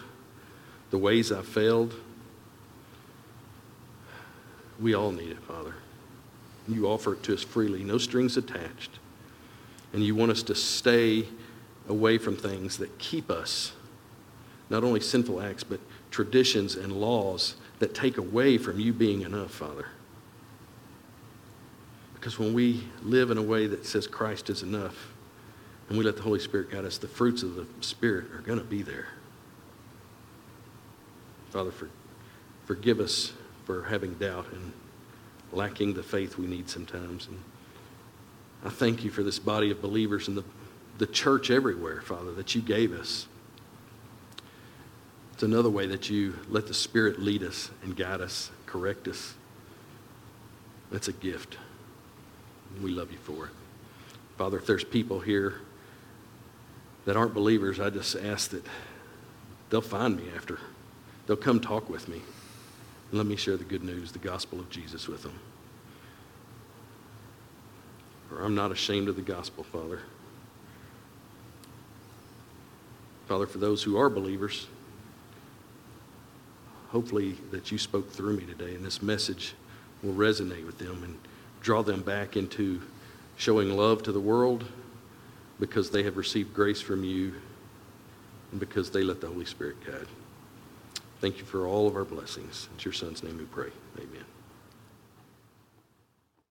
the 0.91 0.97
ways 0.97 1.29
I've 1.29 1.47
failed. 1.47 1.93
We 4.79 4.93
all 4.93 5.11
need 5.11 5.31
it, 5.31 5.43
Father. 5.43 5.75
You 6.69 6.87
offer 6.87 7.13
it 7.13 7.23
to 7.23 7.33
us 7.33 7.43
freely, 7.43 7.83
no 7.83 7.97
strings 7.97 8.37
attached. 8.37 8.91
And 9.91 10.01
you 10.01 10.15
want 10.15 10.31
us 10.31 10.43
to 10.43 10.55
stay 10.55 11.25
away 11.89 12.17
from 12.17 12.37
things 12.37 12.77
that 12.77 12.97
keep 12.97 13.29
us, 13.29 13.73
not 14.69 14.85
only 14.85 15.01
sinful 15.01 15.41
acts, 15.41 15.65
but 15.65 15.81
traditions 16.17 16.73
and 16.73 16.91
laws 16.91 17.57
that 17.77 17.93
take 17.93 18.17
away 18.17 18.57
from 18.57 18.79
you 18.79 18.91
being 18.91 19.21
enough, 19.21 19.51
Father. 19.51 19.85
Because 22.15 22.39
when 22.39 22.55
we 22.55 22.85
live 23.03 23.29
in 23.29 23.37
a 23.37 23.41
way 23.43 23.67
that 23.67 23.85
says 23.85 24.07
Christ 24.07 24.49
is 24.49 24.63
enough, 24.63 25.13
and 25.87 25.95
we 25.95 26.03
let 26.03 26.15
the 26.15 26.23
Holy 26.23 26.39
Spirit 26.39 26.71
guide 26.71 26.85
us, 26.85 26.97
the 26.97 27.07
fruits 27.07 27.43
of 27.43 27.53
the 27.53 27.67
Spirit 27.81 28.31
are 28.31 28.41
going 28.41 28.57
to 28.57 28.65
be 28.65 28.81
there. 28.81 29.09
Father, 31.51 31.69
for, 31.69 31.87
forgive 32.65 32.99
us 32.99 33.33
for 33.65 33.83
having 33.83 34.15
doubt 34.15 34.47
and 34.51 34.73
lacking 35.51 35.93
the 35.93 36.01
faith 36.01 36.39
we 36.39 36.47
need 36.47 36.67
sometimes. 36.67 37.27
And 37.27 37.39
I 38.65 38.69
thank 38.69 39.03
you 39.03 39.11
for 39.11 39.21
this 39.21 39.37
body 39.37 39.69
of 39.69 39.83
believers 39.83 40.27
and 40.27 40.35
the, 40.35 40.43
the 40.97 41.05
church 41.05 41.51
everywhere, 41.51 42.01
Father, 42.01 42.31
that 42.31 42.55
you 42.55 42.61
gave 42.63 42.91
us. 42.91 43.27
It's 45.37 45.43
another 45.43 45.69
way 45.69 45.85
that 45.85 46.09
you 46.09 46.33
let 46.49 46.65
the 46.65 46.73
Spirit 46.73 47.21
lead 47.21 47.43
us 47.43 47.69
and 47.83 47.95
guide 47.95 48.21
us, 48.21 48.49
correct 48.65 49.07
us. 49.07 49.35
That's 50.91 51.09
a 51.09 51.13
gift. 51.13 51.59
We 52.81 52.89
love 52.89 53.11
you 53.11 53.19
for 53.19 53.45
it. 53.45 53.51
Father, 54.39 54.57
if 54.57 54.65
there's 54.65 54.83
people 54.83 55.19
here 55.19 55.61
that 57.05 57.15
aren't 57.15 57.35
believers, 57.35 57.79
I 57.79 57.91
just 57.91 58.15
ask 58.15 58.49
that 58.49 58.65
they'll 59.69 59.79
find 59.79 60.17
me 60.17 60.23
after. 60.35 60.57
They'll 61.27 61.37
come 61.37 61.59
talk 61.59 61.87
with 61.87 62.07
me. 62.07 62.23
And 63.11 63.19
let 63.19 63.27
me 63.27 63.35
share 63.35 63.57
the 63.57 63.63
good 63.63 63.83
news, 63.83 64.11
the 64.11 64.17
gospel 64.17 64.59
of 64.59 64.71
Jesus 64.71 65.07
with 65.07 65.21
them. 65.21 65.39
For 68.27 68.43
I'm 68.43 68.55
not 68.55 68.71
ashamed 68.71 69.07
of 69.07 69.15
the 69.15 69.21
gospel, 69.21 69.63
Father. 69.65 69.99
Father, 73.27 73.45
for 73.45 73.59
those 73.59 73.83
who 73.83 73.97
are 73.97 74.09
believers, 74.09 74.65
hopefully 76.89 77.35
that 77.51 77.71
you 77.71 77.77
spoke 77.77 78.09
through 78.11 78.37
me 78.37 78.45
today 78.45 78.75
and 78.75 78.85
this 78.85 79.01
message 79.01 79.53
will 80.03 80.13
resonate 80.13 80.65
with 80.65 80.77
them 80.77 81.03
and 81.03 81.17
draw 81.61 81.81
them 81.81 82.01
back 82.01 82.37
into 82.37 82.81
showing 83.35 83.75
love 83.75 84.03
to 84.03 84.11
the 84.11 84.19
world 84.19 84.65
because 85.59 85.89
they 85.89 86.03
have 86.03 86.17
received 86.17 86.53
grace 86.53 86.81
from 86.81 87.03
you 87.03 87.33
and 88.51 88.59
because 88.59 88.89
they 88.91 89.03
let 89.03 89.21
the 89.21 89.27
Holy 89.27 89.45
Spirit 89.45 89.75
guide. 89.85 90.07
Thank 91.19 91.39
you 91.39 91.45
for 91.45 91.67
all 91.67 91.87
of 91.87 91.95
our 91.95 92.05
blessings. 92.05 92.69
In 92.77 92.83
your 92.83 92.93
son's 92.93 93.23
name 93.23 93.37
we 93.37 93.45
pray. 93.45 93.69
Amen. 93.97 94.36